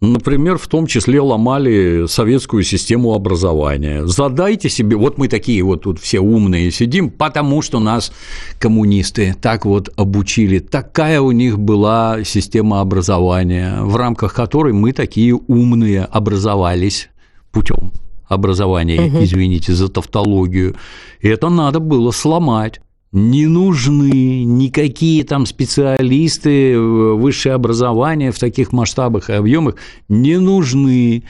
Например, 0.02 0.58
в 0.58 0.68
том 0.68 0.86
числе 0.86 1.20
ломали 1.20 2.04
советскую 2.06 2.64
систему 2.64 3.14
образования. 3.14 4.06
Задайте 4.06 4.68
себе, 4.68 4.94
вот 4.94 5.16
мы 5.16 5.26
такие 5.26 5.62
вот 5.62 5.82
тут 5.82 5.98
все 5.98 6.20
умные 6.20 6.70
сидим, 6.70 7.08
потому 7.08 7.62
что 7.62 7.80
нас 7.80 8.12
коммунисты 8.58 9.34
так 9.40 9.64
вот 9.64 9.88
обучили. 9.96 10.58
Такая 10.58 11.22
у 11.22 11.30
них 11.30 11.58
была 11.58 12.24
система 12.24 12.82
образования, 12.82 13.78
в 13.80 13.96
рамках 13.96 14.34
которой 14.34 14.74
мы 14.74 14.92
такие 14.92 15.34
умные 15.34 16.02
образовались 16.02 17.08
путем 17.50 17.92
образования, 18.28 19.00
угу. 19.00 19.24
извините 19.24 19.72
за 19.72 19.88
тавтологию. 19.88 20.76
И 21.20 21.28
это 21.28 21.48
надо 21.48 21.80
было 21.80 22.10
сломать 22.10 22.80
не 23.12 23.46
нужны 23.46 24.44
никакие 24.44 25.24
там 25.24 25.46
специалисты, 25.46 26.72
э, 26.72 26.78
высшее 26.78 27.54
образование 27.54 28.32
в 28.32 28.38
таких 28.38 28.72
масштабах 28.72 29.30
и 29.30 29.34
объемах 29.34 29.76
не 30.08 30.38
нужны. 30.38 31.22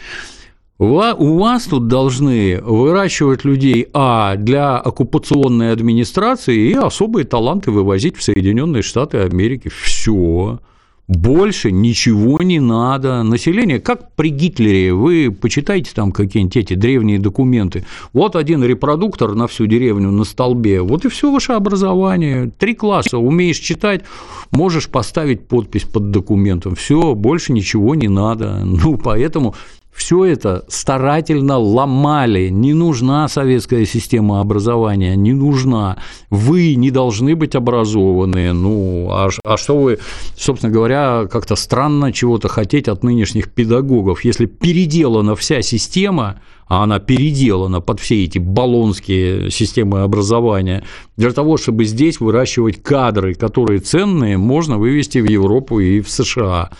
У 0.79 1.39
вас 1.39 1.65
тут 1.65 1.89
должны 1.89 2.61
выращивать 2.61 3.45
людей, 3.45 3.89
а, 3.95 4.37
для 4.37 4.77
оккупационной 4.77 5.73
администрации 5.73 6.71
и 6.71 6.75
особые 6.75 7.25
таланты 7.25 7.71
вывозить 7.71 8.17
в 8.17 8.23
Соединенные 8.23 8.83
Штаты 8.83 9.19
Америки. 9.19 9.71
Все. 9.71 10.61
Больше 11.09 11.71
ничего 11.71 12.43
не 12.43 12.59
надо. 12.59 13.23
Население, 13.23 13.79
как 13.79 14.11
при 14.17 14.31
Гитлере, 14.31 14.93
вы 14.93 15.31
почитайте 15.31 15.93
там 15.95 16.11
какие-нибудь 16.11 16.57
эти 16.57 16.75
древние 16.75 17.21
документы. 17.21 17.85
Вот 18.13 18.35
один 18.35 18.65
репродуктор 18.65 19.35
на 19.35 19.47
всю 19.47 19.67
деревню 19.67 20.11
на 20.11 20.25
столбе, 20.25 20.81
вот 20.81 21.05
и 21.05 21.09
все 21.09 21.31
ваше 21.31 21.53
образование. 21.53 22.51
Три 22.59 22.75
класса, 22.75 23.19
умеешь 23.19 23.59
читать, 23.59 24.03
можешь 24.51 24.89
поставить 24.89 25.47
подпись 25.47 25.85
под 25.85 26.11
документом. 26.11 26.75
Все, 26.75 27.15
больше 27.15 27.53
ничего 27.53 27.95
не 27.95 28.09
надо. 28.09 28.63
Ну, 28.65 28.97
поэтому 28.97 29.55
все 29.97 30.27
это 30.27 30.65
старательно 30.69 31.57
ломали. 31.59 32.49
Не 32.51 32.75
нужна 32.75 33.27
советская 33.29 33.87
система 33.87 34.41
образования, 34.41 35.17
не 35.17 35.33
нужна. 35.33 35.97
Вы 36.29 36.75
не 36.75 36.91
должны 36.91 37.35
быть 37.35 37.55
образованы. 37.55 38.53
Ну, 38.53 39.09
а, 39.11 39.31
а 39.43 39.57
что 39.57 39.79
вы, 39.79 39.99
собственно 40.37 40.71
говоря, 40.71 41.27
как-то 41.31 41.57
странно 41.57 42.13
чего-то 42.13 42.49
хотеть 42.49 42.89
от 42.89 43.05
нынешних 43.05 43.51
педагогов, 43.51 44.23
если 44.23 44.45
переделана 44.45 45.35
вся 45.35 45.63
система, 45.63 46.41
а 46.69 46.83
она 46.83 46.99
переделана 46.99 47.81
под 47.81 47.99
все 47.99 48.25
эти 48.25 48.39
баллонские 48.39 49.51
системы 49.51 50.03
образования, 50.03 50.85
для 51.17 51.33
того, 51.33 51.57
чтобы 51.57 51.87
здесь 51.87 52.21
выращивать 52.21 52.83
кадры, 52.83 53.35
которые 53.35 53.81
ценные, 53.81 54.37
можно 54.37 54.77
вывести 54.77 55.19
в 55.19 55.29
Европу 55.29 55.81
и 55.81 56.01
в 56.01 56.11
США. 56.11 56.71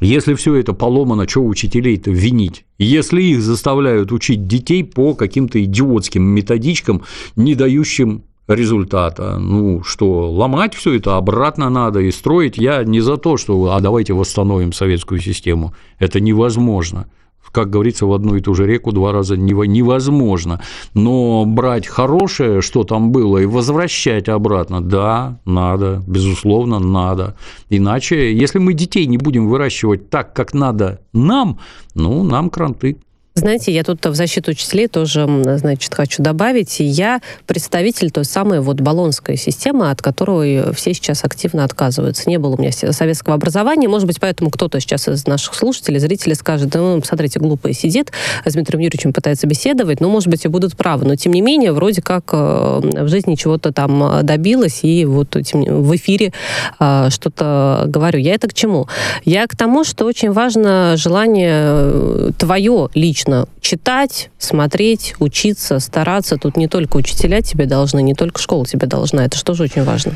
Если 0.00 0.34
все 0.34 0.54
это 0.54 0.72
поломано, 0.72 1.28
что 1.28 1.44
учителей-то 1.44 2.10
винить? 2.10 2.64
Если 2.78 3.22
их 3.22 3.42
заставляют 3.42 4.12
учить 4.12 4.46
детей 4.46 4.84
по 4.84 5.14
каким-то 5.14 5.62
идиотским 5.62 6.22
методичкам, 6.22 7.02
не 7.34 7.54
дающим 7.54 8.22
результата. 8.46 9.38
Ну 9.38 9.82
что, 9.82 10.30
ломать 10.30 10.74
все 10.74 10.94
это 10.94 11.16
обратно 11.16 11.68
надо 11.70 12.00
и 12.00 12.10
строить. 12.10 12.58
Я 12.58 12.84
не 12.84 13.00
за 13.00 13.16
то, 13.16 13.36
что 13.36 13.72
а 13.72 13.80
давайте 13.80 14.12
восстановим 14.12 14.72
советскую 14.72 15.20
систему. 15.20 15.74
Это 15.98 16.20
невозможно 16.20 17.06
как 17.52 17.70
говорится, 17.70 18.06
в 18.06 18.12
одну 18.12 18.36
и 18.36 18.40
ту 18.40 18.54
же 18.54 18.66
реку 18.66 18.92
два 18.92 19.12
раза 19.12 19.36
невозможно. 19.36 20.60
Но 20.94 21.44
брать 21.46 21.86
хорошее, 21.86 22.60
что 22.62 22.84
там 22.84 23.12
было, 23.12 23.38
и 23.38 23.46
возвращать 23.46 24.28
обратно, 24.28 24.80
да, 24.80 25.38
надо, 25.44 26.02
безусловно, 26.06 26.78
надо. 26.78 27.36
Иначе, 27.70 28.34
если 28.34 28.58
мы 28.58 28.74
детей 28.74 29.06
не 29.06 29.18
будем 29.18 29.48
выращивать 29.48 30.10
так, 30.10 30.32
как 30.32 30.54
надо 30.54 31.00
нам, 31.12 31.58
ну, 31.94 32.22
нам 32.22 32.50
кранты. 32.50 32.98
Знаете, 33.36 33.70
я 33.70 33.84
тут 33.84 34.06
в 34.06 34.14
защиту 34.14 34.52
учителей 34.52 34.88
тоже, 34.88 35.28
значит, 35.58 35.94
хочу 35.94 36.22
добавить. 36.22 36.76
Я 36.80 37.20
представитель 37.44 38.10
той 38.10 38.24
самой 38.24 38.60
вот 38.60 38.80
баллонской 38.80 39.36
системы, 39.36 39.90
от 39.90 40.00
которой 40.00 40.72
все 40.72 40.94
сейчас 40.94 41.22
активно 41.22 41.62
отказываются. 41.62 42.30
Не 42.30 42.38
было 42.38 42.54
у 42.56 42.58
меня 42.58 42.72
советского 42.72 43.34
образования. 43.34 43.88
Может 43.88 44.06
быть, 44.06 44.20
поэтому 44.20 44.48
кто-то 44.48 44.80
сейчас 44.80 45.06
из 45.08 45.26
наших 45.26 45.52
слушателей, 45.54 46.00
зрителей 46.00 46.34
скажет, 46.34 46.72
ну, 46.72 47.02
смотрите, 47.04 47.38
глупый 47.38 47.74
сидит, 47.74 48.10
с 48.46 48.54
Дмитрием 48.54 48.80
Юрьевичем 48.80 49.12
пытается 49.12 49.46
беседовать. 49.46 50.00
Ну, 50.00 50.08
может 50.08 50.28
быть, 50.28 50.46
и 50.46 50.48
будут 50.48 50.74
правы. 50.74 51.04
Но, 51.04 51.14
тем 51.16 51.34
не 51.34 51.42
менее, 51.42 51.72
вроде 51.72 52.00
как 52.00 52.30
э, 52.32 52.80
в 53.02 53.08
жизни 53.08 53.34
чего-то 53.34 53.70
там 53.70 54.20
добилась, 54.22 54.82
и 54.82 55.04
вот 55.04 55.36
в 55.36 55.96
эфире 55.96 56.32
э, 56.80 57.08
что-то 57.10 57.84
говорю. 57.86 58.18
Я 58.18 58.32
это 58.32 58.48
к 58.48 58.54
чему? 58.54 58.88
Я 59.26 59.46
к 59.46 59.54
тому, 59.54 59.84
что 59.84 60.06
очень 60.06 60.32
важно 60.32 60.94
желание 60.96 61.60
э, 61.60 62.30
твое 62.38 62.88
лично 62.94 63.25
лично 63.26 63.48
читать, 63.60 64.30
смотреть, 64.38 65.14
учиться, 65.18 65.78
стараться. 65.80 66.36
Тут 66.36 66.56
не 66.56 66.68
только 66.68 66.96
учителя 66.96 67.42
тебе 67.42 67.66
должны, 67.66 68.02
не 68.02 68.14
только 68.14 68.40
школа 68.40 68.66
тебе 68.66 68.86
должна. 68.86 69.24
Это 69.24 69.36
же 69.36 69.44
тоже 69.44 69.64
очень 69.64 69.84
важно. 69.84 70.12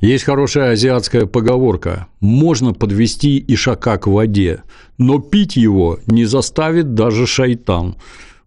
Есть 0.00 0.24
хорошая 0.24 0.72
азиатская 0.72 1.26
поговорка. 1.26 2.06
Можно 2.20 2.74
подвести 2.74 3.42
ишака 3.48 3.96
к 3.96 4.06
воде, 4.06 4.62
но 4.98 5.18
пить 5.18 5.56
его 5.56 5.98
не 6.06 6.26
заставит 6.26 6.94
даже 6.94 7.26
шайтан. 7.26 7.96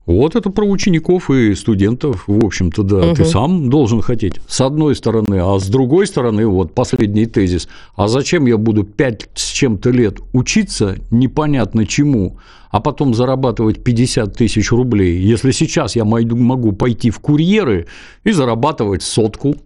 Вот 0.07 0.37
это 0.37 0.49
про 0.49 0.63
учеников 0.63 1.29
и 1.29 1.53
студентов, 1.53 2.23
в 2.27 2.45
общем-то, 2.45 2.83
да. 2.83 3.07
Угу. 3.07 3.15
Ты 3.15 3.25
сам 3.25 3.69
должен 3.69 4.01
хотеть, 4.01 4.39
с 4.47 4.61
одной 4.61 4.95
стороны, 4.95 5.35
а 5.35 5.59
с 5.59 5.67
другой 5.67 6.07
стороны, 6.07 6.47
вот 6.47 6.73
последний 6.73 7.25
тезис. 7.25 7.67
А 7.97 8.07
зачем 8.07 8.45
я 8.45 8.57
буду 8.57 8.85
пять 8.85 9.27
с 9.35 9.51
чем-то 9.51 9.89
лет 9.89 10.19
учиться 10.31 10.95
непонятно 11.11 11.85
чему, 11.85 12.37
а 12.71 12.79
потом 12.79 13.13
зарабатывать 13.13 13.83
50 13.83 14.33
тысяч 14.33 14.71
рублей, 14.71 15.19
если 15.19 15.51
сейчас 15.51 15.97
я 15.97 16.05
могу 16.05 16.71
пойти 16.71 17.09
в 17.09 17.19
курьеры 17.19 17.87
и 18.23 18.31
зарабатывать 18.31 19.03
сотку? 19.03 19.57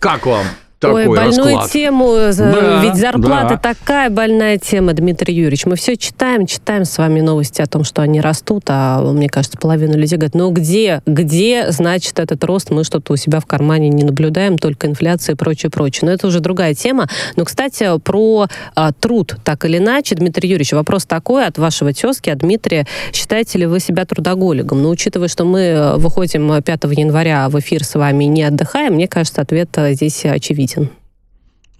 Как 0.00 0.26
вам? 0.26 0.44
Такой 0.84 1.06
Ой, 1.06 1.16
больную 1.16 1.56
расклад. 1.56 1.70
тему, 1.70 2.14
да, 2.36 2.82
ведь 2.82 2.96
зарплата 2.96 3.60
да. 3.62 3.74
такая 3.74 4.10
больная 4.10 4.58
тема, 4.58 4.92
Дмитрий 4.92 5.34
Юрьевич. 5.34 5.66
Мы 5.66 5.76
все 5.76 5.96
читаем, 5.96 6.46
читаем 6.46 6.84
с 6.84 6.98
вами 6.98 7.20
новости 7.20 7.62
о 7.62 7.66
том, 7.66 7.84
что 7.84 8.02
они 8.02 8.20
растут, 8.20 8.64
а 8.68 9.00
мне 9.00 9.28
кажется, 9.28 9.58
половина 9.58 9.94
людей 9.94 10.18
говорит, 10.18 10.34
ну 10.34 10.50
где, 10.50 11.02
где, 11.06 11.70
значит, 11.70 12.18
этот 12.18 12.42
рост, 12.44 12.70
мы 12.70 12.84
что-то 12.84 13.12
у 13.12 13.16
себя 13.16 13.40
в 13.40 13.46
кармане 13.46 13.88
не 13.88 14.04
наблюдаем, 14.04 14.58
только 14.58 14.86
инфляция 14.86 15.34
и 15.34 15.36
прочее, 15.36 15.70
прочее. 15.70 16.08
Но 16.08 16.12
это 16.12 16.26
уже 16.26 16.40
другая 16.40 16.74
тема. 16.74 17.08
Но, 17.36 17.44
кстати, 17.44 17.98
про 18.00 18.46
а, 18.74 18.92
труд, 18.92 19.36
так 19.44 19.64
или 19.64 19.78
иначе, 19.78 20.14
Дмитрий 20.14 20.48
Юрьевич, 20.48 20.72
вопрос 20.72 21.04
такой 21.06 21.46
от 21.46 21.58
вашего 21.58 21.92
тезки, 21.92 22.30
от 22.30 22.38
Дмитрия. 22.38 22.86
Считаете 23.12 23.58
ли 23.58 23.66
вы 23.66 23.80
себя 23.80 24.04
трудоголиком? 24.04 24.82
Но 24.82 24.90
учитывая, 24.90 25.28
что 25.28 25.44
мы 25.44 25.60
э, 25.60 25.96
выходим 25.96 26.62
5 26.62 26.84
января 26.84 27.48
в 27.48 27.58
эфир 27.58 27.84
с 27.84 27.94
вами 27.94 28.24
не 28.24 28.42
отдыхаем, 28.42 28.94
мне 28.94 29.08
кажется, 29.08 29.40
ответ 29.40 29.70
э, 29.76 29.94
здесь 29.94 30.24
очевиден. 30.24 30.73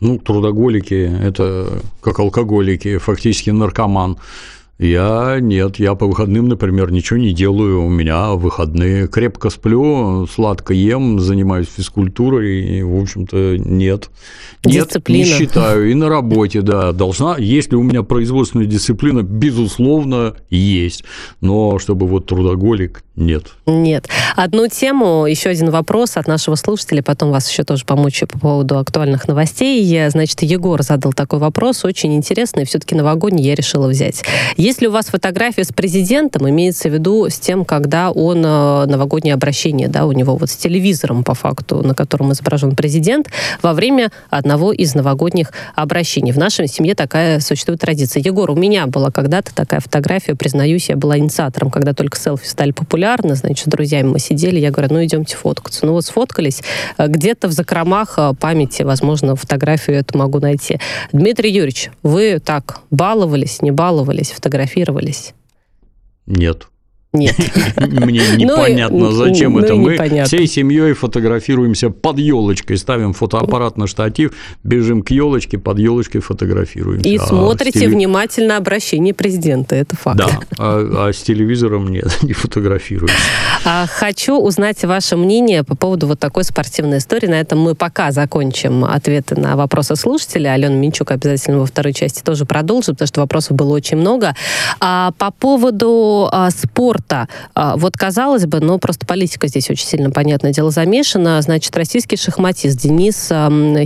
Ну, 0.00 0.18
трудоголики– 0.18 1.10
это 1.22 1.80
как 2.02 2.18
алкоголики, 2.18 2.98
фактически 2.98 3.50
наркоман. 3.50 4.18
Я 4.78 5.38
нет, 5.40 5.78
я 5.78 5.94
по 5.94 6.06
выходным, 6.06 6.48
например, 6.48 6.90
ничего 6.90 7.18
не 7.18 7.32
делаю. 7.32 7.84
У 7.84 7.88
меня 7.88 8.32
выходные. 8.32 9.06
Крепко 9.06 9.50
сплю, 9.50 10.26
сладко 10.26 10.74
ем, 10.74 11.20
занимаюсь 11.20 11.68
физкультурой, 11.68 12.78
и, 12.78 12.82
в 12.82 13.00
общем-то, 13.00 13.56
нет. 13.58 14.10
Дисциплина. 14.64 15.18
Нет, 15.18 15.28
не 15.28 15.32
считаю. 15.38 15.90
И 15.90 15.94
на 15.94 16.08
работе, 16.08 16.62
да, 16.62 16.92
должна. 16.92 17.36
Если 17.38 17.76
у 17.76 17.82
меня 17.82 18.02
производственная 18.02 18.66
дисциплина, 18.66 19.22
безусловно, 19.22 20.34
есть. 20.50 21.04
Но 21.40 21.78
чтобы 21.78 22.08
вот 22.08 22.26
трудоголик, 22.26 23.04
нет. 23.14 23.52
Нет. 23.66 24.08
Одну 24.34 24.66
тему, 24.66 25.26
еще 25.26 25.50
один 25.50 25.70
вопрос 25.70 26.16
от 26.16 26.26
нашего 26.26 26.56
слушателя, 26.56 27.02
потом 27.02 27.30
вас 27.30 27.48
еще 27.48 27.62
тоже 27.62 27.84
помочь 27.84 28.20
по 28.20 28.38
поводу 28.40 28.78
актуальных 28.78 29.28
новостей. 29.28 30.08
Значит, 30.10 30.42
Егор 30.42 30.82
задал 30.82 31.12
такой 31.12 31.38
вопрос, 31.38 31.84
очень 31.84 32.14
интересный, 32.14 32.64
все-таки 32.64 32.96
новогодний 32.96 33.44
я 33.44 33.54
решила 33.54 33.86
взять. 33.86 34.24
Если 34.64 34.86
у 34.86 34.90
вас 34.90 35.08
фотография 35.08 35.62
с 35.62 35.72
президентом, 35.72 36.48
имеется 36.48 36.88
в 36.88 36.94
виду 36.94 37.28
с 37.28 37.38
тем, 37.38 37.66
когда 37.66 38.10
он 38.10 38.38
э, 38.38 38.86
новогоднее 38.86 39.34
обращение, 39.34 39.88
да, 39.88 40.06
у 40.06 40.12
него 40.12 40.36
вот 40.36 40.48
с 40.48 40.56
телевизором 40.56 41.22
по 41.22 41.34
факту, 41.34 41.86
на 41.86 41.94
котором 41.94 42.32
изображен 42.32 42.74
президент, 42.74 43.28
во 43.60 43.74
время 43.74 44.10
одного 44.30 44.72
из 44.72 44.94
новогодних 44.94 45.52
обращений. 45.74 46.32
В 46.32 46.38
нашей 46.38 46.66
семье 46.66 46.94
такая 46.94 47.40
существует 47.40 47.80
традиция. 47.80 48.22
Егор, 48.22 48.50
у 48.50 48.54
меня 48.54 48.86
была 48.86 49.10
когда-то 49.10 49.54
такая 49.54 49.80
фотография, 49.80 50.34
признаюсь, 50.34 50.88
я 50.88 50.96
была 50.96 51.18
инициатором, 51.18 51.70
когда 51.70 51.92
только 51.92 52.18
селфи 52.18 52.46
стали 52.46 52.70
популярны, 52.70 53.34
значит, 53.34 53.66
с 53.66 53.68
друзьями 53.68 54.12
мы 54.12 54.18
сидели, 54.18 54.58
я 54.58 54.70
говорю, 54.70 54.94
ну 54.94 55.04
идемте 55.04 55.36
фоткаться. 55.36 55.84
Ну 55.84 55.92
вот 55.92 56.06
сфоткались, 56.06 56.62
э, 56.96 57.06
где-то 57.06 57.48
в 57.48 57.52
закромах 57.52 58.14
э, 58.16 58.32
памяти, 58.40 58.82
возможно, 58.82 59.36
фотографию 59.36 59.98
эту 59.98 60.16
могу 60.16 60.40
найти. 60.40 60.80
Дмитрий 61.12 61.52
Юрьевич, 61.52 61.90
вы 62.02 62.40
так 62.42 62.80
баловались, 62.90 63.60
не 63.60 63.70
баловались, 63.70 64.30
фотографировали 64.30 64.53
фотографировались? 64.54 65.34
Нет. 66.26 66.68
Нет. 67.14 67.36
Мне 67.76 68.22
ну 68.32 68.36
непонятно, 68.36 69.12
зачем 69.12 69.52
ну 69.52 69.60
это. 69.60 69.76
Мы 69.76 69.96
всей 70.24 70.48
семьей 70.48 70.94
фотографируемся 70.94 71.90
под 71.90 72.18
елочкой, 72.18 72.76
ставим 72.76 73.12
фотоаппарат 73.12 73.76
на 73.76 73.86
штатив, 73.86 74.32
бежим 74.64 75.02
к 75.02 75.12
елочке, 75.12 75.56
под 75.58 75.78
елочкой 75.78 76.20
фотографируемся. 76.20 77.08
И 77.08 77.16
а 77.16 77.24
смотрите 77.24 77.88
внимательно 77.88 78.56
обращение 78.56 79.14
президента, 79.14 79.76
это 79.76 79.94
факт. 79.96 80.18
Да, 80.18 80.28
а, 80.58 81.06
а 81.08 81.12
с 81.12 81.22
телевизором 81.22 81.86
нет, 81.88 82.18
не 82.22 82.32
фотографируемся. 82.32 83.14
А, 83.64 83.86
хочу 83.86 84.36
узнать 84.36 84.84
ваше 84.84 85.16
мнение 85.16 85.62
по 85.62 85.76
поводу 85.76 86.08
вот 86.08 86.18
такой 86.18 86.42
спортивной 86.42 86.98
истории. 86.98 87.28
На 87.28 87.40
этом 87.40 87.60
мы 87.60 87.76
пока 87.76 88.10
закончим 88.10 88.84
ответы 88.84 89.40
на 89.40 89.54
вопросы 89.54 89.94
слушателя. 89.94 90.50
Алена 90.50 90.74
Минчук 90.74 91.12
обязательно 91.12 91.60
во 91.60 91.66
второй 91.66 91.92
части 91.92 92.22
тоже 92.22 92.44
продолжит, 92.44 92.96
потому 92.96 93.06
что 93.06 93.20
вопросов 93.20 93.56
было 93.56 93.72
очень 93.72 93.98
много. 93.98 94.34
По 94.80 95.32
поводу 95.38 96.28
спорта 96.50 97.03
спорта. 97.04 97.28
А, 97.54 97.76
вот 97.76 97.96
казалось 97.96 98.46
бы, 98.46 98.60
но 98.60 98.78
просто 98.78 99.06
политика 99.06 99.48
здесь 99.48 99.70
очень 99.70 99.86
сильно, 99.86 100.10
понятное 100.10 100.52
дело, 100.52 100.70
замешана. 100.70 101.40
Значит, 101.42 101.76
российский 101.76 102.16
шахматист 102.16 102.78
Денис 102.78 103.30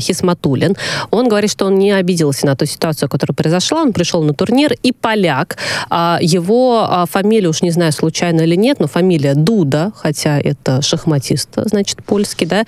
Хисматулин, 0.02 0.76
он 1.10 1.28
говорит, 1.28 1.50
что 1.50 1.66
он 1.66 1.78
не 1.78 1.92
обиделся 1.92 2.46
на 2.46 2.56
ту 2.56 2.66
ситуацию, 2.66 3.08
которая 3.08 3.34
произошла. 3.34 3.82
Он 3.82 3.92
пришел 3.92 4.22
на 4.22 4.34
турнир, 4.34 4.74
и 4.82 4.92
поляк, 4.92 5.56
а, 5.90 6.18
его 6.20 6.86
а, 6.88 7.06
фамилия, 7.06 7.48
уж 7.48 7.62
не 7.62 7.70
знаю, 7.70 7.92
случайно 7.92 8.42
или 8.42 8.56
нет, 8.56 8.80
но 8.80 8.86
фамилия 8.86 9.34
Дуда, 9.34 9.92
хотя 9.96 10.38
это 10.38 10.82
шахматист, 10.82 11.50
значит, 11.56 12.02
польский, 12.04 12.46
да, 12.46 12.64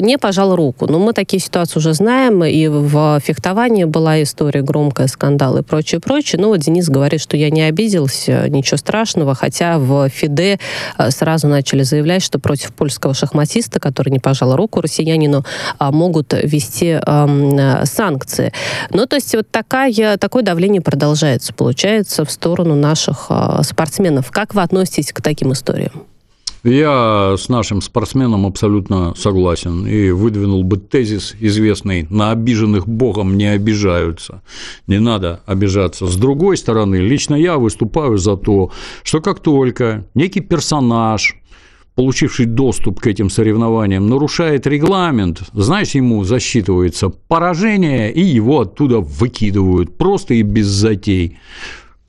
не 0.00 0.18
пожал 0.18 0.56
руку. 0.56 0.86
Но 0.86 0.98
мы 0.98 1.12
такие 1.12 1.40
ситуации 1.40 1.78
уже 1.78 1.94
знаем, 1.94 2.44
и 2.44 2.68
в 2.68 3.20
фехтовании 3.20 3.84
была 3.84 4.22
история, 4.22 4.62
громкая, 4.62 5.06
скандал 5.06 5.58
и 5.58 5.62
прочее, 5.62 6.00
прочее. 6.00 6.40
Но 6.40 6.48
вот 6.48 6.58
Денис 6.58 6.88
говорит, 6.88 7.20
что 7.20 7.36
я 7.36 7.50
не 7.50 7.62
обиделся, 7.62 8.48
ничего 8.48 8.76
страшного, 8.76 9.34
хотя 9.42 9.78
в 9.78 10.08
ФИДЕ 10.08 10.58
э, 10.98 11.10
сразу 11.10 11.48
начали 11.48 11.82
заявлять, 11.82 12.22
что 12.22 12.38
против 12.38 12.72
польского 12.72 13.12
шахматиста, 13.12 13.80
который 13.80 14.10
не 14.10 14.20
пожал 14.20 14.54
руку 14.54 14.80
россиянину, 14.80 15.44
а, 15.78 15.90
могут 15.90 16.32
ввести 16.32 17.00
э, 17.04 17.84
санкции. 17.84 18.52
Ну, 18.90 19.06
то 19.06 19.16
есть 19.16 19.34
вот 19.34 19.50
такая, 19.50 20.16
такое 20.16 20.44
давление 20.44 20.80
продолжается, 20.80 21.52
получается, 21.52 22.24
в 22.24 22.30
сторону 22.30 22.76
наших 22.76 23.26
э, 23.30 23.62
спортсменов. 23.64 24.30
Как 24.30 24.54
вы 24.54 24.62
относитесь 24.62 25.12
к 25.12 25.20
таким 25.20 25.52
историям? 25.52 26.11
Я 26.64 27.34
с 27.36 27.48
нашим 27.48 27.82
спортсменом 27.82 28.46
абсолютно 28.46 29.14
согласен 29.16 29.84
и 29.84 30.12
выдвинул 30.12 30.62
бы 30.62 30.76
тезис 30.76 31.34
известный 31.40 32.06
«на 32.08 32.30
обиженных 32.30 32.86
Богом 32.86 33.36
не 33.36 33.46
обижаются». 33.46 34.42
Не 34.86 35.00
надо 35.00 35.40
обижаться. 35.44 36.06
С 36.06 36.14
другой 36.14 36.56
стороны, 36.56 36.96
лично 36.96 37.34
я 37.34 37.58
выступаю 37.58 38.16
за 38.16 38.36
то, 38.36 38.70
что 39.02 39.20
как 39.20 39.40
только 39.40 40.04
некий 40.14 40.40
персонаж 40.40 41.36
получивший 41.94 42.46
доступ 42.46 43.00
к 43.00 43.06
этим 43.06 43.28
соревнованиям, 43.28 44.08
нарушает 44.08 44.66
регламент, 44.66 45.42
знаешь, 45.52 45.90
ему 45.90 46.24
засчитывается 46.24 47.10
поражение, 47.10 48.12
и 48.12 48.22
его 48.22 48.60
оттуда 48.60 49.00
выкидывают 49.00 49.98
просто 49.98 50.34
и 50.34 50.42
без 50.42 50.66
затей. 50.66 51.38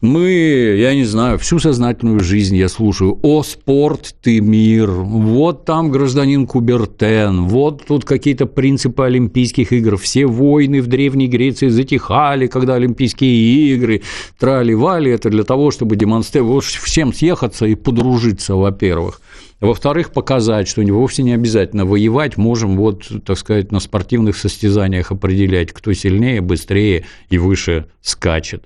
Мы, 0.03 0.75
я 0.79 0.93
не 0.95 1.05
знаю, 1.05 1.39
всю 1.39 1.59
сознательную 1.59 2.19
жизнь 2.19 2.57
я 2.57 2.67
слушаю 2.67 3.17
«О, 3.23 3.41
спорт, 3.41 4.13
ты 4.21 4.41
мир», 4.41 4.91
вот 4.91 5.63
там 5.63 5.91
гражданин 5.91 6.45
Кубертен, 6.45 7.45
вот 7.45 7.85
тут 7.87 8.03
какие-то 8.03 8.45
принципы 8.45 9.05
Олимпийских 9.05 9.71
игр, 9.71 9.95
все 9.95 10.25
войны 10.25 10.81
в 10.81 10.87
Древней 10.87 11.27
Греции 11.27 11.69
затихали, 11.69 12.47
когда 12.47 12.75
Олимпийские 12.75 13.75
игры 13.75 14.01
трали-вали, 14.37 15.09
это 15.09 15.29
для 15.29 15.45
того, 15.45 15.71
чтобы 15.71 15.95
демонстрировать, 15.95 16.65
всем 16.65 17.13
съехаться 17.13 17.65
и 17.65 17.75
подружиться, 17.75 18.55
во-первых. 18.55 19.21
Во-вторых, 19.61 20.11
показать, 20.11 20.67
что 20.67 20.81
вовсе 20.81 21.23
не 21.23 21.31
обязательно 21.31 21.85
воевать, 21.85 22.35
можем 22.35 22.75
вот, 22.75 23.09
так 23.25 23.37
сказать, 23.37 23.71
на 23.71 23.79
спортивных 23.79 24.35
состязаниях 24.35 25.13
определять, 25.13 25.71
кто 25.71 25.93
сильнее, 25.93 26.41
быстрее 26.41 27.05
и 27.29 27.37
выше 27.37 27.85
скачет. 28.01 28.65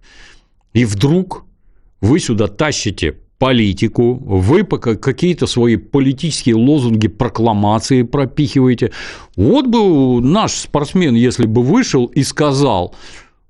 И 0.77 0.85
вдруг 0.85 1.43
вы 2.01 2.19
сюда 2.19 2.47
тащите 2.47 3.15
политику, 3.39 4.13
вы 4.13 4.63
пока 4.63 4.93
какие-то 4.93 5.47
свои 5.47 5.75
политические 5.75 6.53
лозунги, 6.53 7.07
прокламации 7.07 8.03
пропихиваете. 8.03 8.91
Вот 9.35 9.65
бы 9.65 10.21
наш 10.21 10.51
спортсмен, 10.51 11.15
если 11.15 11.47
бы 11.47 11.63
вышел 11.63 12.05
и 12.05 12.21
сказал, 12.21 12.93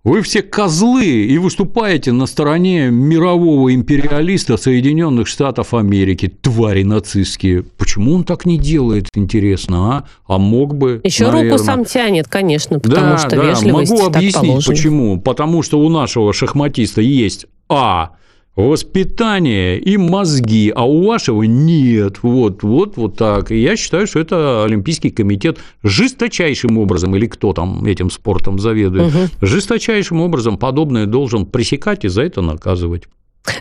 вы 0.04 0.22
все 0.22 0.42
козлы 0.42 1.06
и 1.06 1.38
выступаете 1.38 2.12
на 2.12 2.28
стороне 2.28 2.90
мирового 2.90 3.74
империалиста 3.74 4.56
Соединенных 4.56 5.28
Штатов 5.28 5.74
Америки, 5.74 6.28
твари 6.28 6.84
нацистские. 6.84 7.64
Почему 7.64 8.16
он 8.16 8.24
так 8.24 8.46
не 8.46 8.58
делает, 8.58 9.10
интересно, 9.16 9.98
а? 9.98 10.04
А 10.28 10.38
мог 10.38 10.76
бы. 10.76 11.02
Еще 11.04 11.26
наверное. 11.26 11.52
руку 11.52 11.64
сам 11.64 11.84
тянет, 11.84 12.28
конечно, 12.28 12.80
потому 12.80 13.12
да, 13.12 13.18
что 13.18 13.30
да, 13.32 13.44
вежливость 13.44 13.92
могу 13.92 14.06
объяснить, 14.06 14.36
положено. 14.36 14.74
почему. 14.74 15.22
Потому 15.22 15.62
что 15.62 15.80
у 15.80 15.90
нашего 15.90 16.32
шахматиста 16.32 17.02
есть 17.02 17.48
А 17.68 18.12
воспитание 18.58 19.80
и 19.80 19.98
мозги, 19.98 20.74
а 20.76 20.84
у 20.84 21.06
вашего 21.06 21.44
нет. 21.44 22.24
Вот, 22.24 22.64
вот, 22.64 22.98
вот 22.98 23.16
так. 23.16 23.52
И 23.52 23.62
я 23.62 23.78
считаю, 23.78 24.08
что 24.08 24.20
это 24.20 24.64
Олимпийский 24.64 25.12
комитет 25.12 25.60
жесточайшим 25.84 26.78
образом, 26.80 27.16
или 27.16 27.28
кто 27.28 27.54
там 27.54 27.86
этим 27.86 28.10
спортом 28.10 28.58
заведует, 28.58 29.14
угу. 29.14 29.28
жесточайшим 29.42 30.22
образом 30.22 30.58
подобное 30.58 31.06
должен 31.06 31.46
пресекать 31.46 32.04
и 32.04 32.08
за 32.08 32.24
это 32.24 32.42
наказывать. 32.42 33.04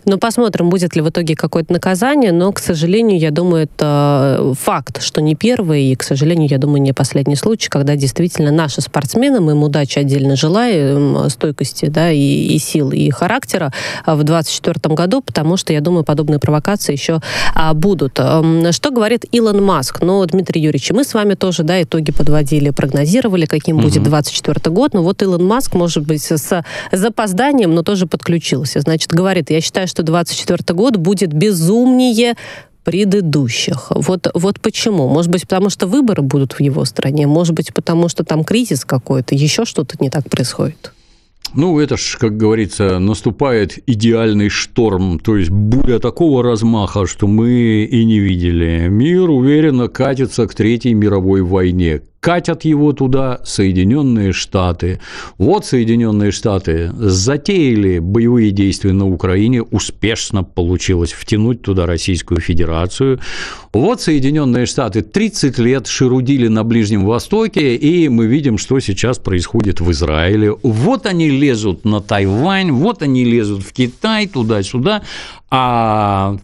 Ну, 0.05 0.19
посмотрим, 0.19 0.69
будет 0.69 0.97
ли 0.97 1.03
в 1.03 1.09
итоге 1.09 1.37
какое-то 1.37 1.73
наказание, 1.73 2.33
но, 2.33 2.53
к 2.53 2.59
сожалению, 2.59 3.19
я 3.19 3.31
думаю, 3.31 3.65
это 3.65 4.55
факт, 4.59 5.03
что 5.03 5.21
не 5.21 5.35
первый, 5.35 5.85
и, 5.85 5.95
к 5.95 6.03
сожалению, 6.03 6.49
я 6.49 6.59
думаю, 6.59 6.83
не 6.83 6.93
последний 6.93 7.37
случай, 7.37 7.69
когда 7.69 7.97
действительно 7.97 8.51
наши 8.51 8.81
спортсмены, 8.81 9.41
мы 9.41 9.53
им 9.53 9.63
удачи 9.63 9.99
отдельно 9.99 10.37
желаем, 10.37 11.29
стойкости, 11.31 11.87
да, 11.87 12.11
и, 12.11 12.19
и 12.19 12.59
сил, 12.59 12.91
и 12.91 13.11
характера 13.11 13.73
в 14.07 14.23
2024 14.23 14.95
году, 14.95 15.23
потому 15.23 15.57
что, 15.57 15.73
я 15.73 15.81
думаю, 15.81 16.05
подобные 16.05 16.39
провокации 16.39 16.93
еще 16.93 17.21
а, 17.55 17.75
будут. 17.75 18.15
Что 18.15 18.91
говорит 18.91 19.25
Илон 19.33 19.63
Маск? 19.63 20.01
Ну, 20.03 20.25
Дмитрий 20.25 20.61
Юрьевич, 20.61 20.91
мы 20.93 21.05
с 21.05 21.15
вами 21.15 21.35
тоже, 21.35 21.63
да, 21.63 21.83
итоги 21.83 22.13
подводили, 22.13 22.71
прогнозировали, 22.71 23.47
каким 23.47 23.77
угу. 23.77 23.85
будет 23.85 24.03
2024 24.03 24.75
год, 24.75 24.95
но 24.95 25.03
вот 25.03 25.23
Илон 25.23 25.45
Маск, 25.45 25.75
может 25.75 26.07
быть, 26.07 26.23
с 26.23 26.65
запозданием, 26.93 27.75
но 27.75 27.83
тоже 27.83 28.07
подключился. 28.07 28.81
Значит, 28.81 29.13
говорит, 29.13 29.51
я 29.51 29.61
считаю, 29.61 29.76
считаю, 29.77 29.89
что 29.89 30.03
2024 30.03 30.75
год 30.75 30.97
будет 30.97 31.33
безумнее 31.35 32.35
предыдущих. 32.85 33.91
Вот, 33.91 34.29
вот 34.35 34.61
почему? 34.61 35.09
Может 35.09 35.31
быть, 35.31 35.43
потому 35.43 35.71
что 35.71 35.87
выборы 35.87 36.23
будут 36.23 36.55
в 36.55 36.61
его 36.61 36.85
стране? 36.85 37.27
Может 37.27 37.55
быть, 37.55 37.75
потому 37.75 38.09
что 38.09 38.25
там 38.25 38.45
кризис 38.45 38.85
какой-то? 38.85 39.35
Еще 39.35 39.65
что-то 39.65 39.97
не 40.01 40.09
так 40.09 40.31
происходит? 40.31 40.93
Ну, 41.55 41.79
это 41.79 41.97
ж, 41.97 42.17
как 42.19 42.37
говорится, 42.37 42.99
наступает 42.99 43.79
идеальный 43.87 44.49
шторм, 44.49 45.19
то 45.19 45.37
есть 45.37 45.51
буря 45.51 45.99
такого 45.99 46.43
размаха, 46.43 47.07
что 47.07 47.27
мы 47.27 47.85
и 47.85 48.05
не 48.05 48.19
видели. 48.19 48.87
Мир 48.89 49.31
уверенно 49.31 49.89
катится 49.89 50.47
к 50.47 50.55
Третьей 50.55 50.95
мировой 50.95 51.43
войне 51.43 52.01
катят 52.21 52.65
его 52.65 52.93
туда 52.93 53.41
Соединенные 53.45 54.33
Штаты. 54.33 55.01
Вот 55.39 55.65
Соединенные 55.65 56.31
Штаты 56.31 56.91
затеяли 56.93 57.99
боевые 57.99 58.51
действия 58.51 58.93
на 58.93 59.07
Украине, 59.09 59.63
успешно 59.63 60.43
получилось 60.43 61.13
втянуть 61.13 61.63
туда 61.63 61.87
Российскую 61.87 62.41
Федерацию. 62.41 63.21
Вот 63.73 64.01
Соединенные 64.01 64.67
Штаты 64.67 65.03
30 65.03 65.59
лет 65.59 65.87
шерудили 65.87 66.49
на 66.49 66.65
Ближнем 66.65 67.05
Востоке, 67.05 67.77
и 67.77 68.09
мы 68.09 68.27
видим, 68.27 68.59
что 68.59 68.81
сейчас 68.81 69.19
происходит 69.19 69.81
в 69.81 69.91
Израиле. 69.91 70.55
Вот 70.63 71.07
они 71.07 71.29
лезут 71.31 71.85
на 71.85 72.01
Тайвань, 72.01 72.73
вот 72.73 73.03
они 73.03 73.25
лезут 73.25 73.63
в 73.63 73.73
Китай, 73.73 74.27
туда-сюда. 74.27 75.03
А 75.51 76.37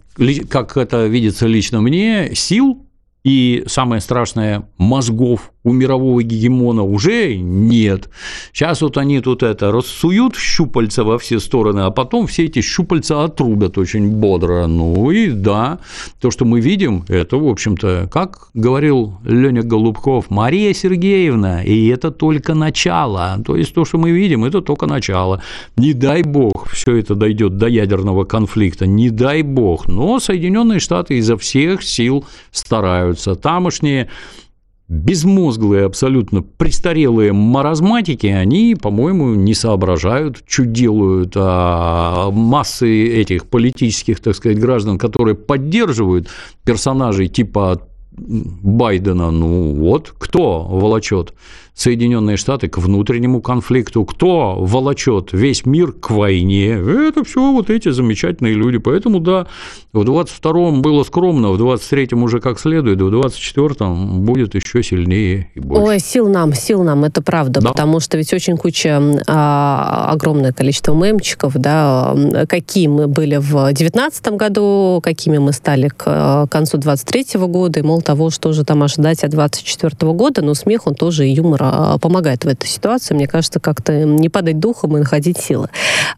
как 0.48 0.76
это 0.76 1.06
видится 1.06 1.46
лично 1.46 1.80
мне, 1.80 2.32
сил 2.34 2.86
и 3.24 3.64
самое 3.66 4.00
страшное, 4.00 4.68
мозгов 4.78 5.51
у 5.64 5.72
мирового 5.72 6.22
гегемона 6.22 6.82
уже 6.82 7.36
нет. 7.36 8.08
Сейчас 8.52 8.82
вот 8.82 8.98
они 8.98 9.20
тут 9.20 9.42
это 9.42 9.70
рассуют 9.70 10.36
щупальца 10.36 11.04
во 11.04 11.18
все 11.18 11.38
стороны, 11.38 11.80
а 11.80 11.90
потом 11.90 12.26
все 12.26 12.44
эти 12.44 12.60
щупальца 12.60 13.24
отрубят 13.24 13.78
очень 13.78 14.08
бодро. 14.10 14.66
Ну 14.66 15.10
и 15.10 15.30
да, 15.30 15.78
то, 16.20 16.30
что 16.30 16.44
мы 16.44 16.60
видим, 16.60 17.04
это, 17.08 17.36
в 17.36 17.46
общем-то, 17.46 18.08
как 18.10 18.48
говорил 18.54 19.18
Леня 19.24 19.62
Голубков, 19.62 20.30
Мария 20.30 20.72
Сергеевна, 20.72 21.62
и 21.62 21.86
это 21.88 22.10
только 22.10 22.54
начало. 22.54 23.38
То 23.46 23.56
есть 23.56 23.74
то, 23.74 23.84
что 23.84 23.98
мы 23.98 24.10
видим, 24.10 24.44
это 24.44 24.60
только 24.60 24.86
начало. 24.86 25.42
Не 25.76 25.92
дай 25.92 26.22
бог, 26.22 26.68
все 26.70 26.96
это 26.96 27.14
дойдет 27.14 27.56
до 27.56 27.68
ядерного 27.68 28.24
конфликта, 28.24 28.86
не 28.86 29.10
дай 29.10 29.42
бог. 29.42 29.86
Но 29.88 30.18
Соединенные 30.18 30.80
Штаты 30.80 31.18
изо 31.18 31.36
всех 31.36 31.82
сил 31.82 32.24
стараются. 32.50 33.34
Тамошние 33.34 34.08
безмозглые, 34.89 35.87
абсолютно 35.87 36.43
престарелые 36.43 37.33
маразматики, 37.33 38.26
они, 38.26 38.76
по-моему, 38.80 39.35
не 39.35 39.55
соображают, 39.55 40.43
что 40.47 40.64
делают, 40.66 41.33
а 41.37 42.30
массы 42.30 43.07
этих 43.09 43.47
политических, 43.47 44.20
так 44.20 44.35
сказать, 44.35 44.59
граждан, 44.59 44.99
которые 44.99 45.35
поддерживают 45.35 46.28
персонажей 46.64 47.28
типа 47.28 47.80
Байдена, 48.12 49.30
ну 49.30 49.74
вот, 49.74 50.14
кто 50.18 50.62
волочет 50.62 51.33
Соединенные 51.74 52.36
Штаты 52.36 52.68
к 52.68 52.76
внутреннему 52.76 53.40
конфликту, 53.40 54.04
кто 54.04 54.56
волочет 54.60 55.32
весь 55.32 55.64
мир 55.64 55.92
к 55.92 56.10
войне, 56.10 56.68
это 56.68 57.24
все 57.24 57.50
вот 57.50 57.70
эти 57.70 57.90
замечательные 57.90 58.52
люди. 58.52 58.76
Поэтому, 58.76 59.20
да, 59.20 59.46
в 59.94 60.02
22-м 60.02 60.82
было 60.82 61.02
скромно, 61.02 61.50
в 61.50 61.60
23-м 61.60 62.22
уже 62.22 62.40
как 62.40 62.60
следует, 62.60 63.00
в 63.00 63.08
24-м 63.08 64.20
будет 64.20 64.54
еще 64.54 64.82
сильнее 64.82 65.50
и 65.54 65.60
больше. 65.60 65.82
Ой, 65.82 65.98
сил 65.98 66.28
нам, 66.28 66.52
сил 66.52 66.82
нам, 66.82 67.04
это 67.04 67.22
правда, 67.22 67.62
да. 67.62 67.70
потому 67.70 68.00
что 68.00 68.18
ведь 68.18 68.34
очень 68.34 68.58
куча, 68.58 69.00
а, 69.26 70.10
огромное 70.12 70.52
количество 70.52 70.94
мемчиков, 70.94 71.54
да, 71.54 72.14
какие 72.48 72.86
мы 72.86 73.06
были 73.06 73.36
в 73.36 73.72
19 73.72 74.28
году, 74.32 75.00
какими 75.02 75.38
мы 75.38 75.52
стали 75.52 75.88
к 75.88 76.48
концу 76.50 76.76
23 76.76 77.38
-го 77.38 77.46
года, 77.46 77.80
и, 77.80 77.82
мол, 77.82 78.02
того, 78.02 78.28
что 78.28 78.52
же 78.52 78.64
там 78.64 78.82
ожидать 78.82 79.24
от 79.24 79.30
24 79.30 80.12
года, 80.12 80.42
но 80.42 80.52
смех, 80.52 80.86
он 80.86 80.94
тоже 80.94 81.26
и 81.26 81.32
юмор 81.32 81.61
а, 81.62 81.98
помогает 81.98 82.44
в 82.44 82.48
этой 82.48 82.66
ситуации. 82.66 83.14
Мне 83.14 83.28
кажется, 83.28 83.60
как-то 83.60 83.92
не 83.92 84.28
падать 84.28 84.58
духом 84.58 84.96
и 84.96 85.00
находить 85.00 85.38
силы. 85.38 85.68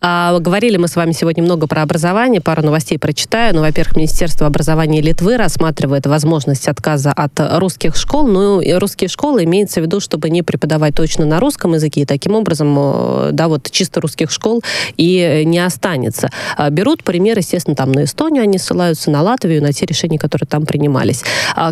А, 0.00 0.38
говорили 0.38 0.78
мы 0.78 0.88
с 0.88 0.96
вами 0.96 1.12
сегодня 1.12 1.42
много 1.42 1.66
про 1.66 1.82
образование, 1.82 2.40
пару 2.40 2.62
новостей 2.62 2.98
прочитаю. 2.98 3.54
Ну, 3.54 3.60
во-первых, 3.60 3.96
Министерство 3.96 4.46
образования 4.46 5.02
Литвы 5.02 5.36
рассматривает 5.36 6.06
возможность 6.06 6.66
отказа 6.68 7.12
от 7.12 7.32
русских 7.58 7.96
школ. 7.96 8.26
Ну, 8.26 8.60
и 8.60 8.72
русские 8.72 9.08
школы 9.08 9.44
имеется 9.44 9.80
в 9.80 9.84
виду, 9.84 10.00
чтобы 10.00 10.30
не 10.30 10.42
преподавать 10.42 10.94
точно 10.94 11.26
на 11.26 11.40
русском 11.40 11.74
языке. 11.74 12.02
И 12.02 12.06
таким 12.06 12.34
образом, 12.34 12.74
э, 12.78 13.28
да, 13.32 13.48
вот 13.48 13.70
чисто 13.70 14.00
русских 14.00 14.30
школ 14.30 14.62
и 14.96 15.42
не 15.44 15.58
останется. 15.58 16.30
А, 16.56 16.70
берут 16.70 17.04
пример, 17.04 17.36
естественно, 17.36 17.76
там 17.76 17.92
на 17.92 18.04
Эстонию 18.04 18.44
они 18.44 18.58
ссылаются, 18.58 19.10
на 19.10 19.20
Латвию, 19.20 19.62
на 19.62 19.72
те 19.72 19.84
решения, 19.84 20.18
которые 20.18 20.46
там 20.46 20.64
принимались. 20.64 21.22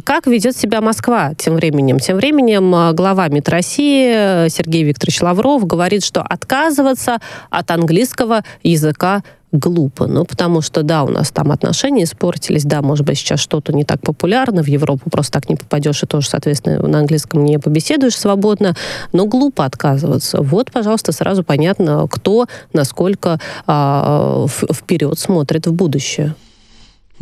Как 0.04 0.26
ведет 0.26 0.56
себя 0.56 0.80
Москва 0.80 1.32
тем 1.36 1.54
временем? 1.54 1.98
Тем 1.98 2.16
временем 2.16 2.94
глава 2.94 3.28
метро 3.28 3.61
России 3.62 4.48
Сергей 4.48 4.82
Викторович 4.82 5.22
Лавров 5.22 5.64
говорит, 5.64 6.04
что 6.04 6.20
отказываться 6.20 7.18
от 7.48 7.70
английского 7.70 8.42
языка 8.64 9.22
глупо. 9.52 10.08
Ну, 10.08 10.24
потому 10.24 10.62
что, 10.62 10.82
да, 10.82 11.04
у 11.04 11.08
нас 11.08 11.30
там 11.30 11.52
отношения 11.52 12.02
испортились, 12.02 12.64
да, 12.64 12.82
может 12.82 13.06
быть, 13.06 13.18
сейчас 13.18 13.38
что-то 13.38 13.72
не 13.72 13.84
так 13.84 14.00
популярно, 14.00 14.64
в 14.64 14.66
Европу 14.66 15.10
просто 15.10 15.34
так 15.34 15.48
не 15.48 15.54
попадешь, 15.54 16.02
и 16.02 16.06
тоже, 16.06 16.28
соответственно, 16.28 16.84
на 16.88 16.98
английском 16.98 17.44
не 17.44 17.60
побеседуешь 17.60 18.18
свободно, 18.18 18.74
но 19.12 19.26
глупо 19.26 19.64
отказываться. 19.64 20.42
Вот, 20.42 20.72
пожалуйста, 20.72 21.12
сразу 21.12 21.44
понятно, 21.44 22.08
кто 22.10 22.46
насколько 22.72 23.38
а, 23.68 24.46
вперед 24.72 25.20
смотрит 25.20 25.68
в 25.68 25.72
будущее. 25.72 26.34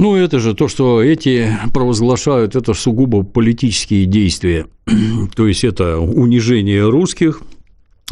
Ну, 0.01 0.17
это 0.17 0.39
же 0.39 0.55
то, 0.55 0.67
что 0.67 1.03
эти 1.03 1.59
провозглашают, 1.75 2.57
это 2.57 2.73
сугубо 2.73 3.23
политические 3.23 4.07
действия. 4.07 4.67
то 5.37 5.47
есть 5.47 5.63
это 5.63 5.99
унижение 5.99 6.89
русских, 6.89 7.43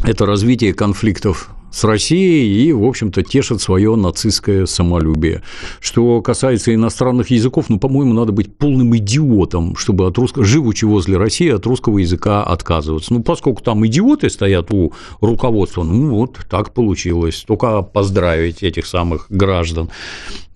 это 0.04 0.26
развитие 0.26 0.74
конфликтов 0.74 1.48
с 1.70 1.84
Россией 1.84 2.68
и, 2.68 2.72
в 2.72 2.84
общем-то, 2.84 3.22
тешат 3.22 3.60
свое 3.60 3.94
нацистское 3.96 4.66
самолюбие. 4.66 5.42
Что 5.80 6.20
касается 6.22 6.74
иностранных 6.74 7.30
языков, 7.30 7.66
ну, 7.68 7.78
по-моему, 7.78 8.12
надо 8.14 8.32
быть 8.32 8.56
полным 8.56 8.96
идиотом, 8.96 9.76
чтобы 9.76 10.06
от 10.06 10.18
русского, 10.18 10.44
живучи 10.44 10.84
возле 10.84 11.16
России, 11.16 11.50
от 11.50 11.66
русского 11.66 11.98
языка 11.98 12.42
отказываться. 12.42 13.12
Ну, 13.12 13.22
поскольку 13.22 13.62
там 13.62 13.86
идиоты 13.86 14.30
стоят 14.30 14.72
у 14.72 14.92
руководства, 15.20 15.82
ну, 15.82 16.14
вот 16.14 16.38
так 16.48 16.72
получилось. 16.72 17.44
Только 17.46 17.82
поздравить 17.82 18.62
этих 18.62 18.86
самых 18.86 19.26
граждан. 19.28 19.90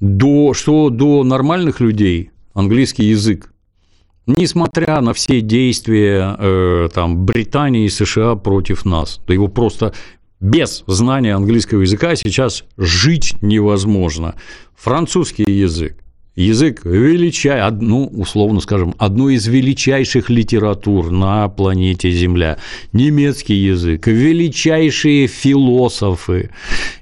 До, 0.00 0.54
что 0.54 0.90
до 0.90 1.24
нормальных 1.24 1.80
людей 1.80 2.30
английский 2.54 3.04
язык 3.04 3.52
Несмотря 4.26 5.00
на 5.00 5.14
все 5.14 5.40
действия 5.40 6.36
э, 6.38 6.88
там, 6.94 7.26
Британии 7.26 7.86
и 7.86 7.88
США 7.88 8.36
против 8.36 8.84
нас, 8.84 9.20
то 9.26 9.32
его 9.32 9.48
просто 9.48 9.94
без 10.42 10.82
знания 10.88 11.34
английского 11.34 11.82
языка 11.82 12.16
сейчас 12.16 12.64
жить 12.76 13.34
невозможно. 13.40 14.34
Французский 14.76 15.44
язык, 15.44 15.96
язык 16.34 16.84
величай, 16.84 17.70
ну, 17.70 18.06
условно 18.06 18.60
скажем, 18.60 18.94
одной 18.98 19.34
из 19.36 19.46
величайших 19.46 20.28
литератур 20.30 21.12
на 21.12 21.48
планете 21.48 22.10
Земля. 22.10 22.58
Немецкий 22.92 23.54
язык, 23.54 24.08
величайшие 24.08 25.28
философы, 25.28 26.50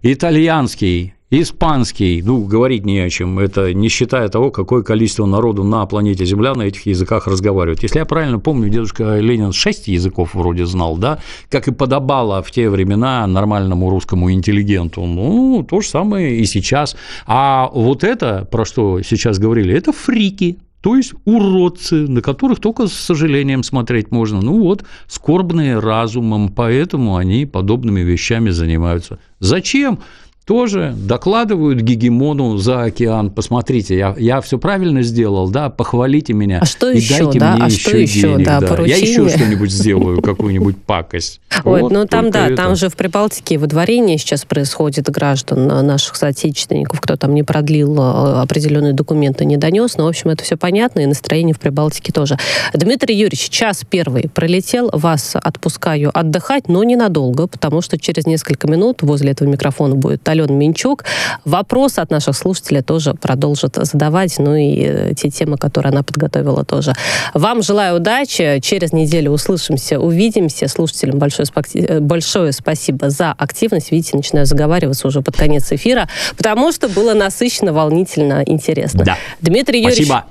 итальянский, 0.03 1.15
Испанский, 1.33 2.23
ну, 2.23 2.45
говорить 2.45 2.85
не 2.85 2.99
о 2.99 3.09
чем, 3.09 3.39
это 3.39 3.73
не 3.73 3.89
считая 3.89 4.29
того, 4.29 4.51
какое 4.51 4.83
количество 4.83 5.27
народу 5.27 5.63
на 5.63 5.87
планете 5.87 6.25
Земля 6.25 6.55
на 6.55 6.63
этих 6.63 6.87
языках 6.87 7.29
разговаривает. 7.29 7.85
Если 7.85 8.01
я 8.01 8.05
правильно 8.05 8.41
помню, 8.41 8.69
дедушка 8.69 9.21
Ленин 9.21 9.53
шесть 9.53 9.87
языков 9.87 10.35
вроде 10.35 10.67
знал, 10.67 10.97
да, 10.97 11.21
как 11.49 11.69
и 11.69 11.73
подобало 11.73 12.43
в 12.43 12.51
те 12.51 12.69
времена 12.69 13.25
нормальному 13.29 13.91
русскому 13.91 14.33
интеллигенту. 14.33 15.07
Ну, 15.07 15.65
то 15.69 15.81
же 15.81 15.89
самое 15.89 16.37
и 16.37 16.45
сейчас. 16.47 16.97
А 17.27 17.71
вот 17.73 18.03
это, 18.03 18.49
про 18.51 18.65
что 18.65 19.01
сейчас 19.03 19.39
говорили, 19.39 19.73
это 19.73 19.93
фрики, 19.93 20.59
то 20.81 20.97
есть 20.97 21.13
уродцы, 21.27 22.09
на 22.09 22.23
которых 22.23 22.59
только 22.59 22.89
с 22.89 22.93
сожалением 22.93 23.63
смотреть 23.63 24.11
можно. 24.11 24.41
Ну 24.41 24.61
вот, 24.61 24.85
скорбные 25.07 25.79
разумом, 25.79 26.49
поэтому 26.49 27.17
они 27.17 27.47
подобными 27.47 28.01
вещами 28.01 28.51
занимаются. 28.51 29.21
Зачем? 29.39 30.01
Тоже 30.45 30.95
докладывают 30.97 31.81
гегемону 31.81 32.57
за 32.57 32.83
океан. 32.83 33.31
Посмотрите, 33.31 33.97
я, 33.97 34.15
я 34.19 34.41
все 34.41 34.59
правильно 34.59 35.03
сделал, 35.03 35.49
да, 35.49 35.71
похвалите 35.71 36.33
меня. 36.33 36.59
А 36.61 36.67
что 36.67 36.91
и 36.91 36.97
еще, 36.97 37.25
дайте 37.25 37.39
да? 37.39 37.55
мне 37.55 37.65
а 37.65 37.67
еще 37.67 37.81
что 37.81 37.97
еще, 37.97 38.21
денег, 38.21 38.47
да, 38.47 38.61
да. 38.61 38.83
Я 38.83 38.97
еще 38.97 39.29
что-нибудь 39.29 39.71
сделаю, 39.71 40.21
какую-нибудь 40.21 40.79
пакость. 40.79 41.41
Ой, 41.65 41.83
ну 41.83 42.07
там, 42.07 42.31
да, 42.31 42.55
там 42.57 42.77
же 42.77 42.89
в 42.89 42.97
Прибалтике 42.97 43.59
выдворение 43.59 44.19
сейчас 44.19 44.45
происходит 44.45 45.09
граждан 45.11 45.67
наших 45.87 46.17
соотечественников, 46.17 47.01
кто 47.01 47.17
там 47.17 47.35
не 47.35 47.43
продлил 47.43 47.97
э, 47.97 48.41
определенные 48.41 48.93
документы, 48.93 49.45
не 49.45 49.57
донес. 49.57 49.97
Но, 49.97 50.07
в 50.07 50.09
общем, 50.09 50.31
это 50.31 50.43
все 50.43 50.57
понятно, 50.57 51.01
и 51.01 51.07
настроение 51.07 51.55
в 51.55 51.61
Прибалтике 51.61 52.13
тоже. 52.13 52.39
Дмитрий 52.75 53.15
Юрьевич, 53.15 53.49
час 53.51 53.83
первый 53.89 54.29
пролетел, 54.29 54.91
вас 54.93 55.35
отпускаю 55.35 56.11
отдыхать, 56.17 56.69
но 56.69 56.83
ненадолго, 56.83 57.47
потому 57.47 57.81
что 57.83 57.99
через 57.99 58.27
несколько 58.27 58.69
минут 58.69 59.03
возле 59.03 59.33
этого 59.33 59.49
микрофона 59.49 59.95
будет 59.95 60.23
Алена 60.31 60.53
Минчук. 60.53 61.05
Вопросы 61.45 62.01
от 62.01 62.11
наших 62.11 62.37
слушателей 62.37 62.83
тоже 62.83 63.15
продолжит 63.15 63.77
задавать, 63.77 64.39
ну 64.39 64.55
и 64.55 64.85
э, 64.85 65.15
те 65.15 65.31
темы, 65.31 65.57
которые 65.59 65.91
она 65.91 66.03
подготовила 66.03 66.65
тоже. 66.65 66.93
Вам 67.35 67.63
желаю 67.63 67.97
удачи. 67.97 68.61
Через 68.63 68.93
неделю 68.93 69.33
услышимся, 69.33 69.99
увидимся. 69.99 70.69
Слушателям 70.69 71.19
большое, 71.19 71.47
э, 71.75 72.01
большое 72.01 72.53
спасибо 72.53 73.11
за 73.11 73.33
активность. 73.33 73.91
Видите, 73.93 74.17
начинаю 74.17 74.47
заговариваться 74.47 75.09
уже 75.09 75.23
под 75.23 75.37
конец 75.37 75.71
эфира, 75.73 76.09
потому 76.37 76.73
что 76.73 76.89
было 76.89 77.15
насыщенно, 77.15 77.73
волнительно, 77.73 78.43
интересно. 78.47 79.05
Да. 79.05 79.17
Дмитрий 79.41 79.83
Юрьевич, 79.83 80.07
Спасибо. 80.07 80.25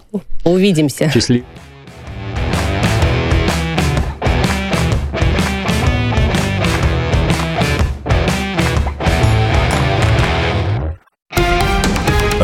увидимся. 0.44 1.10
Счастливо. 1.10 1.46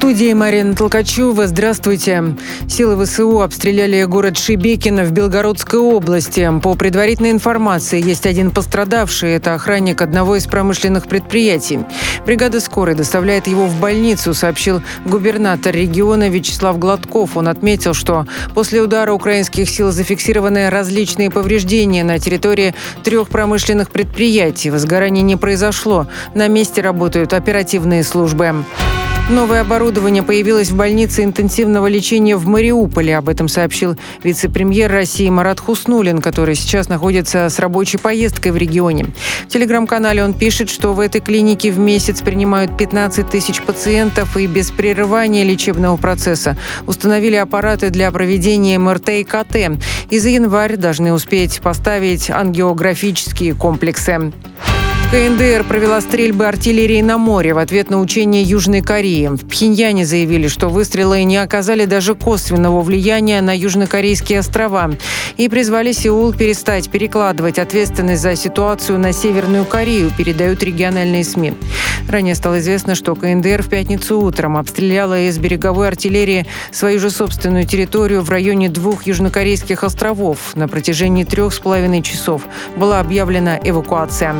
студии 0.00 0.32
Марина 0.32 0.74
Толкачева. 0.74 1.46
Здравствуйте. 1.46 2.34
Силы 2.66 3.04
ВСУ 3.04 3.42
обстреляли 3.42 4.02
город 4.04 4.38
Шибекино 4.38 5.04
в 5.04 5.12
Белгородской 5.12 5.78
области. 5.78 6.50
По 6.62 6.74
предварительной 6.74 7.32
информации, 7.32 8.02
есть 8.02 8.24
один 8.24 8.50
пострадавший. 8.50 9.32
Это 9.32 9.52
охранник 9.52 10.00
одного 10.00 10.36
из 10.36 10.46
промышленных 10.46 11.06
предприятий. 11.06 11.80
Бригада 12.24 12.60
скорой 12.60 12.94
доставляет 12.94 13.46
его 13.46 13.66
в 13.66 13.78
больницу, 13.78 14.32
сообщил 14.32 14.80
губернатор 15.04 15.74
региона 15.74 16.30
Вячеслав 16.30 16.78
Гладков. 16.78 17.36
Он 17.36 17.48
отметил, 17.48 17.92
что 17.92 18.26
после 18.54 18.80
удара 18.80 19.12
украинских 19.12 19.68
сил 19.68 19.92
зафиксированы 19.92 20.70
различные 20.70 21.30
повреждения 21.30 22.04
на 22.04 22.18
территории 22.18 22.74
трех 23.04 23.28
промышленных 23.28 23.90
предприятий. 23.90 24.70
Возгорание 24.70 25.22
не 25.22 25.36
произошло. 25.36 26.06
На 26.34 26.48
месте 26.48 26.80
работают 26.80 27.34
оперативные 27.34 28.02
службы. 28.02 28.64
Новое 29.30 29.60
оборудование 29.60 30.24
появилось 30.24 30.70
в 30.70 30.76
больнице 30.76 31.22
интенсивного 31.22 31.86
лечения 31.86 32.36
в 32.36 32.48
Мариуполе. 32.48 33.16
Об 33.16 33.28
этом 33.28 33.46
сообщил 33.46 33.96
вице-премьер 34.24 34.90
России 34.90 35.30
Марат 35.30 35.60
Хуснулин, 35.60 36.20
который 36.20 36.56
сейчас 36.56 36.88
находится 36.88 37.48
с 37.48 37.60
рабочей 37.60 37.98
поездкой 37.98 38.50
в 38.50 38.56
регионе. 38.56 39.06
В 39.44 39.46
телеграм-канале 39.46 40.24
он 40.24 40.34
пишет, 40.34 40.68
что 40.68 40.94
в 40.94 40.98
этой 40.98 41.20
клинике 41.20 41.70
в 41.70 41.78
месяц 41.78 42.22
принимают 42.22 42.76
15 42.76 43.30
тысяч 43.30 43.62
пациентов 43.62 44.36
и 44.36 44.48
без 44.48 44.72
прерывания 44.72 45.44
лечебного 45.44 45.96
процесса 45.96 46.56
установили 46.88 47.36
аппараты 47.36 47.90
для 47.90 48.10
проведения 48.10 48.80
МРТ 48.80 49.10
и 49.10 49.24
КТ. 49.24 49.78
И 50.10 50.18
за 50.18 50.28
январь 50.30 50.76
должны 50.76 51.12
успеть 51.12 51.60
поставить 51.60 52.30
ангиографические 52.30 53.54
комплексы. 53.54 54.32
КНДР 55.10 55.64
провела 55.64 56.00
стрельбы 56.00 56.46
артиллерии 56.46 57.02
на 57.02 57.18
море 57.18 57.52
в 57.52 57.58
ответ 57.58 57.90
на 57.90 57.98
учения 57.98 58.44
Южной 58.44 58.80
Кореи. 58.80 59.26
В 59.26 59.44
Пхеньяне 59.44 60.06
заявили, 60.06 60.46
что 60.46 60.68
выстрелы 60.68 61.24
не 61.24 61.36
оказали 61.36 61.84
даже 61.84 62.14
косвенного 62.14 62.80
влияния 62.80 63.40
на 63.40 63.50
южнокорейские 63.56 64.38
острова 64.38 64.92
и 65.36 65.48
призвали 65.48 65.90
Сеул 65.90 66.32
перестать 66.32 66.90
перекладывать 66.90 67.58
ответственность 67.58 68.22
за 68.22 68.36
ситуацию 68.36 69.00
на 69.00 69.12
Северную 69.12 69.64
Корею, 69.64 70.12
передают 70.16 70.62
региональные 70.62 71.24
СМИ. 71.24 71.54
Ранее 72.08 72.36
стало 72.36 72.60
известно, 72.60 72.94
что 72.94 73.16
КНДР 73.16 73.64
в 73.64 73.68
пятницу 73.68 74.20
утром 74.20 74.56
обстреляла 74.56 75.22
из 75.22 75.38
береговой 75.38 75.88
артиллерии 75.88 76.46
свою 76.70 77.00
же 77.00 77.10
собственную 77.10 77.66
территорию 77.66 78.22
в 78.22 78.30
районе 78.30 78.68
двух 78.68 79.08
южнокорейских 79.08 79.82
островов. 79.82 80.54
На 80.54 80.68
протяжении 80.68 81.24
трех 81.24 81.52
с 81.52 81.58
половиной 81.58 82.02
часов 82.02 82.42
была 82.76 83.00
объявлена 83.00 83.58
эвакуация. 83.64 84.36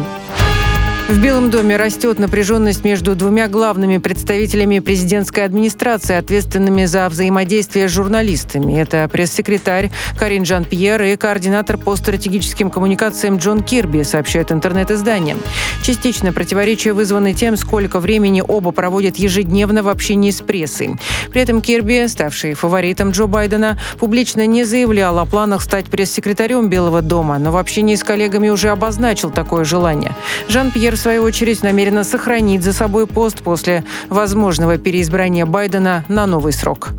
В 1.11 1.21
Белом 1.21 1.51
доме 1.51 1.77
растет 1.77 2.21
напряженность 2.21 2.85
между 2.85 3.17
двумя 3.17 3.49
главными 3.49 3.99
представителями 3.99 4.79
президентской 4.79 5.45
администрации, 5.45 6.15
ответственными 6.15 6.85
за 6.85 7.09
взаимодействие 7.09 7.89
с 7.89 7.93
журналистами. 7.93 8.81
Это 8.81 9.09
пресс-секретарь 9.09 9.91
Карин 10.17 10.45
Жан-Пьер 10.45 11.03
и 11.03 11.17
координатор 11.17 11.79
по 11.79 11.97
стратегическим 11.97 12.71
коммуникациям 12.71 13.39
Джон 13.39 13.65
Кирби, 13.65 14.05
сообщает 14.05 14.53
интернет-издание. 14.53 15.37
Частично 15.83 16.33
противоречия 16.33 16.93
вызваны 16.93 17.35
тем, 17.35 17.57
сколько 17.57 17.99
времени 17.99 18.45
оба 18.47 18.71
проводят 18.71 19.17
ежедневно 19.17 19.83
в 19.83 19.89
общении 19.89 20.31
с 20.31 20.41
прессой. 20.41 20.95
При 21.33 21.43
этом 21.43 21.61
Кирби, 21.61 22.07
ставший 22.07 22.55
фаворитом 22.55 23.11
Джо 23.11 23.27
Байдена, 23.27 23.81
публично 23.99 24.47
не 24.47 24.63
заявлял 24.63 25.19
о 25.19 25.27
планах 25.27 25.63
стать 25.63 25.87
пресс-секретарем 25.87 26.69
Белого 26.69 27.03
дома, 27.03 27.41
но 27.41 27.51
в 27.51 27.57
общении 27.57 27.97
с 27.97 28.05
коллегами 28.05 28.49
уже 28.49 28.69
обозначил 28.69 29.33
такое 29.33 29.65
желание. 29.65 30.15
Жан-Пьер 30.49 31.00
свою 31.01 31.23
очередь, 31.23 31.63
намерена 31.63 32.05
сохранить 32.05 32.63
за 32.63 32.73
собой 32.73 33.07
пост 33.07 33.43
после 33.43 33.85
возможного 34.09 34.79
переизбрания 34.79 35.47
Байдена 35.47 36.05
на 36.09 36.27
новый 36.27 36.53
срок. 36.53 36.91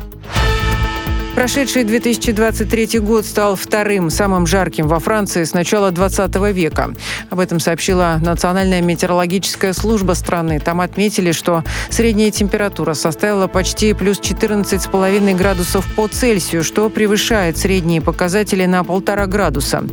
Прошедший 1.34 1.84
2023 1.84 2.98
год 3.00 3.24
стал 3.24 3.56
вторым 3.56 4.10
самым 4.10 4.46
жарким 4.46 4.86
во 4.86 4.98
Франции 4.98 5.44
с 5.44 5.54
начала 5.54 5.90
20 5.90 6.34
века. 6.52 6.92
Об 7.30 7.40
этом 7.40 7.58
сообщила 7.58 8.18
Национальная 8.20 8.82
метеорологическая 8.82 9.72
служба 9.72 10.12
страны. 10.12 10.60
Там 10.60 10.82
отметили, 10.82 11.32
что 11.32 11.64
средняя 11.88 12.30
температура 12.30 12.92
составила 12.92 13.46
почти 13.46 13.94
плюс 13.94 14.20
14,5 14.20 15.34
градусов 15.34 15.86
по 15.96 16.06
Цельсию, 16.06 16.62
что 16.62 16.90
превышает 16.90 17.56
средние 17.56 18.02
показатели 18.02 18.66
на 18.66 18.84
полтора 18.84 19.26
градуса. 19.26 19.84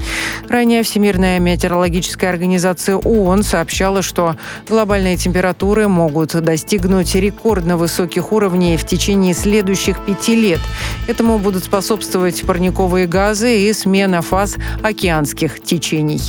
Ранее 0.49 0.83
Всемирная 0.83 1.39
метеорологическая 1.39 2.31
организация 2.31 2.97
ООН 2.97 3.43
сообщала, 3.43 4.01
что 4.01 4.35
глобальные 4.67 5.15
температуры 5.15 5.87
могут 5.87 6.31
достигнуть 6.31 7.15
рекордно 7.15 7.77
высоких 7.77 8.33
уровней 8.33 8.75
в 8.75 8.85
течение 8.85 9.33
следующих 9.33 10.03
пяти 10.05 10.35
лет. 10.35 10.59
Этому 11.07 11.28
Этому 11.29 11.43
будут 11.43 11.63
способствовать 11.63 12.41
парниковые 12.41 13.05
газы 13.05 13.55
и 13.55 13.71
смена 13.73 14.23
фаз 14.23 14.57
океанских 14.81 15.61
течений. 15.61 16.19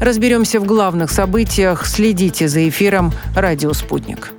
Разберемся 0.00 0.58
в 0.58 0.64
главных 0.64 1.10
событиях. 1.10 1.84
Следите 1.84 2.48
за 2.48 2.66
эфиром 2.66 3.12
«Радио 3.36 3.74
Спутник». 3.74 4.32